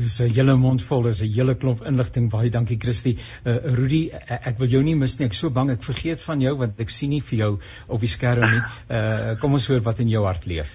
Dis 0.00 0.20
'n 0.24 0.32
hele 0.32 0.54
mond 0.56 0.82
vol, 0.88 1.02
dis 1.02 1.20
'n 1.22 1.32
hele 1.34 1.54
klomp 1.54 1.80
inligting. 1.84 2.30
Baie 2.32 2.50
dankie 2.50 2.78
Christie. 2.80 3.18
Uh 3.44 3.56
Rudy, 3.78 4.10
ek 4.50 4.58
wil 4.58 4.68
jou 4.68 4.82
nie 4.82 4.94
mis 4.94 5.18
nie. 5.18 5.26
Ek 5.26 5.34
so 5.36 5.50
bang 5.50 5.70
ek 5.70 5.82
vergeet 5.82 6.20
van 6.24 6.40
jou 6.40 6.54
want 6.56 6.80
ek 6.80 6.88
sien 6.88 7.10
nie 7.10 7.20
vir 7.20 7.38
jou 7.38 7.50
op 7.88 8.00
die 8.00 8.08
skerm 8.08 8.46
nie. 8.50 8.62
Uh 8.88 9.36
kom 9.40 9.52
ons 9.52 9.66
hoor 9.68 9.82
wat 9.84 10.00
in 10.00 10.08
jou 10.08 10.24
hart 10.24 10.46
leef. 10.46 10.72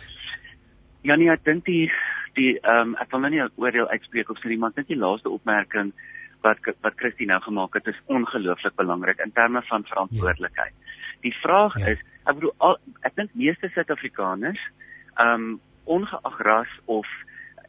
Janie, 1.01 1.29
ek 1.29 1.43
dink 1.43 1.65
die 1.65 1.89
die 2.35 2.59
ehm 2.59 2.93
um, 2.93 2.95
ek 3.01 3.11
wil 3.11 3.21
nou 3.23 3.31
nie 3.31 3.43
oordeel 3.55 3.89
uitspreek 3.89 4.29
of 4.29 4.37
so 4.37 4.49
iemand 4.49 4.75
net 4.75 4.87
die 4.87 4.99
laaste 4.99 5.29
opmerking 5.29 5.93
wat 6.41 6.57
wat 6.81 6.97
Christie 7.01 7.27
nou 7.27 7.39
gemaak 7.41 7.73
het 7.73 7.87
is 7.87 8.01
ongelooflik 8.05 8.75
belangrik 8.75 9.19
in 9.25 9.31
terme 9.31 9.61
van 9.69 9.83
verantwoordelikheid. 9.83 10.73
Ja. 10.73 11.13
Die 11.21 11.35
vraag 11.41 11.79
ja. 11.79 11.95
is, 11.95 12.01
ek 12.25 12.35
bedoel 12.35 12.53
al, 12.57 12.77
ek 13.01 13.15
dink 13.15 13.33
meeste 13.33 13.71
Suid-Afrikaners 13.73 14.61
ehm 15.15 15.33
um, 15.33 15.55
ongeag 15.85 16.37
ras 16.41 16.71
of 16.85 17.05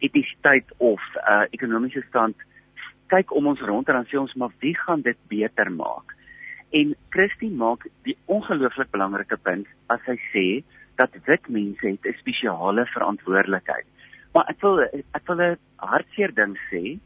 etnisiteit 0.01 0.71
of 0.79 1.01
uh 1.23 1.45
ekonomiese 1.51 2.03
stand 2.09 2.37
kyk 3.13 3.33
om 3.39 3.47
ons 3.53 3.63
rond 3.63 3.89
en 3.89 4.01
dan 4.01 4.09
sê 4.11 4.19
ons 4.19 4.35
maar 4.41 4.55
wie 4.65 4.75
gaan 4.77 5.03
dit 5.07 5.19
beter 5.31 5.71
maak? 5.73 6.15
En 6.75 6.95
Christie 7.15 7.51
maak 7.51 7.87
die 8.09 8.17
ongelooflik 8.27 8.91
belangrike 8.95 9.39
punt 9.49 9.69
as 9.93 10.03
hy 10.11 10.17
sê 10.33 10.47
dat 11.01 11.15
wit 11.29 11.49
mense 11.49 11.87
het 11.87 12.07
'n 12.07 12.19
spesiale 12.19 12.87
verantwoordelikheid. 12.95 13.87
Maar 14.35 14.47
ek 14.49 14.61
wil 14.61 14.81
ek 15.15 15.27
wil 15.29 15.41
'n 15.41 15.59
hartseer 15.77 16.35
ding 16.35 16.57
sê. 16.71 16.99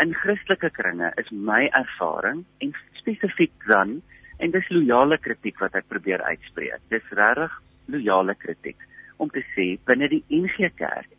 In 0.00 0.14
Christelike 0.14 0.70
kringe 0.70 1.12
is 1.18 1.30
my 1.30 1.68
ervaring 1.72 2.44
en 2.60 2.72
spesifiek 2.94 3.52
dan 3.66 4.02
en 4.38 4.50
dis 4.50 4.68
loyale 4.70 5.18
kritiek 5.18 5.58
wat 5.60 5.74
ek 5.74 5.88
probeer 5.88 6.22
uitspreek. 6.22 6.80
Dis 6.88 7.02
regtig 7.10 7.52
loyale 7.86 8.34
kritiek 8.34 8.78
om 9.16 9.28
te 9.28 9.42
sê 9.54 9.78
binne 9.84 10.08
die 10.08 10.24
NG 10.30 10.70
Kerk 10.76 11.10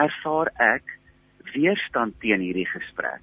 ervaar 0.00 0.50
ek 0.60 0.84
weerstand 1.54 2.18
teen 2.20 2.40
hierdie 2.40 2.68
gesprek. 2.68 3.22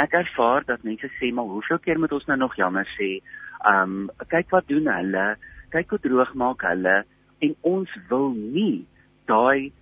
Ek 0.00 0.14
ervaar 0.16 0.64
dat 0.66 0.84
mense 0.86 1.10
sê 1.18 1.32
maar 1.34 1.50
hoeveel 1.50 1.78
keer 1.84 1.98
moet 1.98 2.12
ons 2.12 2.26
nou 2.30 2.38
nog 2.40 2.56
jammer 2.56 2.88
sê? 2.96 3.20
Um 3.66 4.10
kyk 4.32 4.50
wat 4.54 4.68
doen 4.68 4.88
hulle? 4.88 5.26
Kyk 5.74 5.90
hoe 5.90 6.02
droog 6.06 6.32
maak 6.34 6.64
hulle 6.66 7.02
en 7.40 7.54
ons 7.62 7.92
wil 8.08 8.32
nie 8.36 8.86
daai 9.30 9.72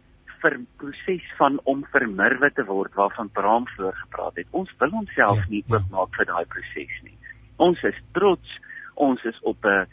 vir 0.42 0.58
proses 0.78 1.24
van 1.38 1.58
om 1.70 1.84
vermurwe 1.92 2.50
te 2.54 2.64
word 2.68 2.94
waarvan 2.98 3.30
Bram 3.34 3.66
voor 3.74 3.94
gepraat 4.02 4.36
het. 4.38 4.50
Ons 4.50 4.70
wil 4.78 4.94
onsself 5.00 5.40
ja, 5.42 5.50
nie 5.50 5.62
ja. 5.66 5.78
oopmaak 5.78 6.14
vir 6.18 6.28
daai 6.30 6.44
proses 6.52 6.98
nie. 7.06 7.16
Ons 7.56 7.82
is 7.86 7.98
trots. 8.14 8.58
Ons 8.94 9.24
is 9.24 9.38
op 9.42 9.64
'n 9.64 9.86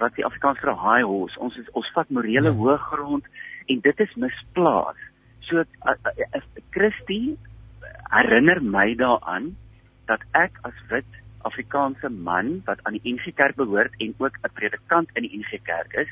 wat 0.00 0.14
die 0.16 0.24
Afrikaans 0.24 0.60
vir 0.60 0.70
'n 0.70 0.84
high 0.88 1.06
horse. 1.06 1.38
Ons 1.38 1.56
is 1.56 1.70
ons 1.72 1.90
vat 1.94 2.10
morele 2.10 2.50
ja. 2.50 2.58
hoëgrond 2.60 3.24
en 3.66 3.80
dit 3.80 4.00
is 4.00 4.14
misplaas. 4.14 5.00
So 5.48 5.64
as 5.84 6.46
Christie 6.72 7.36
herinner 8.10 8.60
my 8.62 8.94
daaraan 8.94 9.54
dat 10.08 10.24
ek 10.32 10.58
as 10.68 10.78
wit 10.90 11.20
Afrikaanse 11.44 12.08
man 12.08 12.62
wat 12.68 12.80
aan 12.84 12.96
die 12.96 13.14
NG 13.14 13.34
Kerk 13.36 13.56
behoort 13.60 13.92
en 14.00 14.14
ook 14.18 14.38
'n 14.40 14.54
predikant 14.54 15.08
in 15.14 15.26
die 15.26 15.36
NG 15.38 15.60
Kerk 15.64 15.92
is, 15.92 16.08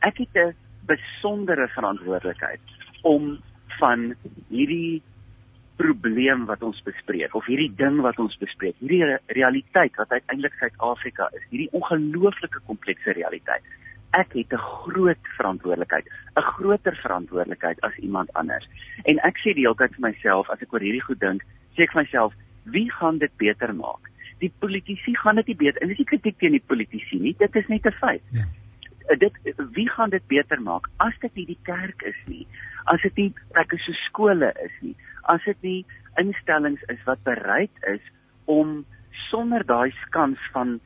ek 0.00 0.18
het 0.18 0.34
'n 0.34 0.54
besondere 0.86 1.68
verantwoordelikheid 1.68 2.60
om 3.02 3.38
van 3.78 4.14
hierdie 4.48 5.02
probleem 5.76 6.46
wat 6.46 6.62
ons 6.62 6.82
bespreek 6.82 7.34
of 7.34 7.46
hierdie 7.46 7.72
ding 7.76 8.00
wat 8.00 8.18
ons 8.18 8.36
bespreek, 8.40 8.76
hierdie 8.78 9.18
realiteit 9.26 9.94
wat 9.96 10.10
uiteindelik 10.10 10.54
Suid-Afrika 10.58 11.28
is, 11.32 11.44
hierdie 11.50 11.72
ongelooflike 11.72 12.60
komplekse 12.66 13.12
realiteit 13.12 13.62
ek 14.22 14.32
het 14.32 14.52
'n 14.52 14.66
groot 14.82 15.22
verantwoordelikheid, 15.36 16.06
'n 16.36 16.48
groter 16.56 16.96
verantwoordelikheid 16.96 17.80
as 17.80 17.96
iemand 17.96 18.32
anders. 18.32 18.66
En 19.04 19.18
ek 19.18 19.38
sê 19.38 19.54
die 19.54 19.66
hele 19.66 19.74
tyd 19.74 19.94
vir 19.94 20.08
myself 20.10 20.50
as 20.50 20.62
ek 20.62 20.72
oor 20.72 20.80
hierdie 20.80 21.06
goed 21.08 21.20
dink, 21.20 21.42
sê 21.76 21.82
ek 21.82 21.92
vir 21.92 22.02
myself, 22.02 22.32
wie 22.64 22.90
gaan 22.90 23.18
dit 23.18 23.36
beter 23.36 23.74
maak? 23.74 24.10
Die 24.38 24.52
politici 24.58 25.14
gaan 25.14 25.36
dit 25.36 25.46
nie 25.46 25.56
beter. 25.56 25.82
En 25.82 25.88
dis 25.88 25.98
nie 25.98 26.12
kritiek 26.12 26.38
teen 26.38 26.52
die 26.52 26.66
politici 26.66 27.18
nie, 27.18 27.34
dit 27.38 27.56
is 27.56 27.68
net 27.68 27.86
'n 27.86 27.92
feit. 27.92 28.22
Ja. 28.32 28.44
Dit 29.18 29.32
wie 29.72 29.88
gaan 29.88 30.10
dit 30.10 30.26
beter 30.26 30.60
maak 30.60 30.88
as 30.96 31.14
dit 31.20 31.34
nie 31.34 31.46
die 31.46 31.62
kerk 31.62 32.02
is 32.02 32.20
nie, 32.26 32.46
as 32.84 33.00
dit 33.02 33.16
nie 33.16 33.34
plekke 33.52 33.78
so 33.78 33.92
skole 33.92 34.52
is 34.64 34.72
nie, 34.80 34.96
as 35.22 35.44
dit 35.44 35.62
nie 35.62 35.86
instellings 36.16 36.82
is 36.88 36.98
wat 37.04 37.22
bereid 37.22 37.70
is 37.86 38.00
om 38.44 38.84
sonder 39.30 39.64
daai 39.66 39.92
skans 40.06 40.38
van 40.52 40.80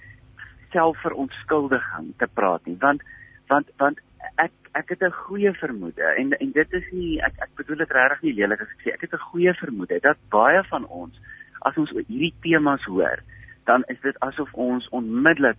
selfverontskuldiging 0.73 2.13
te 2.19 2.29
praat 2.35 2.67
nie 2.67 2.77
want 2.81 3.03
want 3.53 3.71
want 3.83 4.01
ek 4.45 4.53
ek 4.81 4.95
het 4.95 5.03
'n 5.03 5.21
goeie 5.27 5.53
vermoede 5.63 6.07
en 6.23 6.33
en 6.39 6.51
dit 6.53 6.73
is 6.81 6.87
nie 6.93 7.21
ek 7.29 7.35
ek 7.47 7.53
bedoel 7.57 7.83
dit 7.83 7.97
regtig 7.99 8.23
nie 8.23 8.35
lelik 8.39 8.61
as 8.61 8.73
ek 8.77 8.83
sê 8.85 8.95
ek 8.95 9.05
het 9.07 9.15
'n 9.15 9.29
goeie 9.31 9.55
vermoede 9.55 9.99
dat 10.01 10.19
baie 10.31 10.63
van 10.73 10.87
ons 10.87 11.21
as 11.61 11.77
ons 11.77 11.93
oor 11.93 12.07
hierdie 12.09 12.35
temas 12.41 12.85
hoor 12.85 13.19
dan 13.65 13.85
is 13.87 14.01
dit 14.01 14.21
asof 14.21 14.55
ons 14.55 14.89
onmiddellik 14.89 15.59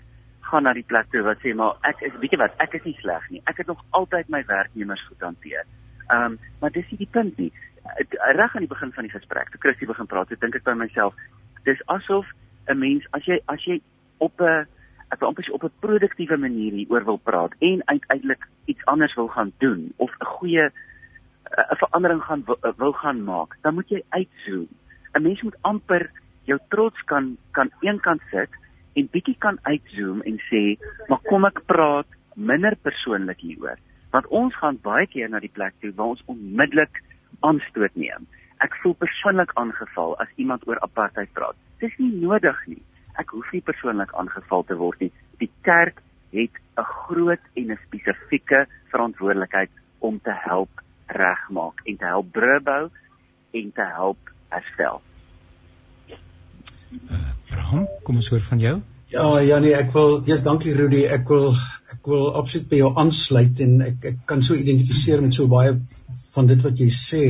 gaan 0.51 0.63
na 0.63 0.73
die 0.73 0.88
plek 0.91 1.10
toe 1.12 1.23
wat 1.27 1.39
sê 1.43 1.54
maar 1.56 1.77
ek 1.89 2.01
is 2.08 2.15
weet 2.21 2.36
jy 2.36 2.39
wat 2.41 2.56
ek 2.65 2.73
is 2.80 2.88
nie 2.88 2.97
sleg 2.99 3.27
nie. 3.30 3.41
Ek 3.51 3.62
het 3.62 3.69
nog 3.71 3.84
altyd 3.97 4.30
my 4.30 4.43
werknemers 4.49 5.04
goed 5.08 5.27
hanteer 5.27 5.65
ehm 6.08 6.34
um, 6.34 6.39
maar 6.60 6.73
dis 6.75 6.89
nie 6.91 7.01
die 7.04 7.13
punt 7.17 7.38
nie. 7.38 7.51
Reg 8.39 8.56
aan 8.56 8.65
die 8.65 8.73
begin 8.73 8.91
van 8.97 9.08
die 9.08 9.13
gesprek 9.13 9.51
toe 9.51 9.62
Christie 9.63 9.88
begin 9.88 10.10
praat 10.12 10.30
het 10.34 10.41
dink 10.41 10.58
ek 10.60 10.67
by 10.67 10.75
myself 10.84 11.15
dis 11.69 11.82
asof 11.95 12.27
'n 12.67 12.77
mens 12.77 13.08
as 13.17 13.25
jy 13.25 13.39
as 13.54 13.65
jy 13.65 13.82
op 14.17 14.41
'n 14.41 14.67
ek 15.12 15.19
wil 15.19 15.30
amper 15.30 15.52
op 15.52 15.63
'n 15.63 15.80
produktiewe 15.80 16.38
manier 16.38 16.71
hieroor 16.71 17.04
wil 17.06 17.17
praat 17.17 17.54
en 17.60 17.82
uiteindelik 17.86 18.47
iets 18.65 18.86
anders 18.86 19.15
wil 19.15 19.28
gaan 19.28 19.52
doen 19.58 19.93
of 19.97 20.12
'n 20.19 20.26
goeie 20.26 20.71
'n 21.52 21.78
verandering 21.84 22.24
gaan 22.24 22.43
wil 22.78 22.93
gaan 22.93 23.24
maak, 23.24 23.58
dan 23.62 23.74
moet 23.74 23.89
jy 23.89 24.04
uitzoom. 24.10 24.67
'n 25.13 25.21
Mens 25.21 25.41
moet 25.41 25.58
amper 25.62 26.12
jou 26.43 26.60
trots 26.69 27.04
kan 27.04 27.38
kan 27.52 27.69
eenkant 27.80 28.21
sit 28.32 28.50
en 28.93 29.10
bietjie 29.12 29.36
kan 29.38 29.60
uitzoom 29.62 30.21
en 30.21 30.39
sê, 30.50 30.80
"Maar 31.08 31.19
kom 31.24 31.45
ek 31.45 31.65
praat 31.65 32.08
minder 32.36 32.76
persoonlik 32.76 33.39
hieroor." 33.39 33.78
Want 34.12 34.28
ons 34.28 34.56
gaan 34.56 34.80
baie 34.82 35.08
keer 35.08 35.30
na 35.30 35.39
die 35.39 35.54
plek 35.54 35.74
toe 35.80 35.93
waar 35.95 36.08
ons 36.08 36.24
onmiddellik 36.26 37.04
aanstoot 37.39 37.95
neem. 37.95 38.28
Ek 38.60 38.76
voel 38.76 38.93
persoonlik 38.93 39.52
aangeval 39.54 40.19
as 40.19 40.28
iemand 40.36 40.67
oor 40.67 40.80
apartheid 40.80 41.34
praat. 41.34 41.56
Dis 41.80 41.97
nie 41.97 42.12
nodig 42.21 42.67
nie 42.67 42.82
ek 43.19 43.34
hoef 43.36 43.52
nie 43.52 43.62
persoonlik 43.62 44.13
aangeval 44.13 44.63
te 44.63 44.77
word 44.79 45.00
nie. 45.00 45.12
Die 45.40 45.52
kerk 45.67 46.02
het 46.31 46.56
'n 46.77 46.83
groot 46.83 47.44
en 47.54 47.71
'n 47.71 47.79
spesifieke 47.88 48.67
verantwoordelikheid 48.92 49.69
om 50.00 50.19
te 50.23 50.33
help 50.33 50.69
regmaak 51.08 51.81
en 51.86 51.98
te 51.98 52.06
help 52.06 52.31
brûe 52.31 52.60
bou 52.63 52.90
en 53.52 53.71
te 53.75 53.86
help 53.96 54.31
herstel. 54.50 55.02
Uh, 56.12 57.31
Bram, 57.50 57.88
kom 58.04 58.15
ons 58.15 58.29
hoor 58.29 58.42
van 58.42 58.60
jou. 58.60 58.81
Ja, 59.12 59.40
ja 59.44 59.60
nee, 59.60 59.75
ek 59.75 59.92
wil, 59.92 60.21
jy's 60.27 60.44
dankie 60.44 60.73
Rudy. 60.75 61.04
Ek 61.12 61.27
wil 61.27 61.52
ek 61.92 62.08
wil 62.08 62.29
absoluut 62.40 62.69
by 62.71 62.77
jou 62.79 62.92
aansluit 62.96 63.60
en 63.65 63.81
ek 63.83 64.06
ek 64.12 64.19
kan 64.25 64.44
so 64.48 64.56
identifiseer 64.56 65.21
met 65.21 65.36
so 65.36 65.52
baie 65.52 65.73
van 66.36 66.48
dit 66.48 66.62
wat 66.63 66.79
jy 66.79 66.88
sê. 66.96 67.23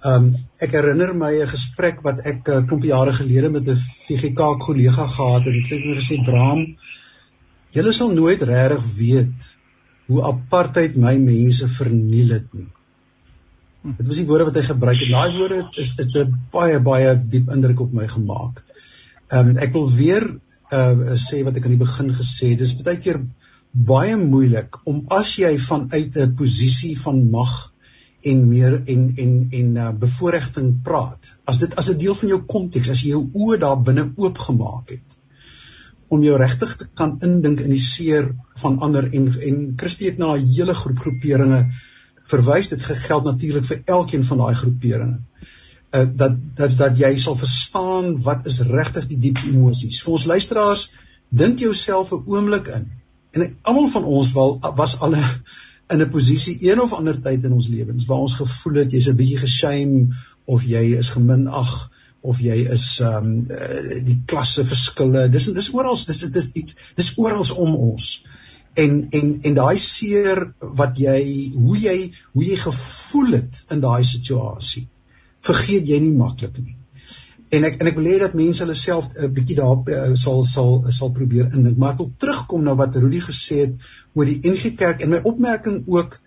Ehm 0.00 0.14
um, 0.24 0.28
ek 0.64 0.72
herinner 0.72 1.10
my 1.12 1.30
'n 1.42 1.48
gesprek 1.48 1.98
wat 2.04 2.20
ek 2.24 2.48
'n 2.48 2.58
uh, 2.58 2.66
klompie 2.68 2.92
jare 2.92 3.12
gelede 3.12 3.50
met 3.52 3.68
'n 3.68 3.76
VGK 3.76 4.40
kollega 4.66 5.06
gehad 5.06 5.44
het 5.44 5.54
en 5.54 5.62
ek 5.62 5.72
het 5.72 5.82
hom 5.84 5.98
gesê 5.98 6.16
Bram, 6.24 6.60
julle 7.76 7.92
sal 7.92 8.12
nooit 8.14 8.42
regtig 8.42 8.86
weet 9.00 9.48
hoe 10.06 10.22
apartheid 10.32 10.96
my 10.96 11.16
mense 11.18 11.68
verniel 11.68 12.32
het 12.36 12.46
nie. 12.54 12.70
Dit 13.98 14.06
was 14.06 14.20
die 14.20 14.26
woorde 14.30 14.46
wat 14.48 14.56
hy 14.58 14.62
gebruik 14.62 15.00
het. 15.00 15.12
Daai 15.12 15.36
woorde 15.38 15.60
is 15.84 15.92
dit 15.98 16.16
'n 16.22 16.32
baie 16.52 16.78
baie 16.80 17.12
diep 17.34 17.52
indruk 17.56 17.80
op 17.80 17.92
my 17.92 18.08
gemaak. 18.08 18.64
Ehm 19.28 19.50
um, 19.50 19.56
ek 19.56 19.72
wil 19.76 19.88
weer 20.00 20.24
uh 20.72 21.16
sê 21.26 21.44
wat 21.44 21.56
ek 21.56 21.64
aan 21.64 21.76
die 21.76 21.84
begin 21.84 22.08
gesê 22.22 22.54
het. 22.54 22.58
Dis 22.64 22.76
baie 22.80 22.96
keer 22.96 23.20
baie 23.92 24.16
moeilik 24.16 24.80
om 24.84 25.04
as 25.08 25.36
jy 25.36 25.52
vanuit 25.58 26.16
'n 26.16 26.34
posisie 26.40 26.96
van 27.04 27.20
mag 27.30 27.52
en 28.22 28.48
meer 28.48 28.82
en 28.94 29.06
en 29.16 29.46
en 29.60 29.76
uh 29.76 29.92
bevoordiging 29.98 30.82
praat. 30.82 31.32
As 31.44 31.58
dit 31.58 31.76
as 31.76 31.90
'n 31.90 31.98
deel 31.98 32.14
van 32.14 32.28
jou 32.28 32.40
konteks, 32.54 32.88
as 32.88 33.02
jy 33.02 33.14
jou 33.14 33.28
oë 33.32 33.58
daar 33.58 33.80
binne 33.82 34.12
oopgemaak 34.16 34.90
het 34.90 35.16
om 36.10 36.22
jou 36.26 36.36
regtig 36.38 36.76
te 36.76 36.86
kan 36.94 37.16
indink 37.26 37.60
in 37.60 37.70
die 37.70 37.82
seer 37.82 38.32
van 38.62 38.78
ander 38.86 39.06
en 39.14 39.28
en 39.48 39.58
Christus 39.76 40.10
het 40.10 40.18
na 40.18 40.34
'n 40.34 40.46
hele 40.54 40.74
groep 40.74 40.98
groeperinge 40.98 41.60
verwys 42.32 42.68
dit 42.68 42.82
geld 42.82 43.24
natuurlik 43.24 43.64
vir 43.64 43.82
elkeen 43.84 44.24
van 44.24 44.38
daai 44.38 44.54
groeperinge 44.62 45.18
uh, 45.94 46.06
dat 46.22 46.34
dat 46.56 46.76
dat 46.78 46.98
jy 46.98 47.12
sal 47.18 47.36
verstaan 47.36 48.22
wat 48.22 48.46
is 48.46 48.60
regtig 48.60 49.06
die 49.12 49.20
diep 49.26 49.38
emosies 49.46 50.02
vir 50.02 50.12
ons 50.18 50.26
luisteraars 50.32 50.84
dink 51.42 51.62
jouself 51.66 52.12
'n 52.12 52.22
oomblik 52.26 52.72
in 52.78 52.90
en 53.30 53.56
almal 53.62 53.88
van 53.88 54.04
ons 54.04 54.32
wel 54.32 54.58
was 54.82 55.00
al 55.00 55.14
in 55.90 56.02
'n 56.02 56.10
posisie 56.10 56.56
een 56.70 56.80
of 56.80 56.92
ander 56.92 57.20
tyd 57.20 57.44
in 57.44 57.52
ons 57.52 57.68
lewens 57.68 58.06
waar 58.06 58.24
ons 58.26 58.34
gevoel 58.34 58.82
het 58.82 58.92
jy's 58.92 59.08
'n 59.08 59.16
bietjie 59.16 59.40
geshame 59.44 60.08
of 60.44 60.64
jy 60.64 60.84
is 60.98 61.08
geminag 61.08 61.90
of 62.20 62.40
jy 62.40 62.58
is 62.76 63.00
ehm 63.00 63.26
um, 63.26 63.46
uh, 63.48 64.04
die 64.04 64.18
klasse 64.26 64.64
verskille. 64.64 65.28
Dis 65.28 65.48
dis 65.56 65.72
oral 65.72 65.96
dis 66.06 66.20
dis 66.36 66.50
iets 66.52 66.76
dis 66.94 67.12
oral 67.16 67.44
om 67.56 67.74
ons. 67.74 68.24
En 68.74 69.06
en 69.10 69.38
en 69.42 69.54
daai 69.54 69.78
seer 69.78 70.54
wat 70.60 70.98
jy 70.98 71.20
hoe 71.54 71.78
jy 71.78 71.98
hoe 72.32 72.44
jy 72.44 72.56
gevoel 72.56 73.32
het 73.38 73.64
in 73.70 73.80
daai 73.80 74.04
situasie 74.04 74.88
vergeet 75.40 75.88
jy 75.88 75.98
nie 76.04 76.12
maklik 76.12 76.58
nie 76.60 76.79
en 77.50 77.64
ek 77.64 77.80
en 77.80 77.90
ek 77.90 77.98
wil 77.98 78.08
hê 78.12 78.18
dat 78.22 78.34
mense 78.38 78.62
hulle 78.62 78.78
self 78.78 79.10
'n 79.10 79.24
uh, 79.24 79.30
bietjie 79.36 79.56
daar 79.58 79.76
uh, 79.76 80.14
sal 80.14 80.44
sal 80.44 80.84
sal 80.98 81.10
probeer 81.12 81.52
indink 81.54 81.78
maar 81.78 81.92
ek 81.94 82.02
wil 82.02 82.12
terugkom 82.24 82.64
na 82.64 82.74
wat 82.78 82.96
Rudy 82.96 83.20
gesê 83.20 83.62
het 83.66 83.74
oor 84.14 84.26
die 84.26 84.40
NG 84.52 84.74
Kerk 84.76 85.02
en 85.02 85.10
my 85.10 85.20
opmerking 85.32 85.82
ook 85.86 86.20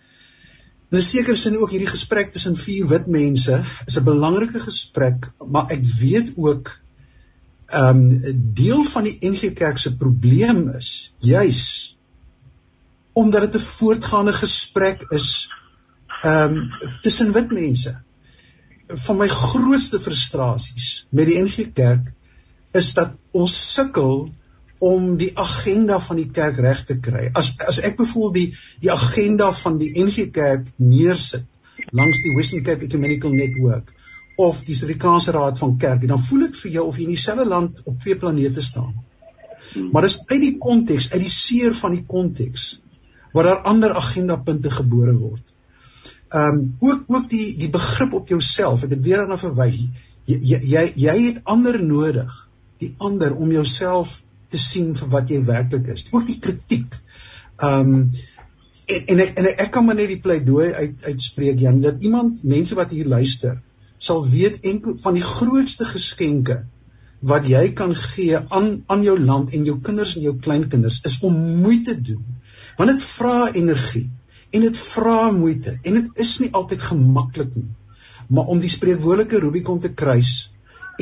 In 0.94 1.00
'n 1.00 1.02
sekere 1.02 1.36
sin 1.36 1.56
ook 1.58 1.70
hierdie 1.74 1.90
gesprek 1.90 2.28
tussen 2.32 2.56
vier 2.56 2.86
wit 2.86 3.06
mense 3.06 3.54
is 3.86 3.96
'n 3.98 4.04
belangrike 4.08 4.60
gesprek, 4.60 5.30
maar 5.50 5.72
ek 5.76 5.80
weet 6.00 6.28
ook 6.36 6.70
ehm 7.66 8.02
um, 8.02 8.52
deel 8.60 8.84
van 8.92 9.08
die 9.08 9.16
NG 9.30 9.52
Kerk 9.60 9.78
se 9.78 9.96
probleem 9.96 10.68
is 10.68 11.14
juis 11.18 11.62
omdat 13.12 13.40
dit 13.46 13.60
'n 13.60 13.64
voortgaande 13.64 14.32
gesprek 14.32 15.02
is 15.18 15.48
ehm 16.22 16.56
um, 16.56 16.70
tussen 17.00 17.32
wit 17.32 17.50
mense. 17.50 17.96
Van 18.88 19.16
my 19.16 19.28
grootste 19.28 20.00
frustrasies 20.00 21.06
met 21.10 21.30
die 21.30 21.40
NG 21.40 21.70
Kerk 21.72 22.12
is 22.76 22.92
dat 22.94 23.14
ons 23.32 23.54
sukkel 23.74 24.26
om 24.84 25.14
die 25.16 25.30
agenda 25.38 26.00
van 26.02 26.18
die 26.20 26.28
kerk 26.34 26.58
reg 26.60 26.82
te 26.88 26.96
kry. 27.00 27.28
As 27.32 27.52
as 27.68 27.80
ek 27.88 27.96
byvoorbeeld 28.00 28.34
die 28.34 28.88
die 28.88 28.92
agenda 28.92 29.50
van 29.56 29.78
die 29.80 29.92
NG 30.02 30.28
Kerk 30.34 30.68
neersit 30.76 31.46
langs 31.92 32.20
die 32.24 32.34
Western 32.36 32.64
Cape 32.66 32.84
Ecumenical 32.84 33.32
Network 33.32 33.94
of 34.36 34.64
die 34.66 34.74
Suid-Afrikaanse 34.74 35.32
Raad 35.36 35.60
van 35.62 35.76
Kerke, 35.78 36.10
dan 36.10 36.18
voel 36.18 36.48
dit 36.48 36.60
vir 36.64 36.76
jou 36.76 36.86
of 36.90 36.98
jy 36.98 37.06
in 37.06 37.14
dieselfde 37.14 37.46
land 37.46 37.80
op 37.84 38.00
twee 38.02 38.18
planete 38.18 38.62
staan. 38.66 38.94
Maar 39.94 40.08
dis 40.08 40.18
uit 40.26 40.40
die 40.42 40.56
konteks, 40.58 41.12
uit 41.14 41.22
die 41.22 41.32
seer 41.32 41.74
van 41.78 41.94
die 41.94 42.04
konteks 42.06 42.66
waar 43.34 43.48
daar 43.48 43.64
ander 43.70 43.94
agenda 43.98 44.36
punte 44.36 44.70
gebore 44.70 45.14
word. 45.18 45.53
Ehm 46.34 46.54
um, 46.54 46.76
ook 46.78 47.02
ook 47.06 47.28
die 47.30 47.56
die 47.58 47.70
begrip 47.70 48.12
op 48.12 48.28
jouself, 48.28 48.80
het 48.80 49.02
weer 49.02 49.20
daarna 49.22 49.38
verwys. 49.38 49.84
Jy 50.26 50.58
jy 50.66 50.84
jy 50.98 51.14
het 51.26 51.42
ander 51.44 51.78
nodig, 51.84 52.32
die 52.82 52.94
ander 52.98 53.36
om 53.36 53.52
jouself 53.54 54.22
te 54.50 54.58
sien 54.58 54.94
vir 54.98 55.12
wat 55.12 55.30
jy 55.30 55.38
werklik 55.46 55.92
is. 55.94 56.08
Ook 56.10 56.26
die 56.26 56.40
kritiek. 56.46 56.96
Ehm 57.62 57.92
um, 57.94 58.10
en 58.94 59.06
en 59.14 59.22
ek 59.24 59.38
en 59.38 59.46
ek 59.52 59.70
kan 59.76 59.86
maar 59.86 59.96
net 60.00 60.10
die 60.10 60.20
pleidooi 60.24 60.72
uit 60.72 61.06
uitspreek 61.12 61.62
Jan 61.62 61.78
dat 61.80 62.02
iemand 62.02 62.42
mense 62.42 62.74
wat 62.76 62.90
hier 62.92 63.06
luister 63.08 63.54
sal 63.96 64.26
weet 64.28 64.66
enkel 64.72 64.98
van 65.00 65.14
die 65.16 65.24
grootste 65.24 65.86
geskenke 65.88 66.58
wat 67.24 67.46
jy 67.48 67.62
kan 67.78 67.94
gee 67.96 68.42
aan 68.58 68.68
aan 68.92 69.06
jou 69.06 69.14
land 69.20 69.54
en 69.54 69.70
jou 69.70 69.78
kinders 69.86 70.16
en 70.18 70.26
jou 70.26 70.34
kleinkinders 70.48 71.00
is 71.08 71.16
om 71.24 71.38
moeite 71.62 71.94
doen. 72.10 72.26
Want 72.76 72.90
dit 72.90 73.06
vra 73.14 73.38
energie 73.54 74.08
en 74.50 74.66
dit 74.66 74.78
vra 74.78 75.30
moeite 75.34 75.78
en 75.82 75.98
dit 76.00 76.20
is 76.26 76.34
nie 76.42 76.50
altyd 76.52 76.82
gemaklik 76.90 77.54
nie. 77.56 77.70
Maar 78.28 78.50
om 78.52 78.60
die 78.60 78.72
spreekwoordelike 78.72 79.40
Rubicon 79.42 79.80
te 79.80 79.92
kruis 79.92 80.50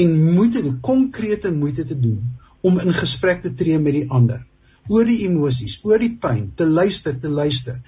en 0.01 0.15
moeite, 0.35 0.63
die 0.63 0.79
konkrete 0.81 1.53
moeite 1.53 1.85
te 1.85 1.99
doen 1.99 2.23
om 2.63 2.79
in 2.81 2.95
gesprek 2.97 3.43
te 3.43 3.53
tree 3.55 3.79
met 3.79 3.99
die 3.99 4.09
ander 4.11 4.41
oor 4.91 5.07
die 5.07 5.21
emosies, 5.27 5.79
oor 5.87 6.01
die 6.03 6.15
pyn, 6.19 6.49
te 6.59 6.67
luister, 6.67 7.15
te 7.15 7.31
luister. 7.31 7.79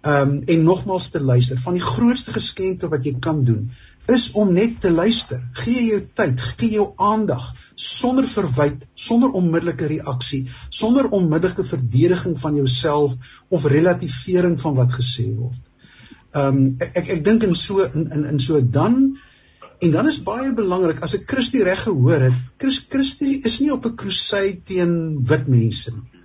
Um, 0.00 0.38
en 0.48 0.62
nogmaals 0.64 1.10
te 1.12 1.20
luister. 1.20 1.58
Van 1.60 1.76
die 1.76 1.84
grootste 1.84 2.32
geskenke 2.32 2.88
wat 2.88 3.04
jy 3.04 3.18
kan 3.20 3.42
doen 3.44 3.70
is 4.08 4.30
om 4.32 4.52
net 4.52 4.80
te 4.80 4.90
luister. 4.90 5.42
Gee 5.60 5.84
jou 5.90 6.00
tyd, 6.16 6.40
gee 6.40 6.78
jou 6.78 6.86
aandag 6.96 7.44
sonder 7.80 8.26
verwyd, 8.28 8.86
sonder 8.94 9.34
onmiddellike 9.36 9.90
reaksie, 9.92 10.46
sonder 10.68 11.10
onmiddellike 11.16 11.64
verdediging 11.64 12.38
van 12.40 12.56
jouself 12.56 13.14
of 13.48 13.66
relativering 13.70 14.56
van 14.60 14.78
wat 14.80 14.96
gesê 14.96 15.28
word. 15.34 15.60
Um, 16.32 16.64
ek 16.78 16.96
ek, 17.02 17.12
ek 17.18 17.24
dink 17.26 17.44
in 17.46 17.54
so 17.58 17.84
in 17.84 18.08
in 18.08 18.26
in 18.34 18.40
so 18.42 18.60
dan 18.60 19.18
En 19.80 19.90
dan 19.90 20.08
is 20.10 20.18
baie 20.20 20.50
belangrik 20.52 20.98
as 21.00 21.14
ek 21.16 21.22
Christus 21.30 21.62
reg 21.64 21.78
gehoor 21.86 22.26
het, 22.26 22.34
Christus 22.60 23.14
is 23.48 23.54
nie 23.62 23.70
op 23.72 23.86
'n 23.88 23.96
crusade 24.02 24.60
teen 24.68 24.90
wit 25.24 25.46
mense 25.48 25.94
nie. 25.94 26.19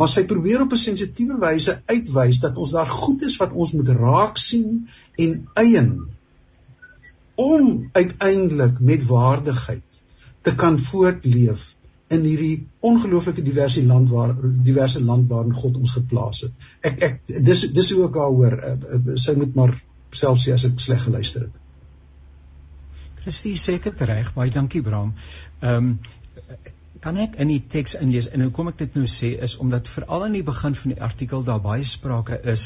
Maar 0.00 0.08
sy 0.08 0.24
probeer 0.28 0.62
op 0.64 0.72
'n 0.72 0.80
sensitiewe 0.80 1.36
wyse 1.40 1.74
uitwys 1.92 2.40
dat 2.40 2.56
ons 2.56 2.70
daar 2.76 2.88
goed 2.88 3.24
is 3.28 3.36
wat 3.36 3.52
ons 3.52 3.72
moet 3.76 3.88
raak 3.88 4.38
sien 4.40 4.88
en 5.16 5.34
eien 5.64 5.90
om 7.40 7.88
uiteindelik 7.92 8.80
met 8.80 9.04
waardigheid 9.06 10.00
te 10.42 10.54
kan 10.54 10.78
voortleef 10.78 11.74
in 12.10 12.24
hierdie 12.26 12.66
ongelooflike 12.80 13.42
diverse 13.42 13.84
land 13.86 14.08
waar 14.10 14.34
diverse 14.66 15.02
land 15.04 15.28
waarin 15.28 15.54
God 15.54 15.76
ons 15.76 15.92
geplaas 15.98 16.40
het. 16.46 16.52
Ek 16.80 17.02
ek 17.08 17.20
dis 17.50 17.66
dis 17.76 17.90
hoe 17.94 18.06
ek 18.08 18.16
daaroor 18.16 18.56
uh, 18.58 18.72
uh, 18.98 19.16
sy 19.20 19.36
moet 19.38 19.54
maar 19.54 19.76
self 20.10 20.40
sê 20.42 20.56
as 20.56 20.64
ek 20.66 20.80
sleg 20.82 21.04
geluister 21.06 21.46
het. 21.46 21.60
Christie 23.20 23.54
seker 23.60 23.94
reg, 24.08 24.32
baie 24.34 24.50
dankie 24.50 24.82
Bram. 24.82 25.14
Ehm 25.60 25.76
um, 25.76 25.98
kan 27.04 27.16
ek 27.20 27.36
in 27.40 27.48
die 27.48 27.62
teks 27.72 27.94
inlees 27.96 28.28
en 28.28 28.42
hoekom 28.44 28.68
ek 28.70 28.80
dit 28.82 28.96
nou 28.98 29.06
sê 29.08 29.30
is 29.46 29.56
omdat 29.64 29.88
veral 29.88 30.26
aan 30.26 30.36
die 30.36 30.44
begin 30.44 30.74
van 30.80 30.92
die 30.92 31.02
artikel 31.06 31.44
daar 31.46 31.62
baie 31.64 31.86
sprake 31.90 32.36
is 32.52 32.64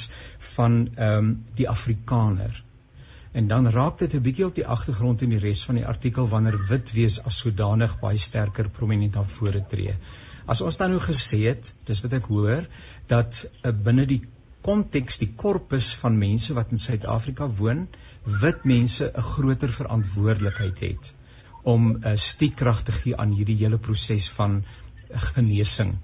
van 0.55 0.79
ehm 0.97 1.19
um, 1.19 1.29
die 1.61 1.69
Afrikaner. 1.71 2.57
En 3.41 3.49
dan 3.53 3.71
raak 3.77 3.99
dit 4.03 4.15
'n 4.15 4.25
bietjie 4.27 4.47
op 4.47 4.59
die 4.59 4.67
agtergrond 4.77 5.23
in 5.23 5.35
die 5.37 5.41
res 5.45 5.65
van 5.71 5.79
die 5.81 5.87
artikel 5.95 6.29
wanneer 6.35 6.59
wit 6.69 6.93
wees 6.99 7.21
as 7.31 7.39
sodanig 7.45 7.97
baie 8.01 8.19
sterker 8.19 8.69
prominent 8.79 9.17
aan 9.17 9.31
vore 9.39 9.65
tree. 9.75 9.95
As 10.47 10.61
ons 10.61 10.77
dan 10.77 10.91
nou 10.91 11.01
gesê 11.01 11.41
het, 11.47 11.73
dis 11.87 12.03
wat 12.03 12.13
ek 12.13 12.31
hoor, 12.35 12.67
dat 13.07 13.45
uh, 13.47 13.71
binne 13.71 14.07
die 14.07 14.23
konteks 14.63 15.19
die 15.19 15.33
korpus 15.37 15.93
van 16.03 16.19
mense 16.19 16.55
wat 16.55 16.71
in 16.71 16.79
Suid-Afrika 16.79 17.47
woon, 17.47 17.89
wit 18.43 18.65
mense 18.65 19.13
'n 19.15 19.29
groter 19.35 19.69
verantwoordelikheid 19.83 20.81
het 20.81 21.15
om 21.65 21.91
'n 21.91 22.01
uh, 22.05 22.17
stiekrag 22.17 22.83
te 22.83 22.93
gee 22.93 23.17
aan 23.17 23.33
hierdie 23.33 23.57
hele 23.57 23.79
proses 23.79 24.29
van 24.39 24.63
genesing. 25.35 25.95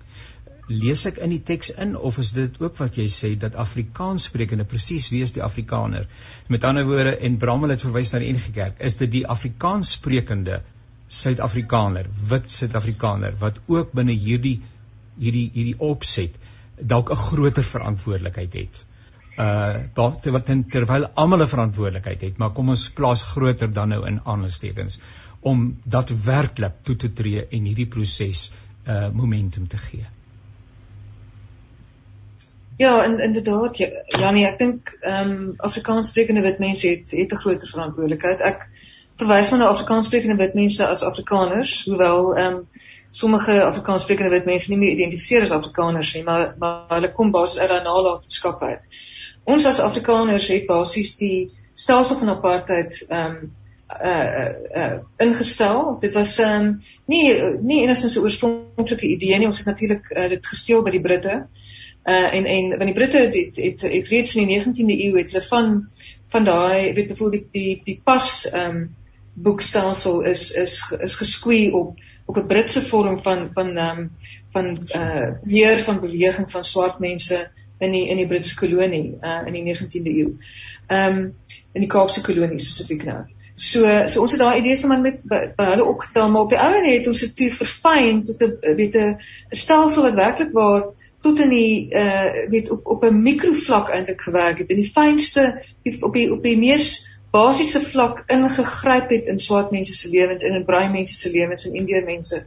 Lees 0.70 1.06
ek 1.06 1.16
in 1.24 1.32
die 1.34 1.42
teks 1.42 1.72
in 1.84 1.96
of 1.96 2.18
is 2.22 2.32
dit 2.32 2.60
ook 2.62 2.76
wat 2.78 2.96
jy 2.96 3.06
sê 3.10 3.30
dat 3.44 3.54
Afrikaans 3.58 4.28
sprekende 4.30 4.64
presies 4.64 5.08
wie 5.10 5.22
is 5.26 5.32
die 5.36 5.42
Afrikaner? 5.42 6.06
Met 6.46 6.64
ander 6.64 6.86
woorde 6.86 7.16
en 7.16 7.38
Bramel 7.42 7.74
het 7.74 7.82
verwys 7.82 8.12
na 8.12 8.20
die 8.22 8.28
enige 8.30 8.52
kerk, 8.54 8.78
is 8.78 8.96
dit 8.96 9.10
die 9.10 9.26
Afrikaans 9.26 9.96
sprekende 9.98 10.60
Suid-Afrikaner, 11.10 12.06
wit 12.30 12.50
Suid-Afrikaner 12.50 13.34
wat 13.40 13.58
ook 13.66 13.90
binne 13.92 14.14
hierdie 14.14 14.60
hierdie 15.18 15.50
hierdie 15.54 15.78
opset 15.78 16.36
dalk 16.80 17.10
'n 17.10 17.22
groter 17.28 17.66
verantwoordelikheid 17.66 18.54
het 18.54 18.86
uh 19.40 20.06
terwyl 20.22 20.62
terwyl 20.70 21.06
almal 21.14 21.42
'n 21.42 21.50
verantwoordelikheid 21.54 22.22
het, 22.22 22.38
maar 22.38 22.50
kom 22.50 22.68
ons 22.68 22.88
plaas 22.90 23.22
groter 23.22 23.72
dan 23.72 23.88
nou 23.88 24.06
in 24.06 24.20
aanstekens 24.24 24.98
om 25.40 25.80
daadwerklik 25.84 26.82
toe 26.82 26.96
te 26.96 27.12
tree 27.12 27.46
en 27.48 27.68
hierdie 27.68 27.88
proses 27.88 28.50
uh 28.88 29.08
momentum 29.12 29.68
te 29.68 29.76
gee. 29.76 30.06
Ja, 32.80 33.04
in, 33.04 33.18
inderdaad, 33.20 33.76
ja, 33.76 33.88
Janie, 34.06 34.46
ek 34.48 34.58
dink 34.58 34.94
ehm 35.00 35.32
um, 35.32 35.48
Afrikaanssprekende 35.68 36.40
wit 36.40 36.62
mense 36.62 36.88
het 36.88 37.10
het 37.12 37.32
'n 37.32 37.42
groter 37.42 37.68
verantwoordelikheid. 37.68 38.40
Ek 38.40 38.64
verwys 39.20 39.50
maar 39.50 39.60
na 39.60 39.68
Afrikaanssprekende 39.68 40.36
wit 40.36 40.54
mense 40.54 40.86
as 40.86 41.02
Afrikaners, 41.04 41.84
hoewel 41.84 42.36
ehm 42.36 42.54
um, 42.54 42.62
sommige 43.10 43.62
Afrikaanssprekende 43.64 44.30
wit 44.30 44.48
mense 44.48 44.70
nie 44.70 44.78
meer 44.78 44.92
identifiseer 44.96 45.42
as 45.42 45.50
Afrikaners 45.50 46.14
nie, 46.14 46.24
maar 46.24 46.54
maar 46.58 46.88
hulle 46.88 47.12
kom 47.12 47.30
basies 47.30 47.60
uit 47.60 47.68
daai 47.68 47.84
nalatenskap 47.84 48.62
uit. 48.62 48.88
Ons 49.44 49.66
as 49.66 49.80
Afrikaners 49.80 50.48
het 50.48 50.66
basies 50.66 51.16
die 51.16 51.50
stelsel 51.74 52.16
van 52.16 52.36
apartheid 52.36 53.04
ehm 53.08 53.36
um, 53.36 53.50
uh 53.98 54.48
uh 54.76 54.98
ingestel. 55.16 55.96
Dit 56.00 56.14
was 56.14 56.38
um, 56.38 56.80
nie 57.06 57.34
nie 57.60 57.82
enigstens 57.82 58.16
'n 58.16 58.22
oorspronklike 58.22 59.06
idee 59.06 59.38
nie. 59.38 59.46
Ons 59.46 59.58
het 59.58 59.66
natuurlik 59.66 60.10
uh, 60.10 60.28
dit 60.28 60.46
gesteel 60.46 60.82
by 60.82 60.90
die 60.90 61.00
Britte. 61.00 61.46
Uh 62.04 62.34
en 62.34 62.44
en 62.44 62.68
want 62.68 62.88
die 62.90 62.94
Britte 62.94 63.18
het 63.18 63.34
het, 63.34 63.56
het, 63.56 63.82
het 63.82 64.08
reeds 64.08 64.36
in 64.36 64.46
die 64.46 64.60
19de 64.60 64.96
eeu 65.04 65.18
het 65.18 65.32
hulle 65.32 65.44
van 65.44 65.88
van 66.28 66.44
daai 66.44 66.94
weet 66.94 67.08
byvoorbeeld 67.08 67.52
die 67.52 67.62
die 67.62 67.80
die 67.84 68.00
pas 68.04 68.46
um, 68.52 68.96
boekstelsel 69.34 70.20
is 70.20 70.50
is 70.52 70.94
is 71.00 71.14
geskwee 71.14 71.72
op 71.74 71.98
op 72.24 72.36
'n 72.36 72.46
Britse 72.46 72.82
vorm 72.82 73.22
van 73.22 73.48
van 73.52 73.76
um, 73.78 74.10
van 74.52 74.76
uh 74.94 75.28
leer 75.42 75.78
van 75.78 76.00
beweging 76.00 76.50
van 76.50 76.64
swart 76.64 76.98
mense 76.98 77.50
in 77.78 77.90
die 77.90 78.08
in 78.08 78.16
die 78.16 78.26
Britse 78.26 78.54
kolonie 78.54 79.18
uh 79.22 79.46
in 79.46 79.52
die 79.52 79.74
19de 79.74 80.14
eeu. 80.14 80.30
Um, 80.88 81.34
in 81.72 81.80
die 81.80 81.90
Kaapse 81.90 82.20
kolonie 82.20 82.58
spesifiek 82.58 83.04
nou. 83.04 83.24
So 83.60 83.84
so 84.08 84.22
ons 84.24 84.32
het 84.32 84.40
daai 84.40 84.62
idees 84.62 84.80
sommer 84.80 85.02
met 85.04 85.20
by, 85.28 85.40
by 85.56 85.66
hulle 85.74 85.84
opgetel 85.90 86.30
maar 86.32 86.46
op 86.46 86.52
die 86.54 86.60
ouene 86.60 86.94
het 86.94 87.08
ons 87.10 87.20
dit 87.26 87.52
verfyn 87.52 88.22
tot 88.24 88.40
'n 88.46 88.76
weet 88.78 88.96
'n 88.96 89.18
stelsel 89.50 90.06
wat 90.06 90.16
werklik 90.16 90.54
waar 90.56 90.86
tot 91.20 91.40
in 91.44 91.52
die 91.52 91.92
uh 91.92 92.48
weet 92.48 92.70
op 92.70 92.86
op 92.86 93.04
'n 93.04 93.22
mikrovlak 93.22 93.90
eintlik 93.92 94.20
gewerk 94.20 94.58
het. 94.58 94.70
In 94.70 94.80
die 94.80 94.92
fynste 94.92 95.62
op 96.00 96.14
die 96.14 96.32
op 96.32 96.42
die 96.42 96.56
mees 96.56 97.04
basiese 97.30 97.80
vlak 97.80 98.24
ingegryp 98.26 99.10
het 99.10 99.26
in 99.26 99.38
swart 99.38 99.70
mense 99.70 99.94
se 99.94 100.08
lewens 100.08 100.42
en 100.42 100.54
in 100.54 100.64
bruin 100.64 100.92
mense 100.92 101.14
se 101.14 101.30
lewens 101.30 101.66
en 101.66 101.74
indiër 101.74 102.04
mense 102.04 102.46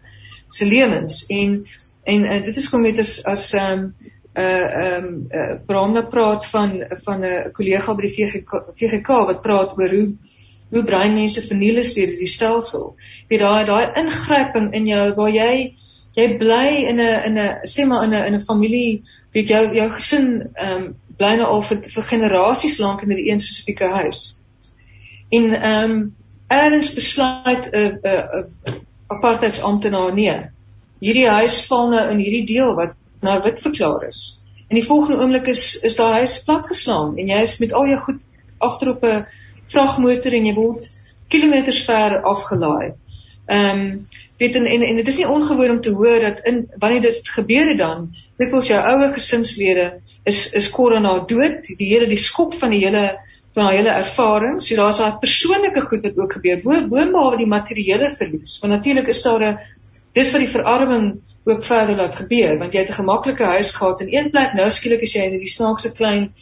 se 0.50 0.66
lewens 0.66 1.26
en 1.26 1.66
en 2.04 2.26
uh, 2.26 2.44
dit 2.44 2.58
is 2.58 2.70
kom 2.70 2.82
met 2.82 3.00
as 3.00 3.24
as 3.24 3.54
um 3.54 3.94
uh 4.34 4.98
um 4.98 5.28
uh, 5.30 5.56
Bramna 5.66 6.02
praat 6.02 6.46
van 6.46 6.86
van 7.04 7.20
'n 7.20 7.24
uh, 7.24 7.52
kollega 7.54 7.96
by 7.96 8.02
die 8.02 8.16
VGK, 8.16 8.74
VGK 8.76 9.08
wat 9.08 9.42
praat 9.42 9.78
oor 9.78 9.90
hoe 9.90 10.16
hoe 10.74 10.84
breinmense 10.84 11.42
verniel 11.46 11.78
is 11.84 11.94
deur 11.94 12.12
die 12.18 12.30
stelsel. 12.30 12.96
Jy 13.30 13.40
daai 13.42 13.66
daai 13.70 13.94
ingryping 14.04 14.72
in 14.74 14.88
jou 14.90 15.06
waar 15.18 15.34
jy 15.34 15.54
jy 16.18 16.28
bly 16.38 16.68
in 16.90 17.00
'n 17.02 17.22
in 17.30 17.38
'n 17.38 17.70
sê 17.70 17.86
maar 17.88 18.04
in 18.04 18.14
'n 18.14 18.26
in 18.28 18.36
'n 18.36 18.48
familie, 18.48 19.04
weet 19.34 19.48
jou 19.48 19.64
jou 19.76 19.90
gesin 19.90 20.50
ehm 20.56 20.76
um, 20.78 20.96
bly 21.18 21.36
nou 21.38 21.48
al 21.48 21.62
vir, 21.62 21.82
vir 21.96 22.04
generasies 22.04 22.80
lank 22.80 23.04
in 23.04 23.10
hierdie 23.10 23.32
een 23.32 23.40
spesifieke 23.40 23.90
huis. 23.90 24.38
En 25.30 25.54
ehm 25.54 25.92
um, 25.92 26.16
erns 26.48 26.94
besluit 26.94 27.70
'n 27.72 28.00
'n 28.04 28.48
'n 28.72 28.82
apartheidsamptenaar 29.08 30.14
nee. 30.14 30.38
Hierdie 31.00 31.30
huis 31.30 31.66
val 31.66 31.90
nou 31.90 32.10
in 32.12 32.20
hierdie 32.20 32.46
deel 32.46 32.76
wat 32.76 32.94
nou 33.22 33.42
wit 33.44 33.62
verklaar 33.62 34.08
is. 34.08 34.42
En 34.70 34.76
die 34.80 34.86
volgende 34.86 35.22
oomblik 35.22 35.48
is 35.48 35.80
is 35.80 35.96
daai 35.96 36.14
huis 36.24 36.44
platgeslaan 36.44 37.18
en 37.18 37.28
jy 37.28 37.42
is 37.42 37.58
met 37.60 37.74
al 37.74 37.88
jou 37.88 38.00
goed 38.06 38.22
agterop 38.58 39.04
'n 39.04 39.26
vragmotor 39.72 40.34
en 40.34 40.46
jy 40.46 40.54
word 40.54 40.92
kilometers 41.28 41.84
ver 41.88 42.22
afgelaai. 42.22 42.94
Ehm 43.46 43.80
um, 43.80 44.08
weet 44.38 44.56
en, 44.56 44.66
en 44.66 44.82
en 44.82 44.96
dit 44.96 45.08
is 45.08 45.18
nie 45.18 45.28
ongewoon 45.30 45.70
om 45.70 45.82
te 45.82 45.92
hoor 45.92 46.20
dat 46.20 46.40
in 46.48 46.66
wanneer 46.80 47.02
dit 47.02 47.30
gebeur 47.30 47.70
het 47.70 47.78
dan, 47.78 48.10
dikwels 48.38 48.68
jou 48.68 48.80
ouer 48.80 49.14
gesinslede 49.14 49.92
is 50.24 50.54
is 50.54 50.70
korona 50.70 51.20
dood, 51.28 51.68
die 51.78 51.90
hele 51.90 52.08
die 52.08 52.20
skok 52.20 52.56
van 52.60 52.72
die 52.76 52.84
hele 52.86 53.04
van 53.54 53.68
haar 53.68 53.78
hele 53.78 53.90
ervaring. 53.90 54.62
So 54.62 54.76
daar's 54.76 54.98
daai 54.98 55.20
persoonlike 55.22 55.82
goed 55.82 56.08
wat 56.08 56.18
ook 56.18 56.34
gebeur. 56.40 56.62
Bo 56.64 56.80
boonbehalwe 56.90 57.38
die 57.38 57.50
materiële 57.50 58.10
verlies. 58.10 58.58
Want 58.62 58.74
natuurlik 58.74 59.08
is 59.08 59.22
daar 59.22 59.44
'n 59.50 59.60
dis 60.14 60.32
wat 60.32 60.42
die 60.42 60.50
verarming 60.50 61.22
ook 61.44 61.64
verder 61.64 61.96
laat 61.96 62.16
gebeur, 62.16 62.58
want 62.58 62.74
jy 62.74 62.80
het 62.80 62.90
'n 62.90 63.02
gemaklike 63.02 63.44
huis 63.44 63.72
gehad 63.72 64.02
in 64.02 64.14
een 64.16 64.30
plek, 64.32 64.54
nou 64.54 64.70
skielik 64.70 65.02
is 65.02 65.14
jy 65.14 65.24
in 65.24 65.32
hierdie 65.36 65.56
snaakse 65.58 65.92
klein 65.92 66.34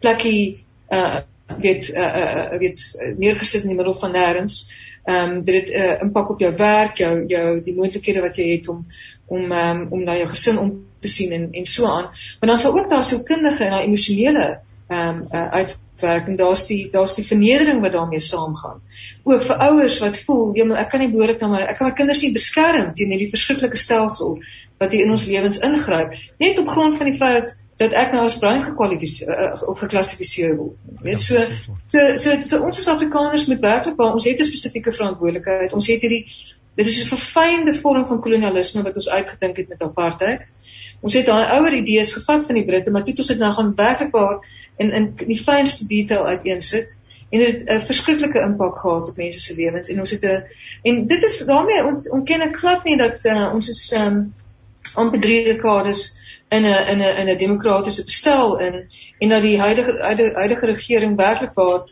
plekkie 0.00 0.64
uh 0.90 1.20
weet 1.58 1.90
uh, 1.90 2.16
uh 2.16 2.58
weet 2.58 2.82
neergesit 3.16 3.62
in 3.62 3.72
die 3.72 3.76
middel 3.76 3.94
van 3.94 4.12
nêrens. 4.12 4.62
Ehm 5.04 5.30
um, 5.30 5.44
dit 5.44 5.54
het 5.54 5.68
'n 5.70 5.82
uh, 5.82 6.02
impak 6.02 6.30
op 6.30 6.40
jou 6.40 6.56
werk, 6.56 6.96
jou 6.96 7.24
jou 7.26 7.62
die 7.62 7.74
moontlikhede 7.74 8.20
wat 8.20 8.36
jy 8.36 8.50
het 8.50 8.68
om 8.68 8.86
om 9.26 9.52
um, 9.52 9.86
om 9.90 10.04
na 10.04 10.16
jou 10.16 10.28
gesin 10.28 10.58
om 10.58 10.86
te 11.00 11.08
sien 11.08 11.32
en 11.32 11.48
en 11.52 11.66
so 11.66 11.86
aan. 11.86 12.10
Maar 12.40 12.48
dan 12.48 12.58
sal 12.58 12.78
ook 12.78 12.90
daar 12.90 13.04
so 13.04 13.22
kundige 13.22 13.64
en 13.64 13.70
daai 13.70 13.84
emosionele 13.84 14.60
ehm 14.88 15.08
um, 15.08 15.26
uh, 15.32 15.48
uitwerking. 15.48 16.38
Daar's 16.38 16.66
die 16.66 16.90
daar's 16.90 17.14
die 17.14 17.26
vernedering 17.26 17.80
wat 17.80 17.92
daarmee 17.92 18.20
saamgaan. 18.20 18.80
Ook 19.22 19.42
vir 19.42 19.56
ouers 19.56 19.98
wat 19.98 20.18
voel, 20.18 20.56
jy 20.56 20.66
moet 20.66 20.76
ek 20.76 20.90
kan 20.90 21.00
nie 21.00 21.10
behoorlik 21.10 21.40
na 21.40 21.48
my 21.48 21.60
ek 21.60 21.76
kan 21.76 21.88
my 21.88 21.94
kinders 21.94 22.22
nie 22.22 22.32
beskerm 22.32 22.92
teen 22.92 23.10
hierdie 23.10 23.30
verskriklike 23.30 23.76
stelsel 23.76 24.38
wat 24.80 24.92
hier 24.92 25.04
in 25.04 25.10
ons 25.10 25.26
lewens 25.28 25.60
ingryp 25.66 26.14
net 26.40 26.58
op 26.58 26.68
grond 26.68 26.96
van 26.96 27.10
die 27.10 27.16
feit 27.16 27.42
dat 27.42 27.56
ek 27.80 28.12
nou 28.12 28.24
as 28.24 28.38
bruin 28.38 28.60
gekwalifiseer 28.60 29.30
uh, 29.30 29.68
of 29.68 29.78
geklassifiseer 29.78 30.56
word. 30.56 30.76
Weet 31.02 31.20
so, 31.20 31.42
so 31.92 32.16
so 32.16 32.36
so 32.44 32.62
ons 32.66 32.78
as 32.82 32.88
Afrikaners 32.92 33.46
moet 33.48 33.60
werklik 33.64 33.96
waar 33.96 34.12
ons 34.12 34.24
het 34.28 34.40
'n 34.40 34.44
spesifieke 34.44 34.92
verantwoordelikheid. 34.92 35.72
Ons 35.72 35.88
het 35.88 36.02
hierdie 36.02 36.26
dit 36.76 36.86
is 36.86 37.02
'n 37.02 37.08
verfynde 37.16 37.74
vorm 37.74 38.06
van 38.06 38.20
kolonialisme 38.20 38.82
wat 38.82 38.94
ons 38.94 39.08
uitgedink 39.08 39.56
het 39.56 39.68
met 39.68 39.82
apartheid. 39.82 40.42
Ons 41.00 41.14
het 41.14 41.26
daai 41.26 41.44
ouer 41.56 41.74
idees 41.74 42.12
gevat 42.12 42.44
van 42.44 42.54
die 42.54 42.64
Britte, 42.64 42.90
maar 42.90 43.02
toe 43.02 43.12
het 43.12 43.18
ons 43.18 43.28
dit 43.28 43.38
nou 43.38 43.52
gaan 43.52 43.74
werklik 43.74 44.12
waar 44.12 44.44
in 44.76 44.92
in 44.92 45.14
die 45.16 45.40
fynste 45.40 45.86
detail 45.86 46.26
uiteensit 46.26 46.98
en 47.30 47.38
dit 47.38 47.52
het 47.52 47.68
'n 47.68 47.80
verskriklike 47.80 48.40
impak 48.40 48.78
gehad 48.78 49.08
op 49.08 49.16
mense 49.16 49.40
se 49.40 49.54
lewens 49.54 49.88
en 49.88 49.98
ons 49.98 50.10
het 50.10 50.24
'n 50.24 50.42
en 50.82 51.06
dit 51.06 51.22
is 51.22 51.38
daarmee 51.38 51.84
ons 51.86 52.08
ontken 52.08 52.40
ek 52.40 52.56
glad 52.56 52.84
nie 52.84 52.96
dat 52.96 53.24
uh, 53.24 53.54
ons 53.54 53.68
is 53.68 53.92
um 53.92 54.34
amper 54.94 55.20
3 55.20 55.44
dekades 55.44 56.19
in 56.50 56.64
'n 56.64 56.86
in 56.92 57.00
'n 57.00 57.16
in 57.20 57.28
'n 57.28 57.38
demokratiese 57.38 58.04
bestel 58.04 58.58
in 58.58 58.88
en 59.18 59.28
dat 59.28 59.42
die 59.42 59.58
huidige 59.60 59.98
huidige 60.34 60.66
regering 60.66 61.16
werklik 61.16 61.54
waar 61.54 61.82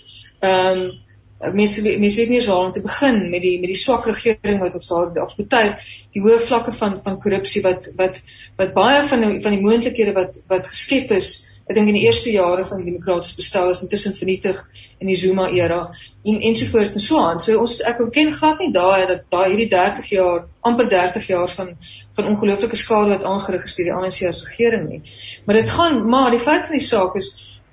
ehm 0.41 0.79
um, 0.79 1.07
mense 1.55 1.83
mense 1.83 2.17
weet 2.17 2.29
nie 2.29 2.47
hoe 2.47 2.55
om 2.55 2.73
te 2.73 2.81
begin 2.83 3.31
met 3.31 3.43
die 3.43 3.59
met 3.61 3.71
die 3.71 3.79
swak 3.79 4.07
regering 4.07 4.59
wat 4.59 4.75
ons 4.75 4.89
daar 4.89 5.25
of 5.25 5.37
baie 5.37 5.75
die 6.13 6.23
hoë 6.23 6.41
vlakke 6.41 6.73
van 6.73 7.03
van 7.03 7.21
korrupsie 7.21 7.63
wat 7.63 7.93
wat 7.97 8.23
wat 8.57 8.75
baie 8.75 9.03
van 9.03 9.21
die, 9.21 9.41
van 9.41 9.55
die 9.55 9.63
moontlikhede 9.63 10.13
wat 10.13 10.43
wat 10.49 10.67
geskep 10.67 11.11
is 11.11 11.48
ek 11.69 11.77
dink 11.77 11.91
in 11.93 11.99
die 11.99 12.07
eerste 12.09 12.33
jare 12.33 12.65
van 12.65 12.81
die 12.81 12.89
demokratiese 12.89 13.37
bestel 13.37 13.71
is 13.71 13.83
intussen 13.85 14.15
vernietig 14.17 14.61
in 14.99 15.11
die 15.11 15.17
Zuma 15.21 15.49
era 15.53 15.81
en 16.25 16.41
ensovoorts 16.51 16.97
en 16.97 17.05
so 17.05 17.21
aan. 17.21 17.41
So 17.45 17.59
ons 17.61 17.79
ek 17.87 18.01
ken 18.15 18.33
glad 18.33 18.63
nie 18.63 18.71
daai 18.73 19.07
dat 19.11 19.27
daai 19.31 19.51
hierdie 19.53 19.69
30 19.75 20.09
jaar, 20.15 20.47
amper 20.65 20.89
30 20.89 21.29
jaar 21.29 21.53
van 21.53 21.75
van 22.19 22.31
ongelooflike 22.33 22.77
skade 22.77 23.13
wat 23.13 23.27
aangerig 23.31 23.69
is 23.69 23.77
deur 23.79 23.91
die 23.91 23.95
ANC 23.95 24.23
as 24.27 24.41
regering 24.49 24.89
nie. 24.89 25.03
Maar 25.47 25.61
dit 25.61 25.71
gaan 25.71 26.01
maar 26.11 26.33
die 26.35 26.43
feit 26.43 26.65
van 26.67 26.79
die 26.79 26.87
saak 26.87 27.15
is 27.21 27.29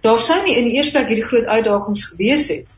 daar 0.06 0.20
sou 0.22 0.38
nie 0.43 0.58
in 0.60 0.68
die 0.70 0.76
eerste 0.78 0.98
plek 0.98 1.10
hierdie 1.10 1.30
groot 1.30 1.48
uitdagings 1.50 2.04
gewees 2.12 2.50
het 2.54 2.76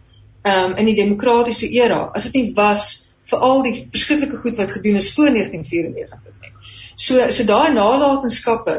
um, 0.47 0.77
in 0.77 0.87
die 0.87 0.95
demokratiese 1.01 1.67
era 1.75 2.05
as 2.15 2.29
dit 2.29 2.37
nie 2.39 2.53
was 2.55 2.85
vir 3.27 3.43
al 3.49 3.65
die 3.65 3.73
verskriklike 3.81 4.39
goed 4.43 4.61
wat 4.61 4.71
gedoen 4.77 5.01
is 5.01 5.09
voor 5.17 5.33
1994 5.33 6.37
nie. 6.45 6.53
So 6.95 7.27
so 7.33 7.49
daai 7.49 7.73
nalatenskappe 7.73 8.77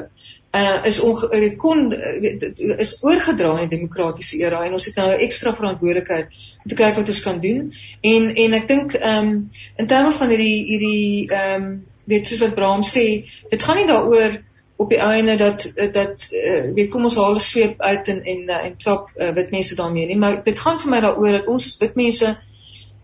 uh 0.51 0.85
is 0.85 1.01
dit 1.31 1.57
kon 1.61 1.93
uh, 1.93 2.79
is 2.81 3.03
oorgedra 3.05 3.51
in 3.59 3.69
die 3.69 3.77
demokratiese 3.77 4.39
era 4.41 4.63
en 4.65 4.73
ons 4.73 4.87
het 4.87 4.97
nou 4.97 5.09
'n 5.11 5.21
ekstra 5.27 5.55
verantwoordelikheid 5.55 6.27
om 6.65 6.71
te 6.71 6.75
kyk 6.75 6.97
wat 6.97 7.09
ons 7.09 7.23
kan 7.23 7.41
doen. 7.41 7.73
En 8.01 8.35
en 8.35 8.53
ek 8.53 8.69
dink 8.69 8.95
ehm 8.95 9.29
um, 9.29 9.51
in 9.77 9.87
terme 9.87 10.13
van 10.13 10.29
hierdie 10.29 10.65
hierdie 10.71 11.29
ehm 11.29 11.63
um, 11.63 11.87
weet 12.07 12.27
soos 12.27 12.41
wat 12.41 12.55
Braam 12.55 12.83
sê 12.83 13.29
dit 13.51 13.63
gaan 13.63 13.77
nie 13.77 13.87
daaroor 13.87 14.41
op 14.77 14.89
die 14.89 14.99
einde 14.99 15.37
dat 15.37 15.73
dat 15.93 16.29
uh, 16.33 16.73
weet 16.75 16.89
kom 16.89 17.05
ons 17.05 17.17
haal 17.17 17.35
'n 17.35 17.41
sweep 17.41 17.81
uit 17.81 18.09
en 18.09 18.25
en 18.25 18.43
uh, 18.49 18.65
en 18.65 18.77
klap 18.77 19.11
uh, 19.17 19.33
wit 19.35 19.51
mense 19.51 19.75
daarmee 19.75 20.07
nie. 20.07 20.17
Maar 20.17 20.43
dit 20.43 20.61
gaan 20.61 20.81
vir 20.81 20.91
my 20.91 21.01
daaroor 21.01 21.33
dat 21.33 21.47
ons 21.47 21.77
wit 21.79 21.95
mense 21.95 22.39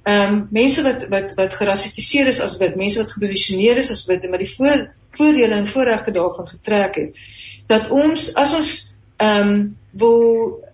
ehm 0.05 0.33
um, 0.33 0.49
mense 0.51 0.83
wat 0.83 1.09
wat 1.09 1.35
wat 1.35 1.55
gerassifiseer 1.61 2.27
is 2.27 2.41
as 2.41 2.57
wit 2.57 2.77
mense 2.77 2.99
wat 2.99 3.13
geposisioneer 3.13 3.77
is 3.77 3.91
as 3.91 4.07
wit 4.07 4.25
en 4.25 4.31
met 4.31 4.41
die 4.41 4.55
voor 4.57 4.89
voordele 5.11 5.55
en 5.55 5.67
voorregte 5.67 6.13
daarvan 6.13 6.49
getrek 6.49 6.95
het 6.95 7.19
dat 7.71 7.91
ons 7.91 8.35
as 8.35 8.55
ons 8.55 8.75
ehm 9.17 9.49
um, 9.49 9.65
wil 9.95 10.23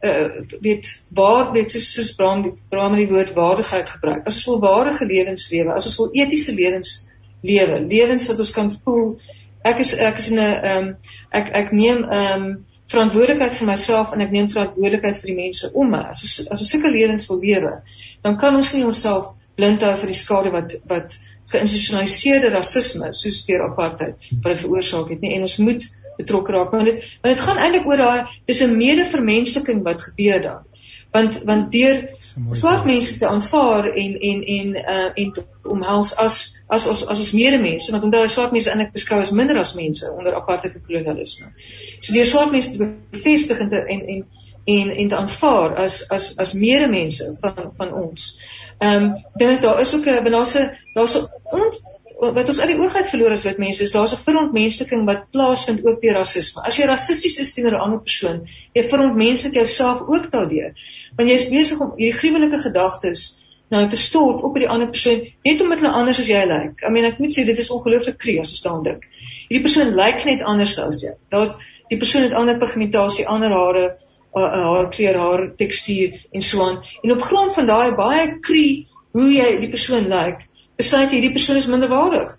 uh, 0.01 0.47
weet 0.65 0.89
waar 1.13 1.53
weet 1.53 1.73
soos, 1.73 1.91
soos 1.93 2.15
Bram 2.17 2.43
die 2.43 2.55
Bram 2.73 2.97
die 2.97 3.09
woord 3.11 3.35
waardigheid 3.37 3.89
gebruik. 3.89 4.25
As 4.25 4.39
ons 4.41 4.47
wil 4.49 4.63
waardige 4.65 5.07
lewens 5.07 5.51
lewe, 5.53 5.75
as 5.75 5.87
ons 5.91 5.99
wil 6.01 6.15
etiese 6.23 6.55
lewens 6.57 6.95
lewe, 7.45 7.83
lewens 7.85 8.27
wat 8.31 8.41
ons 8.41 8.53
kan 8.57 8.73
voel 8.73 9.19
ek 9.63 9.83
is 9.85 9.95
ek 9.99 10.19
is 10.19 10.31
in 10.31 10.39
'n 10.41 10.43
ehm 10.43 10.79
um, 10.79 10.91
ek 11.31 11.51
ek 11.63 11.73
neem 11.73 12.05
ehm 12.05 12.43
um, 12.43 12.67
verantwoordelikheid 12.91 13.55
vir 13.55 13.67
myself 13.67 14.15
en 14.15 14.21
ek 14.25 14.33
neem 14.35 14.49
verantwoordelikheid 14.49 15.19
vir 15.23 15.31
die 15.33 15.41
mense 15.43 15.71
om 15.83 15.91
my. 15.91 16.03
As 16.13 16.23
ons 16.27 16.39
as 16.55 16.63
ons 16.65 16.71
sulke 16.75 16.91
lewens 16.91 17.29
wil 17.29 17.41
lewe, 17.45 17.75
dan 18.23 18.39
kan 18.39 18.57
ons 18.57 18.73
nie 18.75 18.85
onsself 18.85 19.35
blind 19.57 19.85
hou 19.85 19.95
vir 20.03 20.13
die 20.13 20.21
skade 20.23 20.53
wat 20.57 20.75
wat 20.89 21.19
geïnstitusionaliseerde 21.53 22.51
rasisme 22.55 23.13
soos 23.21 23.45
deur 23.47 23.67
apartheid 23.69 24.29
wat 24.43 24.53
dit 24.53 24.61
veroorsaak 24.65 25.09
het 25.11 25.21
nie 25.21 25.35
en 25.37 25.47
ons 25.49 25.57
moet 25.67 25.89
betrokke 26.23 26.57
raak 26.57 26.75
want 26.77 26.91
dit 26.91 27.05
want 27.23 27.35
dit 27.35 27.45
gaan 27.47 27.63
eintlik 27.65 27.87
oor 27.91 28.03
daai 28.05 28.41
dis 28.51 28.65
'n 28.65 28.77
medevermensliking 28.77 29.83
wat 29.87 30.09
gebeur 30.09 30.43
dan 30.49 30.67
want 31.11 31.43
want 31.45 31.73
deur 31.73 32.03
swart 32.51 32.85
mense 32.87 33.19
te 33.19 33.27
aanvaar 33.27 33.91
en 33.91 34.19
en 34.21 34.43
en 34.57 34.75
uh 34.77 35.11
en 35.15 35.33
te 35.33 35.45
omhels 35.63 36.17
as 36.17 36.37
as 36.67 36.87
as 36.87 37.07
as 37.07 37.19
ons 37.19 37.33
medemense 37.33 37.91
want 37.91 38.05
onthou 38.05 38.29
swart 38.29 38.53
mense 38.53 38.71
eintlik 38.71 38.93
beskou 38.95 39.19
as 39.21 39.33
minder 39.35 39.59
as 39.59 39.75
mense 39.75 40.13
onder 40.13 40.35
apartheid 40.35 40.79
kolonialisme. 40.87 41.51
So 42.01 42.15
deur 42.15 42.29
swart 42.31 42.55
mense 42.55 42.71
te 42.77 42.93
bevestig 43.11 43.59
en 43.59 43.69
te 43.69 43.83
en 43.97 44.07
en 44.15 44.29
en 44.65 44.91
en 44.91 45.09
te 45.09 45.17
aanvaar 45.17 45.77
as 45.85 46.05
as 46.11 46.37
as 46.39 46.53
medemense 46.53 47.33
van 47.41 47.75
van 47.79 47.95
ons. 48.05 48.31
Ehm 48.79 49.03
um, 49.03 49.13
dink 49.35 49.63
daar 49.63 49.81
is 49.81 49.95
ook 49.95 50.07
'n 50.07 50.31
daar's 50.31 50.55
'n 50.59 50.71
daar's 50.95 51.17
'n 51.17 51.27
wat 52.21 52.51
ons 52.53 52.61
uit 52.61 52.69
die 52.69 52.79
oog 52.81 52.95
uit 52.97 53.09
verloor 53.09 53.33
as 53.33 53.45
wit 53.49 53.61
mense 53.63 53.83
is 53.83 53.93
daar's 53.95 54.13
'n 54.13 54.25
verontmensliking 54.25 55.05
wat 55.09 55.31
plaasvind 55.33 55.85
ook 55.87 56.01
deur 56.01 56.19
rasisme. 56.21 56.63
As 56.63 56.77
jy 56.77 56.87
rassisties 56.87 57.39
is 57.41 57.55
teenoor 57.55 57.77
'n 57.79 57.85
ander 57.87 58.01
persoon, 58.01 58.43
jy 58.75 58.83
verontmenslik 58.85 59.55
jouself 59.55 60.03
ook 60.09 60.31
daardeur. 60.31 60.75
Want 61.17 61.29
jy 61.29 61.35
is 61.35 61.49
besig 61.49 61.81
om 61.81 61.95
hierdie 61.97 62.19
gruwelike 62.19 62.59
gedagtes 62.59 63.41
nou 63.71 63.89
te 63.89 63.97
stort 63.97 64.43
op 64.43 64.55
by 64.55 64.61
die 64.61 64.69
ander 64.69 64.89
persoon 64.91 65.21
net 65.45 65.61
omdat 65.63 65.81
hulle 65.81 65.95
anders 65.95 66.19
as 66.19 66.29
jy 66.29 66.45
lyk. 66.45 66.83
I 66.83 66.91
mean 66.91 67.05
ek 67.05 67.19
moet 67.19 67.33
sê 67.33 67.47
dit 67.47 67.59
is 67.59 67.71
ongelooflik 67.71 68.19
kreus 68.19 68.47
as 68.47 68.53
jy 68.53 68.59
staan 68.59 68.83
dink. 68.83 69.07
Hierdie 69.49 69.65
persoon 69.65 69.95
lyk 69.95 70.25
net 70.25 70.43
anders 70.43 70.79
as 70.79 71.03
jy. 71.03 71.15
Daar 71.31 71.57
die 71.91 71.99
persoon 71.99 72.23
het 72.23 72.33
ander 72.33 72.59
pigmentasie, 72.59 73.27
ander 73.27 73.51
hare, 73.51 73.97
haar 74.35 74.91
kleur, 74.91 75.17
haar 75.19 75.47
tekstuur 75.57 76.21
en 76.33 76.41
so 76.41 76.63
aan. 76.67 76.83
En 77.03 77.13
op 77.13 77.23
grond 77.23 77.55
van 77.55 77.67
daai 77.67 77.97
baie 77.99 78.39
kree 78.41 78.87
hoe 79.13 79.33
jy 79.33 79.59
die 79.59 79.71
persoon 79.71 80.07
lyk, 80.11 80.45
besluit 80.81 81.15
hierdie 81.15 81.33
persoon 81.37 81.61
is 81.61 81.69
minderwaardig. 81.71 82.37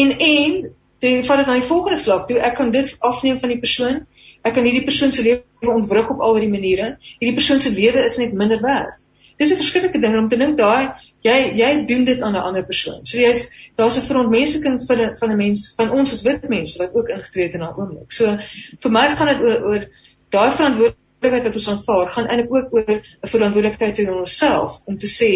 En 0.00 0.14
en 0.18 0.56
dan 1.00 1.22
vat 1.24 1.40
dit 1.40 1.46
na 1.48 1.58
die 1.58 1.68
volgende 1.68 1.98
vlak 1.98 2.26
toe. 2.28 2.40
Ek 2.44 2.58
kan 2.58 2.72
dit 2.74 2.96
afneem 3.10 3.38
van 3.40 3.54
die 3.54 3.60
persoon. 3.60 4.02
Ek 4.44 4.56
kan 4.56 4.66
hierdie 4.68 4.84
persoon 4.84 5.12
se 5.16 5.24
lewe 5.24 5.72
ontwrig 5.74 6.10
op 6.12 6.20
al 6.24 6.40
die 6.40 6.50
maniere. 6.52 6.96
Hierdie 7.18 7.36
persoon 7.38 7.60
se 7.60 7.72
lewe 7.72 8.04
is 8.04 8.18
net 8.20 8.36
minder 8.36 8.60
werd. 8.64 9.06
Dis 9.40 9.52
'n 9.52 9.56
verskriklike 9.56 10.00
ding 10.00 10.18
om 10.18 10.28
te 10.28 10.36
dink 10.36 10.58
daai 10.58 10.92
jy 11.24 11.36
jy 11.56 11.70
doen 11.88 12.04
dit 12.04 12.20
aan 12.20 12.36
'n 12.36 12.46
ander 12.50 12.64
persoon. 12.64 13.04
So 13.04 13.18
jy's 13.18 13.48
daar's 13.76 13.96
'n 13.96 14.06
verontmensiking 14.08 14.80
van 14.86 15.16
van 15.16 15.30
'n 15.30 15.36
mens 15.36 15.72
van 15.76 15.90
ons 15.90 16.12
as 16.12 16.22
wit 16.22 16.48
mense 16.48 16.78
wat 16.78 16.94
ook 16.94 17.08
ingetree 17.08 17.44
het 17.44 17.54
in 17.54 17.60
daai 17.60 17.76
oomblik. 17.76 18.12
So 18.12 18.36
vir 18.80 18.90
my 18.90 19.06
gaan 19.16 19.32
dit 19.32 19.40
oor 19.40 19.62
oor 19.70 19.88
daai 20.30 20.50
verantwoordelikheid 20.52 21.44
wat 21.44 21.54
ons 21.54 21.68
aanvaar, 21.68 22.10
gaan 22.12 22.26
eintlik 22.26 22.54
ook 22.54 22.74
oor 22.74 22.90
'n 22.96 23.28
verantwoordelikheid 23.34 23.94
teenoor 23.94 24.18
onsself 24.18 24.82
om 24.86 24.98
te 24.98 25.06
sê 25.08 25.32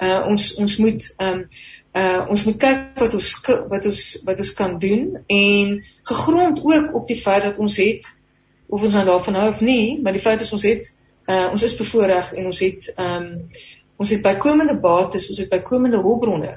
uh 0.00 0.26
ons 0.26 0.54
ons 0.54 0.76
moet 0.76 1.14
ehm 1.18 1.32
um, 1.32 1.48
uh 1.94 2.30
ons 2.30 2.44
moet 2.46 2.56
kyk 2.62 3.00
wat 3.02 3.14
ons 3.18 3.30
wat 3.70 3.86
ons 3.90 4.00
wat 4.26 4.38
ons 4.38 4.52
kan 4.54 4.78
doen 4.78 5.24
en 5.26 5.72
gegrond 6.12 6.60
ook 6.62 6.94
op 6.94 7.08
die 7.08 7.18
feit 7.18 7.42
dat 7.42 7.58
ons 7.58 7.76
het 7.82 8.06
of 8.70 8.82
ons 8.86 8.94
nou 8.94 9.04
daarvan 9.04 9.34
hou 9.34 9.48
of 9.50 9.60
nie, 9.60 9.98
maar 10.02 10.14
die 10.14 10.22
feit 10.22 10.40
is 10.40 10.52
ons 10.52 10.62
het 10.62 10.92
uh 11.26 11.50
ons 11.50 11.62
is 11.66 11.76
bevoordeel 11.76 12.38
en 12.38 12.50
ons 12.52 12.60
het 12.66 12.90
um 12.96 13.28
ons 14.00 14.10
het 14.10 14.22
bykomende 14.22 14.78
bates, 14.80 15.28
ons 15.28 15.38
het 15.42 15.50
bykomende 15.50 15.98
hulpbronne 16.00 16.52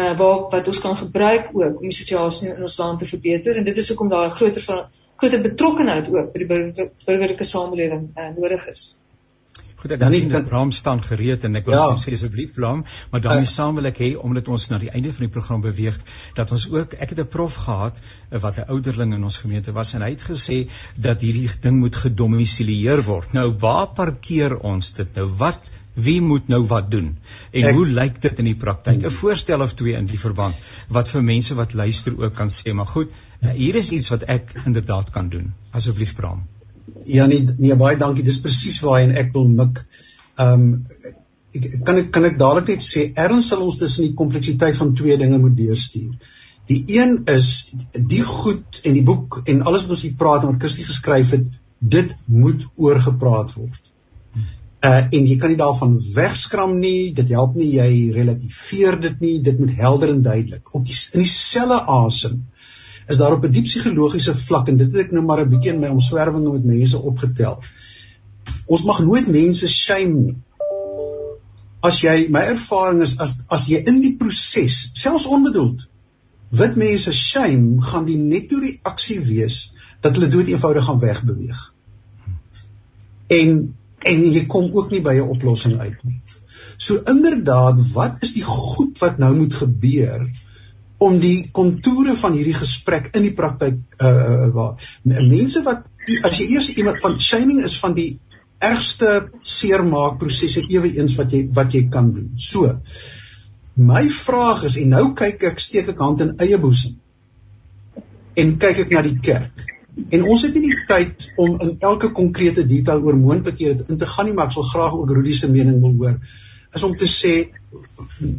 uh 0.00 0.12
waar 0.18 0.48
wat 0.50 0.66
ons 0.72 0.80
kan 0.80 0.96
gebruik 0.96 1.52
ook 1.52 1.80
om 1.80 1.88
die 1.88 2.00
situasie 2.00 2.54
in 2.54 2.62
ons 2.62 2.78
land 2.80 2.98
te 2.98 3.08
verbeter 3.12 3.60
en 3.60 3.68
dit 3.68 3.76
is 3.76 3.88
hoekom 3.92 4.08
daar 4.08 4.26
'n 4.26 4.38
groter 4.40 4.62
van 4.62 4.86
groter 5.16 5.40
betrokkenheid 5.40 6.08
ook 6.10 6.32
by 6.32 6.38
die 6.42 6.90
burgerlike 7.06 7.44
samelewing 7.44 8.10
uh, 8.16 8.30
nodig 8.36 8.66
is. 8.68 8.94
Goed, 9.84 9.92
ek 9.98 10.00
dan 10.00 10.14
sien 10.16 10.30
dat 10.32 10.46
Bram 10.48 10.70
staan 10.72 11.02
gereed 11.04 11.42
en 11.44 11.58
ek 11.58 11.66
wil 11.68 11.74
ja. 11.76 11.96
sê 12.00 12.14
asseblief 12.16 12.54
Bram, 12.56 12.78
maar 13.12 13.20
dan 13.20 13.42
uh, 13.42 13.48
saam 13.48 13.76
wil 13.76 13.90
ek 13.90 13.98
hê 14.00 14.06
omdat 14.16 14.46
ons 14.48 14.70
na 14.70 14.78
die 14.80 14.88
einde 14.88 15.10
van 15.12 15.26
die 15.26 15.32
program 15.34 15.60
beweeg 15.60 15.98
dat 16.38 16.54
ons 16.56 16.64
ook 16.72 16.94
ek 17.04 17.12
het 17.12 17.20
'n 17.20 17.28
prof 17.34 17.58
gehad 17.66 18.00
eh, 18.00 18.40
wat 18.40 18.62
'n 18.62 18.64
ouderling 18.72 19.12
in 19.12 19.28
ons 19.28 19.36
gemeente 19.42 19.74
was 19.76 19.92
en 19.92 20.06
hy 20.06 20.08
het 20.14 20.24
gesê 20.24 20.58
dat 20.96 21.20
hierdie 21.20 21.50
ding 21.60 21.82
moet 21.82 22.00
gedomisileer 22.00 23.04
word. 23.04 23.36
Nou 23.36 23.50
waar 23.66 23.92
parkeer 23.92 24.56
ons 24.56 24.94
dit 24.96 25.20
nou? 25.20 25.28
Wat 25.44 25.72
wie 25.92 26.20
moet 26.20 26.48
nou 26.48 26.64
wat 26.72 26.90
doen? 26.90 27.12
En 27.52 27.68
ek, 27.68 27.74
hoe 27.76 27.86
lyk 27.86 28.22
dit 28.24 28.38
in 28.38 28.50
die 28.54 28.56
praktyk? 28.56 29.04
'n 29.04 29.16
Voorstel 29.20 29.60
of 29.60 29.76
twee 29.76 30.00
in 30.00 30.08
die 30.08 30.18
verband 30.18 30.56
wat 30.88 31.12
vir 31.12 31.22
mense 31.22 31.54
wat 31.60 31.76
luister 31.76 32.16
ook 32.16 32.34
kan 32.34 32.48
sê, 32.48 32.72
maar 32.72 32.88
goed, 32.96 33.12
eh, 33.40 33.50
hier 33.50 33.74
is 33.74 33.92
iets 33.92 34.08
wat 34.08 34.22
ek 34.22 34.56
inderdaad 34.64 35.10
kan 35.10 35.28
doen. 35.28 35.52
Asseblief 35.76 36.16
Bram. 36.16 36.48
Ja 37.08 37.26
nee, 37.26 37.44
nee 37.58 37.76
baie 37.76 37.98
dankie. 38.00 38.24
Dis 38.24 38.40
presies 38.44 38.80
waarheen 38.84 39.14
ek 39.16 39.32
wil 39.36 39.48
mik. 39.48 39.84
Ehm 40.36 40.72
um, 40.74 41.12
ek 41.54 41.84
kan 41.86 41.98
ek 42.00 42.08
kan 42.10 42.24
ek 42.26 42.38
dadelik 42.38 42.72
net 42.72 42.82
sê 42.82 43.04
erns 43.24 43.52
sal 43.52 43.60
ons 43.62 43.76
tussen 43.78 44.08
die 44.08 44.16
kompleksiteit 44.18 44.74
van 44.74 44.94
twee 44.98 45.16
dinge 45.20 45.38
moet 45.38 45.54
deurstuur. 45.56 46.14
Die 46.70 46.80
een 46.96 47.18
is 47.30 47.50
die 47.94 48.22
goed 48.26 48.80
en 48.82 48.96
die 48.96 49.04
boek 49.06 49.42
en 49.44 49.62
alles 49.62 49.84
wat 49.84 49.96
ons 49.96 50.04
hier 50.06 50.16
praat 50.18 50.44
en 50.44 50.54
wat 50.54 50.64
Christie 50.64 50.86
geskryf 50.88 51.34
het, 51.36 51.44
dit 51.78 52.14
moet 52.26 52.64
oorgepraat 52.74 53.52
word. 53.58 53.92
Uh 54.84 55.04
en 55.04 55.28
jy 55.28 55.36
kan 55.40 55.52
nie 55.52 55.60
daarvan 55.60 55.94
wegskram 56.16 56.74
nie, 56.80 57.12
dit 57.16 57.30
help 57.36 57.54
nie 57.60 57.70
jy 57.76 57.90
relativeer 58.16 58.98
dit 59.06 59.22
nie, 59.24 59.36
dit 59.44 59.60
moet 59.60 59.76
helder 59.78 60.16
en 60.16 60.24
duidelik. 60.24 60.74
Op 60.74 60.84
die 60.88 60.96
in 61.12 61.24
dieselfde 61.24 61.80
asem 62.00 62.42
is 63.08 63.16
daar 63.16 63.32
op 63.32 63.44
'n 63.44 63.52
diep 63.52 63.64
psigologiese 63.64 64.34
vlak 64.36 64.68
en 64.68 64.76
dit 64.76 64.86
het 64.86 65.06
ek 65.06 65.12
nou 65.12 65.24
maar 65.24 65.40
'n 65.40 65.48
bietjie 65.48 65.72
in 65.72 65.80
my 65.80 65.88
omswervinge 65.88 66.52
met 66.52 66.64
mense 66.64 66.98
opgetel. 66.98 67.62
Ons 68.66 68.84
mag 68.84 69.00
nooit 69.04 69.26
mense 69.26 69.68
shame 69.68 70.20
nie. 70.20 70.42
As 71.80 72.00
jy 72.00 72.28
my 72.30 72.40
ervaring 72.40 73.02
is 73.02 73.18
as 73.18 73.42
as 73.48 73.66
jy 73.66 73.82
in 73.84 74.00
die 74.00 74.16
proses, 74.16 74.90
selfs 74.92 75.26
onbedoeld, 75.26 75.88
wit 76.50 76.76
mense 76.76 77.12
shame, 77.12 77.82
gaan 77.82 78.04
die 78.04 78.16
netto 78.16 78.58
reaksie 78.58 79.20
wees 79.20 79.72
dat 80.00 80.16
hulle 80.16 80.28
dood 80.28 80.48
eenvoudig 80.48 80.84
gaan 80.84 81.00
wegbeweeg. 81.00 81.74
En 83.26 83.74
en 84.04 84.24
jy 84.32 84.46
kom 84.46 84.70
ook 84.72 84.90
nie 84.90 85.00
by 85.00 85.14
'n 85.20 85.28
oplossing 85.36 85.78
uit 85.78 86.04
nie. 86.04 86.20
So 86.76 87.00
inderdaad, 87.04 87.80
wat 87.92 88.16
is 88.20 88.32
die 88.34 88.42
goed 88.42 88.98
wat 88.98 89.18
nou 89.18 89.34
moet 89.36 89.54
gebeur 89.54 90.28
om 91.04 91.18
die 91.20 91.50
kontoure 91.52 92.14
van 92.16 92.36
hierdie 92.36 92.56
gesprek 92.56 93.10
in 93.18 93.26
die 93.26 93.34
praktyk 93.36 93.80
uh 94.00 94.48
waar 94.54 94.86
mense 95.04 95.62
wat 95.66 95.84
as 96.28 96.38
jy 96.40 96.46
eers 96.54 96.70
iemand 96.78 97.00
van 97.02 97.18
shaming 97.20 97.60
is 97.64 97.76
van 97.80 97.96
die 97.96 98.10
ergste 98.64 99.10
seermaak 99.42 100.18
prosesse 100.20 100.62
ewe 100.72 100.90
eens 100.96 101.16
wat 101.20 101.32
jy 101.34 101.44
wat 101.56 101.74
jy 101.74 101.86
kan 101.92 102.12
doen. 102.14 102.32
So 102.36 102.78
my 103.74 104.04
vraag 104.08 104.64
is 104.68 104.78
en 104.80 104.94
nou 104.94 105.06
kyk 105.18 105.48
ek 105.50 105.62
steek 105.62 105.90
ek 105.92 106.02
hand 106.06 106.22
in 106.24 106.36
eie 106.44 106.58
boesem 106.62 106.96
en 108.40 108.56
kyk 108.62 108.84
ek 108.86 108.94
na 108.94 109.02
die 109.06 109.18
kerk. 109.22 109.66
En 110.10 110.24
ons 110.26 110.42
het 110.42 110.56
nie 110.56 110.70
die 110.72 110.86
tyd 110.88 111.28
om 111.38 111.54
in 111.62 111.76
elke 111.86 112.10
konkrete 112.14 112.64
detail 112.66 113.02
oor 113.06 113.18
moontlikhede 113.18 113.86
in 113.92 113.98
te 113.98 114.08
gaan 114.10 114.26
nie, 114.26 114.34
maar 114.34 114.50
ek 114.50 114.56
sal 114.56 114.66
graag 114.66 114.96
ook 114.98 115.12
Rudy 115.14 115.34
se 115.38 115.50
mening 115.50 115.78
wil 115.82 115.94
hoor. 116.00 116.16
Is 116.74 116.82
om 116.86 116.96
te 116.98 117.06
sê 117.10 117.34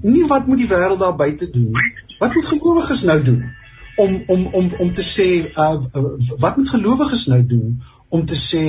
nie 0.03 0.25
wat 0.27 0.49
moet 0.51 0.63
die 0.63 0.71
wêreld 0.71 0.99
daar 0.99 1.15
buite 1.15 1.47
doen 1.51 1.71
nie, 1.71 1.93
Wat 2.19 2.35
moet 2.35 2.45
gelowiges 2.45 3.03
nou 3.03 3.21
doen 3.23 3.43
om 3.95 4.23
om 4.27 4.45
om 4.45 4.73
om 4.79 4.91
te 4.91 5.03
sê 5.03 5.27
uh, 5.51 5.75
wat 6.43 6.57
moet 6.57 6.69
gelowiges 6.69 7.27
nou 7.31 7.41
doen 7.45 7.81
om 8.09 8.25
te 8.25 8.35
sê 8.35 8.65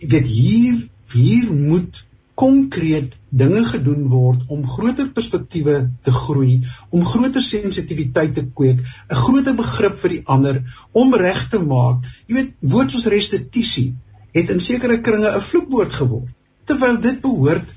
jy 0.00 0.08
weet 0.12 0.26
hier 0.28 0.82
hier 1.12 1.52
moet 1.52 2.02
konkreet 2.36 3.14
dinge 3.32 3.62
gedoen 3.64 4.02
word 4.12 4.50
om 4.52 4.64
groter 4.68 5.08
perspektiewe 5.16 5.76
te 6.04 6.12
groei, 6.12 6.58
om 6.92 7.04
groter 7.04 7.44
sensitiwiteit 7.44 8.34
te 8.36 8.44
kweek, 8.58 8.82
'n 8.84 9.20
groter 9.22 9.56
begrip 9.56 9.96
vir 10.02 10.14
die 10.16 10.22
ander, 10.34 10.58
om 10.92 11.14
reg 11.14 11.48
te 11.48 11.62
maak. 11.62 12.04
Jy 12.26 12.34
weet, 12.34 12.68
woord 12.74 12.92
soos 12.92 13.08
restituisie 13.12 13.94
het 14.36 14.52
in 14.52 14.60
sekere 14.60 15.00
kringe 15.00 15.32
'n 15.32 15.46
vloekwoord 15.48 15.92
geword, 15.92 16.32
terwyl 16.68 17.00
dit 17.00 17.20
behoort 17.24 17.74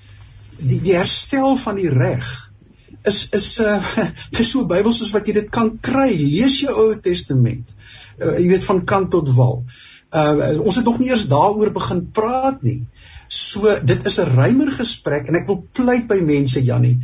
die, 0.60 0.80
die 0.84 0.96
herstel 0.96 1.56
van 1.56 1.80
die 1.80 1.90
reg 1.90 2.49
is 3.12 3.20
is 3.38 3.50
uh 3.64 3.78
dis 4.38 4.52
so 4.54 4.66
Bybel 4.70 4.96
soos 4.96 5.14
wat 5.16 5.28
jy 5.28 5.38
dit 5.42 5.52
kan 5.54 5.76
kry. 5.90 6.10
Lees 6.18 6.62
jou 6.64 6.74
Ou 6.86 6.90
Testament. 7.10 7.76
Uh, 8.20 8.36
jy 8.38 8.50
weet 8.54 8.68
van 8.68 8.84
kant 8.94 9.12
tot 9.16 9.32
wal. 9.38 9.64
Uh 10.10 10.58
ons 10.66 10.80
het 10.80 10.88
nog 10.88 11.00
nie 11.02 11.12
eers 11.12 11.28
daaroor 11.32 11.74
begin 11.76 12.06
praat 12.16 12.62
nie. 12.66 12.82
So 13.30 13.76
dit 13.86 14.06
is 14.10 14.20
'n 14.20 14.36
ruimer 14.36 14.72
gesprek 14.74 15.28
en 15.30 15.38
ek 15.42 15.50
wil 15.52 15.64
pleit 15.74 16.08
by 16.08 16.22
mense 16.26 16.62
Jannie 16.66 16.98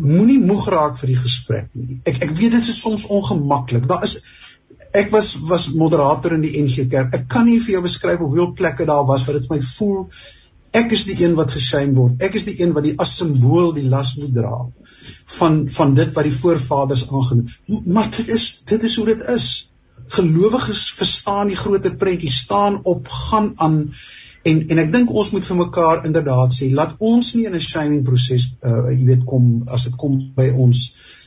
moenie 0.00 0.38
moeg 0.40 0.68
raak 0.72 0.96
vir 0.96 1.12
die 1.12 1.20
gesprek 1.20 1.68
nie. 1.74 1.98
Ek 2.08 2.22
ek 2.24 2.32
weet 2.38 2.56
dit 2.56 2.64
is 2.64 2.80
soms 2.80 3.06
ongemaklik. 3.12 3.86
Daar 3.90 4.04
is 4.06 4.22
ek 4.96 5.10
was 5.12 5.34
was 5.50 5.68
moderator 5.74 6.36
in 6.36 6.44
die 6.46 6.56
NG 6.62 6.86
Kerk. 6.90 7.14
Ek 7.14 7.28
kan 7.28 7.46
nie 7.48 7.60
vir 7.60 7.76
jou 7.76 7.82
beskryf 7.84 8.20
op 8.20 8.30
hoeveel 8.30 8.52
plekke 8.56 8.86
daar 8.88 9.04
was 9.08 9.26
wat 9.26 9.38
dit 9.38 9.48
vir 9.48 9.56
my 9.56 9.62
voel 9.62 10.00
Ek 10.72 10.92
is 10.92 11.04
die 11.04 11.24
een 11.24 11.34
wat 11.34 11.50
geshame 11.50 11.94
word. 11.94 12.22
Ek 12.22 12.34
is 12.34 12.44
die 12.44 12.60
een 12.62 12.72
wat 12.72 12.84
die 12.84 12.96
as 12.98 13.16
simbool 13.16 13.72
die 13.72 13.86
las 13.88 14.16
moet 14.16 14.34
dra 14.34 14.66
van 15.38 15.68
van 15.68 15.94
dit 15.94 16.12
wat 16.14 16.24
die 16.24 16.38
voorvaders 16.40 17.08
aangeneem. 17.10 17.48
Maar 17.86 18.10
dit 18.10 18.28
is 18.30 18.62
dit 18.64 18.82
is 18.82 18.96
hoe 18.96 19.06
dit 19.06 19.22
is. 19.36 19.68
gelowiges 20.08 20.92
verstaan 20.92 21.50
die 21.50 21.56
groter 21.56 21.96
prentjie, 21.96 22.30
staan 22.30 22.80
op, 22.84 23.08
gaan 23.08 23.52
aan 23.56 23.78
en 24.46 24.60
en 24.70 24.78
ek 24.78 24.92
dink 24.94 25.10
ons 25.10 25.32
moet 25.34 25.46
vir 25.46 25.58
mekaar 25.58 26.04
inderdaad 26.06 26.54
sê, 26.54 26.68
laat 26.70 26.94
ons 27.02 27.32
nie 27.34 27.46
in 27.48 27.54
'n 27.58 27.60
shaming 27.60 28.04
proses 28.06 28.44
uh 28.62 28.92
jy 28.92 29.04
weet 29.08 29.24
kom 29.26 29.64
as 29.66 29.88
dit 29.88 29.96
kom 29.96 30.20
by 30.36 30.52
ons 30.54 30.84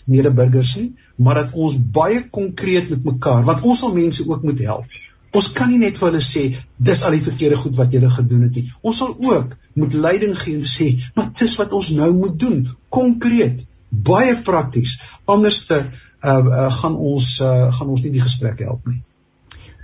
medeburgers 0.08 0.76
nie, 0.78 0.94
maar 1.18 1.36
dat 1.36 1.54
ons 1.54 1.76
baie 2.00 2.22
konkreet 2.30 2.90
met 2.90 3.04
mekaar, 3.04 3.44
want 3.44 3.64
ons 3.64 3.80
sal 3.80 3.94
mense 3.94 4.24
ook 4.30 4.44
moet 4.44 4.60
help. 4.60 4.88
Ons 5.36 5.52
kan 5.54 5.70
nie 5.70 5.82
net 5.82 5.98
vir 6.00 6.10
hulle 6.10 6.22
sê 6.26 6.44
dis 6.90 7.02
al 7.06 7.16
die 7.18 7.24
verkeerde 7.24 7.58
goed 7.62 7.76
wat 7.78 7.94
julle 7.94 8.10
gedoen 8.14 8.48
het 8.48 8.56
nie. 8.58 8.70
Ons 8.82 9.02
sal 9.04 9.14
ook 9.14 9.58
moet 9.80 9.98
leiding 10.06 10.34
gee 10.38 10.58
en 10.58 10.66
sê, 10.66 10.90
maar 11.16 11.30
dis 11.40 11.58
wat 11.60 11.76
ons 11.78 11.92
nou 11.98 12.10
moet 12.18 12.40
doen, 12.40 12.64
konkreet, 12.90 13.62
baie 13.90 14.36
prakties. 14.46 14.98
Anderste 15.30 15.84
uh, 15.84 16.32
uh 16.32 16.72
gaan 16.82 16.98
ons 16.98 17.38
uh 17.46 17.70
gaan 17.78 17.94
ons 17.94 18.04
nie 18.06 18.16
die 18.18 18.26
gesprek 18.26 18.66
help 18.66 18.90
nie. 18.90 19.02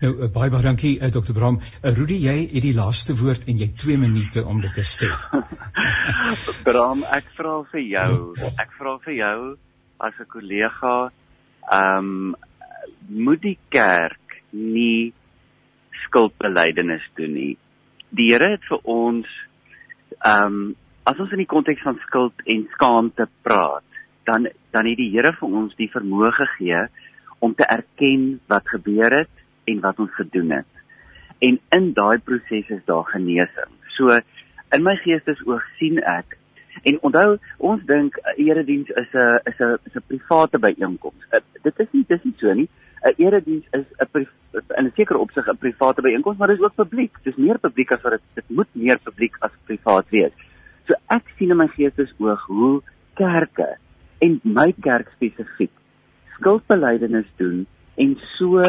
Nou 0.02 0.12
uh, 0.12 0.30
baie 0.34 0.50
baie 0.52 0.66
dankie 0.66 0.96
uh, 0.98 1.12
Dr. 1.14 1.34
Bram. 1.38 1.60
Uh, 1.82 1.94
Rudy, 1.96 2.18
jy 2.26 2.36
het 2.52 2.66
die 2.66 2.74
laaste 2.76 3.16
woord 3.18 3.46
en 3.52 3.62
jy 3.62 3.70
2 3.84 4.00
minute 4.02 4.44
om 4.44 4.60
dit 4.64 4.74
te 4.76 4.84
sê. 4.86 5.12
Bram, 6.68 7.06
ek 7.16 7.30
vra 7.38 7.60
vir 7.72 7.86
jou. 7.86 8.18
Ek 8.62 8.74
vra 8.80 8.98
vir 9.06 9.16
jou 9.20 9.38
as 10.04 10.18
'n 10.20 10.28
kollega, 10.28 10.96
ehm 11.72 12.10
um, 12.10 12.36
moet 13.08 13.42
die 13.42 13.58
kerk 13.70 14.42
nie 14.52 15.14
skuldbelydenis 16.16 17.04
doen 17.20 17.34
nie. 17.36 17.54
Die 18.16 18.32
Here 18.32 18.54
het 18.56 18.64
vir 18.72 18.80
ons 18.88 19.28
ehm 20.24 20.46
um, 20.48 20.76
as 21.06 21.20
ons 21.22 21.34
in 21.36 21.44
die 21.44 21.52
konteks 21.52 21.84
van 21.86 22.00
skuld 22.02 22.40
en 22.50 22.64
skaamte 22.74 23.28
praat, 23.46 23.86
dan 24.26 24.48
dan 24.74 24.88
het 24.90 24.98
die 24.98 25.12
Here 25.14 25.36
vir 25.38 25.58
ons 25.60 25.76
die 25.78 25.92
vermoë 25.92 26.32
gegee 26.40 26.86
om 27.46 27.54
te 27.54 27.68
erken 27.68 28.40
wat 28.50 28.72
gebeur 28.72 29.14
het 29.14 29.44
en 29.70 29.84
wat 29.84 30.00
ons 30.00 30.16
gedoen 30.16 30.56
het. 30.56 30.72
En 31.46 31.60
in 31.78 31.92
daai 31.94 32.18
proses 32.24 32.72
is 32.74 32.82
daar 32.88 33.06
genesing. 33.12 33.76
So 33.98 34.16
in 34.16 34.84
my 34.88 34.96
geestesoog 35.04 35.68
sien 35.78 36.00
ek 36.00 36.40
en 36.84 36.98
onthou 37.08 37.38
ons 37.58 37.84
dink 37.86 38.18
erediens 38.38 38.90
is 38.90 39.12
'n 39.14 39.40
is 39.52 39.60
'n 39.60 39.78
is 39.86 39.96
'n 39.96 40.08
private 40.08 40.60
byeenkoms. 40.60 41.22
Uh, 41.32 41.44
dit 41.64 41.80
is 41.80 41.92
nie 41.92 42.06
dis 42.08 42.24
nie 42.24 42.38
so 42.38 42.54
nie. 42.54 42.70
'n 43.06 43.14
Erediens 43.18 43.66
is 43.72 43.86
'n 44.02 44.28
in 44.78 44.86
'n 44.86 44.92
sekere 44.96 45.20
opsig 45.20 45.48
'n 45.48 45.58
private 45.58 46.02
byeenkoms, 46.02 46.38
maar 46.38 46.48
dit 46.48 46.58
is 46.60 46.66
ook 46.66 46.76
publiek. 46.76 47.14
Dis 47.24 47.36
meer 47.36 47.60
publiek 47.60 47.92
as 47.92 48.02
wat 48.02 48.12
dit 48.12 48.22
dit 48.34 48.50
moet 48.58 48.68
meer 48.72 49.00
publiek 49.04 49.36
as 49.40 49.52
privaat 49.66 50.10
wees. 50.10 50.34
So 50.88 50.94
ek 51.08 51.26
sien 51.38 51.50
in 51.50 51.58
my 51.58 51.68
geestesoog 51.68 52.46
hoe 52.48 52.82
kerke 53.14 53.78
en 54.20 54.40
my 54.44 54.74
kerk 54.82 55.10
spesifiek 55.16 55.72
skuldbelydenis 56.38 57.28
doen 57.36 57.66
en 57.96 58.16
so 58.38 58.62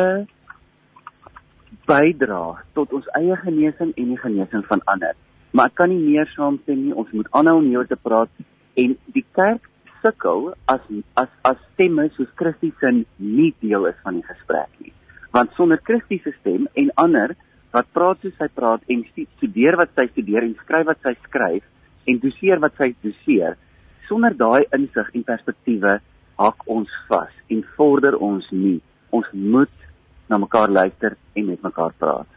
bydra 1.86 2.42
tot 2.74 2.92
ons 2.92 3.06
eie 3.18 3.36
genesing 3.36 3.92
en 3.96 4.12
die 4.12 4.20
genesing 4.20 4.64
van 4.66 4.82
ander. 4.84 5.14
Maar 5.50 5.66
ek 5.66 5.74
kan 5.74 5.88
nie 5.88 6.02
meer 6.02 6.28
saamstem 6.34 6.84
nie. 6.84 6.94
Ons 6.94 7.10
moet 7.12 7.28
aanhou 7.30 7.56
om 7.58 7.68
hieroor 7.68 7.86
te 7.86 7.96
praat 7.96 8.28
en 8.74 8.96
die 9.14 9.24
kerk 9.32 9.68
sukkel 10.06 10.52
as 10.70 10.80
as 11.18 11.28
as 11.42 11.58
stemme 11.74 12.08
soos 12.16 12.30
Christus 12.38 12.74
se 12.80 12.92
nie 13.18 13.52
deel 13.60 13.88
is 13.90 13.98
van 14.04 14.20
die 14.20 14.26
gesprek 14.26 14.70
nie. 14.78 14.92
Want 15.34 15.54
sonder 15.58 15.80
Christus 15.82 16.22
se 16.22 16.32
stem 16.40 16.68
en 16.74 16.92
ander 16.96 17.34
wat 17.74 17.90
praat 17.92 18.22
soos 18.22 18.36
hy 18.40 18.48
praat 18.54 18.84
en 18.92 19.02
studeer 19.10 19.76
wat 19.80 19.90
sy 19.98 20.06
studeer 20.12 20.46
en 20.46 20.54
skryf 20.62 20.86
wat 20.86 21.02
sy 21.02 21.14
skryf 21.26 21.64
en 22.06 22.20
doseer 22.22 22.62
wat 22.62 22.76
sy 22.78 22.92
doseer, 23.02 23.56
sonder 24.06 24.36
daai 24.38 24.68
insig 24.76 25.10
en 25.18 25.26
perspektiewe 25.26 25.98
hak 26.38 26.64
ons 26.70 26.92
vas 27.10 27.34
en 27.50 27.62
vorder 27.76 28.16
ons 28.22 28.46
nie. 28.52 28.78
Ons 29.10 29.28
moet 29.34 29.86
na 30.30 30.38
mekaar 30.38 30.70
luister 30.70 31.16
en 31.34 31.46
met 31.50 31.62
mekaar 31.62 31.94
praat. 31.98 32.28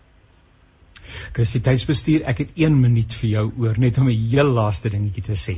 Christie 1.34 1.61
tydsbestuur, 1.63 2.26
ek 2.30 2.43
het 2.43 2.57
1 2.57 2.76
minuut 2.82 3.13
vir 3.22 3.30
jou 3.30 3.45
oor 3.63 3.78
net 3.80 3.97
om 4.01 4.09
'n 4.09 4.30
heel 4.34 4.49
laaste 4.59 4.89
dingetjie 4.89 5.24
te 5.24 5.38
sê. 5.38 5.57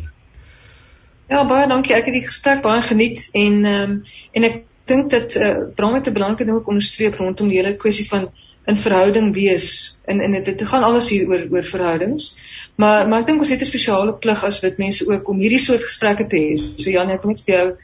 Ja, 1.31 1.45
baie 1.47 1.67
dankie. 1.71 1.93
Ek 1.95 2.09
het 2.09 2.15
die 2.17 2.25
gesprek 2.25 2.59
baie 2.65 2.81
geniet 2.83 3.21
en 3.31 3.53
ehm 3.65 3.91
um, 3.91 3.91
en 4.35 4.45
ek 4.47 4.55
dink 4.91 5.11
dat 5.13 5.35
eh 5.39 5.45
uh, 5.49 5.59
Bram 5.75 5.93
het 5.95 6.07
'n 6.09 6.13
belangrike 6.17 6.43
ding 6.47 6.57
ook 6.57 6.67
onderstreep 6.67 7.15
rondom 7.15 7.47
die 7.47 7.57
hele 7.57 7.77
kwessie 7.83 8.07
van 8.07 8.25
in 8.67 8.77
verhouding 8.77 9.29
wees 9.33 9.67
en 10.05 10.19
en 10.21 10.35
dit 10.43 10.63
gaan 10.71 10.83
alles 10.83 11.07
hier 11.09 11.29
oor 11.29 11.45
oor 11.51 11.69
verhoudings. 11.69 12.35
Maar 12.75 13.07
maar 13.07 13.21
ek 13.21 13.29
dink 13.29 13.39
ons 13.39 13.53
het 13.53 13.61
'n 13.61 13.71
spesiale 13.71 14.17
plig 14.25 14.43
as 14.43 14.59
wit 14.59 14.77
mense 14.77 15.07
ook 15.07 15.29
om 15.29 15.39
hierdie 15.39 15.63
soort 15.67 15.83
gesprekke 15.83 16.27
te 16.27 16.37
hê. 16.43 16.59
So 16.83 16.89
Jan, 16.89 17.09
ek 17.09 17.23
wil 17.23 17.31
net 17.31 17.45
vir 17.45 17.55
jou 17.55 17.77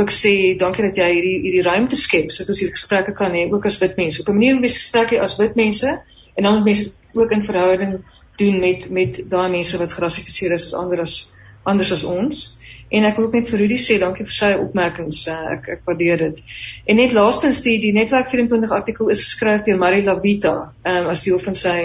ook 0.00 0.10
sê 0.10 0.56
dankie 0.64 0.88
dat 0.88 0.96
jy 0.96 1.10
hierdie 1.12 1.36
hierdie 1.44 1.68
ruimte 1.68 1.96
skep 1.96 2.30
sodat 2.30 2.56
ons 2.56 2.60
hierdie 2.60 2.78
gesprekke 2.80 3.12
kan 3.12 3.32
hê 3.32 3.46
ook 3.52 3.66
as 3.66 3.78
wit 3.84 3.96
mense. 3.96 4.20
Op 4.20 4.28
'n 4.28 4.40
manier 4.40 4.56
om 4.56 4.62
die 4.62 4.76
gesprekke 4.80 5.20
as 5.20 5.36
wit 5.36 5.56
mense 5.56 6.00
en 6.36 6.42
dan 6.42 6.54
met 6.54 6.64
mense 6.64 6.92
ook 7.12 7.30
in 7.30 7.42
verhouding 7.52 8.02
doen 8.36 8.60
met 8.60 8.90
met 8.90 9.24
daai 9.30 9.50
mense 9.50 9.78
wat 9.78 9.92
gerassifiseer 9.92 10.52
is 10.52 10.64
as 10.72 10.74
ander 10.74 11.00
as 11.00 11.32
anders 11.62 11.92
as 11.92 12.04
ons. 12.04 12.56
En 12.90 13.04
ek 13.04 13.16
wil 13.16 13.26
ook 13.26 13.32
net 13.38 13.48
vir 13.48 13.58
Rudy 13.58 13.78
sê 13.80 13.98
dankie 13.98 14.26
vir 14.26 14.36
sy 14.36 14.50
opmerkings. 14.60 15.24
Uh, 15.28 15.38
ek 15.56 15.68
ek 15.76 15.84
waardeer 15.88 16.18
dit. 16.18 16.42
En 16.86 17.00
net 17.00 17.12
laastens 17.16 17.62
die 17.64 17.78
die 17.82 17.92
netwerk 17.96 18.28
24 18.28 18.70
artikel 18.70 19.08
is 19.14 19.24
geskryf 19.24 19.64
deur 19.66 19.80
Marie 19.80 20.04
Lavita, 20.04 20.54
um, 20.84 21.08
as 21.14 21.24
deel 21.24 21.38
van 21.38 21.58
sy 21.58 21.78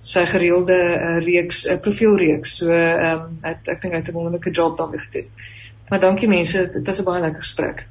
sy 0.00 0.24
gereelde 0.24 0.76
uh, 0.96 1.16
reeks 1.24 1.66
uh, 1.68 1.76
profielreeks. 1.84 2.58
So 2.62 2.72
ehm 2.72 3.24
um, 3.28 3.40
ek 3.44 3.68
ek 3.76 3.82
dink 3.82 3.94
hy 3.94 4.02
het 4.02 4.12
'n 4.12 4.16
wonderlike 4.18 4.50
job 4.50 4.76
daarmee 4.76 5.02
gedoen. 5.06 5.30
Maar 5.90 6.00
dankie 6.00 6.28
mense, 6.28 6.70
dit 6.72 6.86
was 6.86 7.00
'n 7.00 7.04
baie 7.04 7.22
lekker 7.22 7.42
gesprek. 7.42 7.84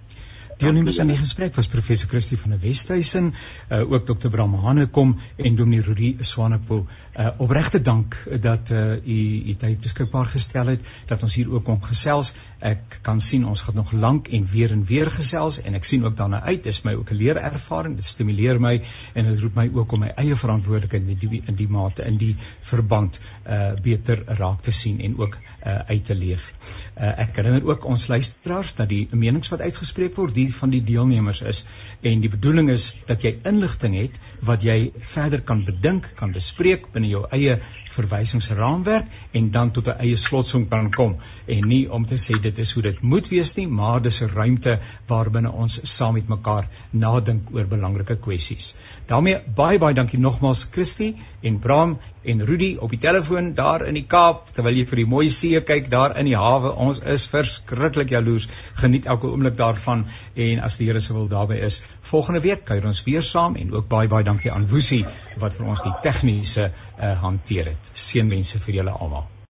Deelnemers 0.59 0.97
aan 0.99 1.07
die 1.07 1.15
gesprek 1.15 1.53
was 1.55 1.69
professor 1.71 2.09
Christie 2.11 2.35
van 2.37 2.51
der 2.51 2.59
Westhuizen, 2.59 3.29
uh, 3.71 3.91
ook 3.91 4.03
dokter 4.07 4.29
Bram 4.29 4.57
Hanekom 4.59 5.13
en 5.37 5.55
dominee 5.55 5.85
Rudy 5.85 6.09
Swanepoel. 6.19 6.81
Uh, 7.15 7.29
Opregte 7.39 7.79
dank 7.81 8.17
dat 8.43 8.69
uh, 8.69 8.97
u 8.99 9.19
u 9.47 9.55
tyd 9.55 9.79
beskikbaar 9.79 10.27
gestel 10.27 10.73
het 10.73 10.89
dat 11.07 11.23
ons 11.23 11.37
hier 11.39 11.47
ook 11.53 11.63
kon 11.63 11.79
gesels. 11.83 12.33
Ek 12.59 12.99
kan 13.07 13.21
sien 13.23 13.45
ons 13.47 13.61
gaan 13.61 13.77
nog 13.79 13.93
lank 13.95 14.27
en 14.27 14.43
weer 14.51 14.73
en 14.75 14.81
weer 14.83 15.07
gesels 15.11 15.61
en 15.61 15.79
ek 15.79 15.87
sien 15.87 16.03
ook 16.03 16.17
daarna 16.19 16.41
uit. 16.41 16.59
Dit 16.67 16.73
is 16.73 16.81
my 16.83 16.97
ook 16.99 17.15
'n 17.15 17.21
leerervaring. 17.21 17.95
Dit 17.95 18.05
stimuleer 18.05 18.59
my 18.59 18.81
en 19.13 19.31
dit 19.31 19.39
roep 19.39 19.55
my 19.55 19.69
ook 19.73 19.91
om 19.95 19.99
my 19.99 20.11
eie 20.15 20.35
verantwoordelikheid 20.35 21.07
in 21.07 21.17
die 21.23 21.41
in 21.45 21.55
die 21.55 21.69
mate 21.69 22.03
in 22.03 22.17
die 22.17 22.35
verband 22.59 23.21
uh 23.47 23.79
beter 23.79 24.25
raak 24.25 24.61
te 24.61 24.71
sien 24.71 24.99
en 24.99 25.17
ook 25.17 25.39
uh 25.63 25.79
uit 25.87 26.05
te 26.05 26.15
leef. 26.15 26.51
Uh 26.99 27.15
ek 27.15 27.35
herinner 27.35 27.63
ook 27.63 27.85
ons 27.85 28.07
luisteraars 28.07 28.75
dat 28.75 28.89
die 28.89 29.07
menings 29.11 29.49
wat 29.49 29.61
uitgespreek 29.61 30.15
word, 30.15 30.35
die 30.35 30.48
van 30.55 30.69
die 30.73 30.81
deelnemers 30.83 31.41
is 31.41 31.65
en 32.01 32.21
die 32.23 32.31
bedoeling 32.31 32.69
is 32.73 32.85
dat 33.07 33.23
jy 33.25 33.35
inligting 33.49 33.95
het 33.97 34.19
wat 34.45 34.63
jy 34.63 34.91
verder 35.13 35.41
kan 35.41 35.63
bedink, 35.65 36.09
kan 36.15 36.33
bespreek 36.35 36.87
binne 36.93 37.09
jou 37.11 37.25
eie 37.35 37.57
verwysingsraamwerk 37.93 39.07
en 39.33 39.51
dan 39.51 39.71
tot 39.71 39.87
'n 39.87 39.99
eie 40.05 40.17
slotsom 40.17 40.67
kan 40.69 40.91
kom 40.91 41.17
en 41.47 41.67
nie 41.67 41.91
om 41.91 42.05
te 42.05 42.15
sê 42.15 42.39
dit 42.41 42.59
is 42.59 42.73
hoe 42.73 42.83
dit 42.83 43.01
moet 43.01 43.27
wees 43.29 43.55
nie, 43.57 43.67
maar 43.67 44.01
dis 44.01 44.21
'n 44.21 44.29
ruimte 44.33 44.79
waarbinne 45.07 45.51
ons 45.51 45.79
saam 45.83 46.13
met 46.13 46.27
mekaar 46.27 46.69
nadink 46.91 47.49
oor 47.53 47.65
belangrike 47.65 48.15
kwessies. 48.15 48.75
daarmee 49.07 49.39
baie 49.55 49.79
baie 49.79 49.93
dankie 49.93 50.19
nogmaals 50.19 50.67
Christie 50.71 51.15
en 51.41 51.59
Bram 51.59 51.99
en 52.23 52.45
Rudy 52.45 52.75
op 52.79 52.89
die 52.89 52.99
telefoon 52.99 53.53
daar 53.53 53.85
in 53.87 53.97
die 53.97 54.05
Kaap 54.07 54.51
terwyl 54.55 54.75
jy 54.79 54.85
vir 54.89 55.01
die 55.03 55.07
mooi 55.13 55.25
see 55.33 55.61
kyk 55.71 55.89
daar 55.93 56.17
in 56.19 56.27
die 56.29 56.37
hawe. 56.37 56.73
Ons 56.75 57.01
is 57.15 57.27
verskriklik 57.31 58.11
jaloers. 58.15 58.49
Geniet 58.81 59.07
elke 59.07 59.31
oomblik 59.31 59.57
daarvan 59.59 60.05
en 60.35 60.63
as 60.65 60.77
die 60.77 60.89
Here 60.89 60.99
se 60.99 61.13
wil 61.13 61.27
daarby 61.31 61.59
is, 61.69 61.81
volgende 62.11 62.43
week 62.45 62.65
kuier 62.65 62.85
ons 62.85 63.03
weer 63.07 63.23
saam 63.23 63.55
en 63.55 63.73
ook 63.73 63.87
baie 63.87 64.11
baie 64.11 64.27
dankie 64.27 64.51
aan 64.51 64.67
Woesie 64.67 65.05
wat 65.39 65.55
vir 65.55 65.73
ons 65.73 65.83
die 65.85 65.95
tegniese 66.03 66.71
uh, 66.71 67.13
hanteer 67.23 67.73
het. 67.73 67.91
Seënwense 67.93 68.59
vir 68.65 68.81
julle 68.81 68.95
almal. 68.95 69.27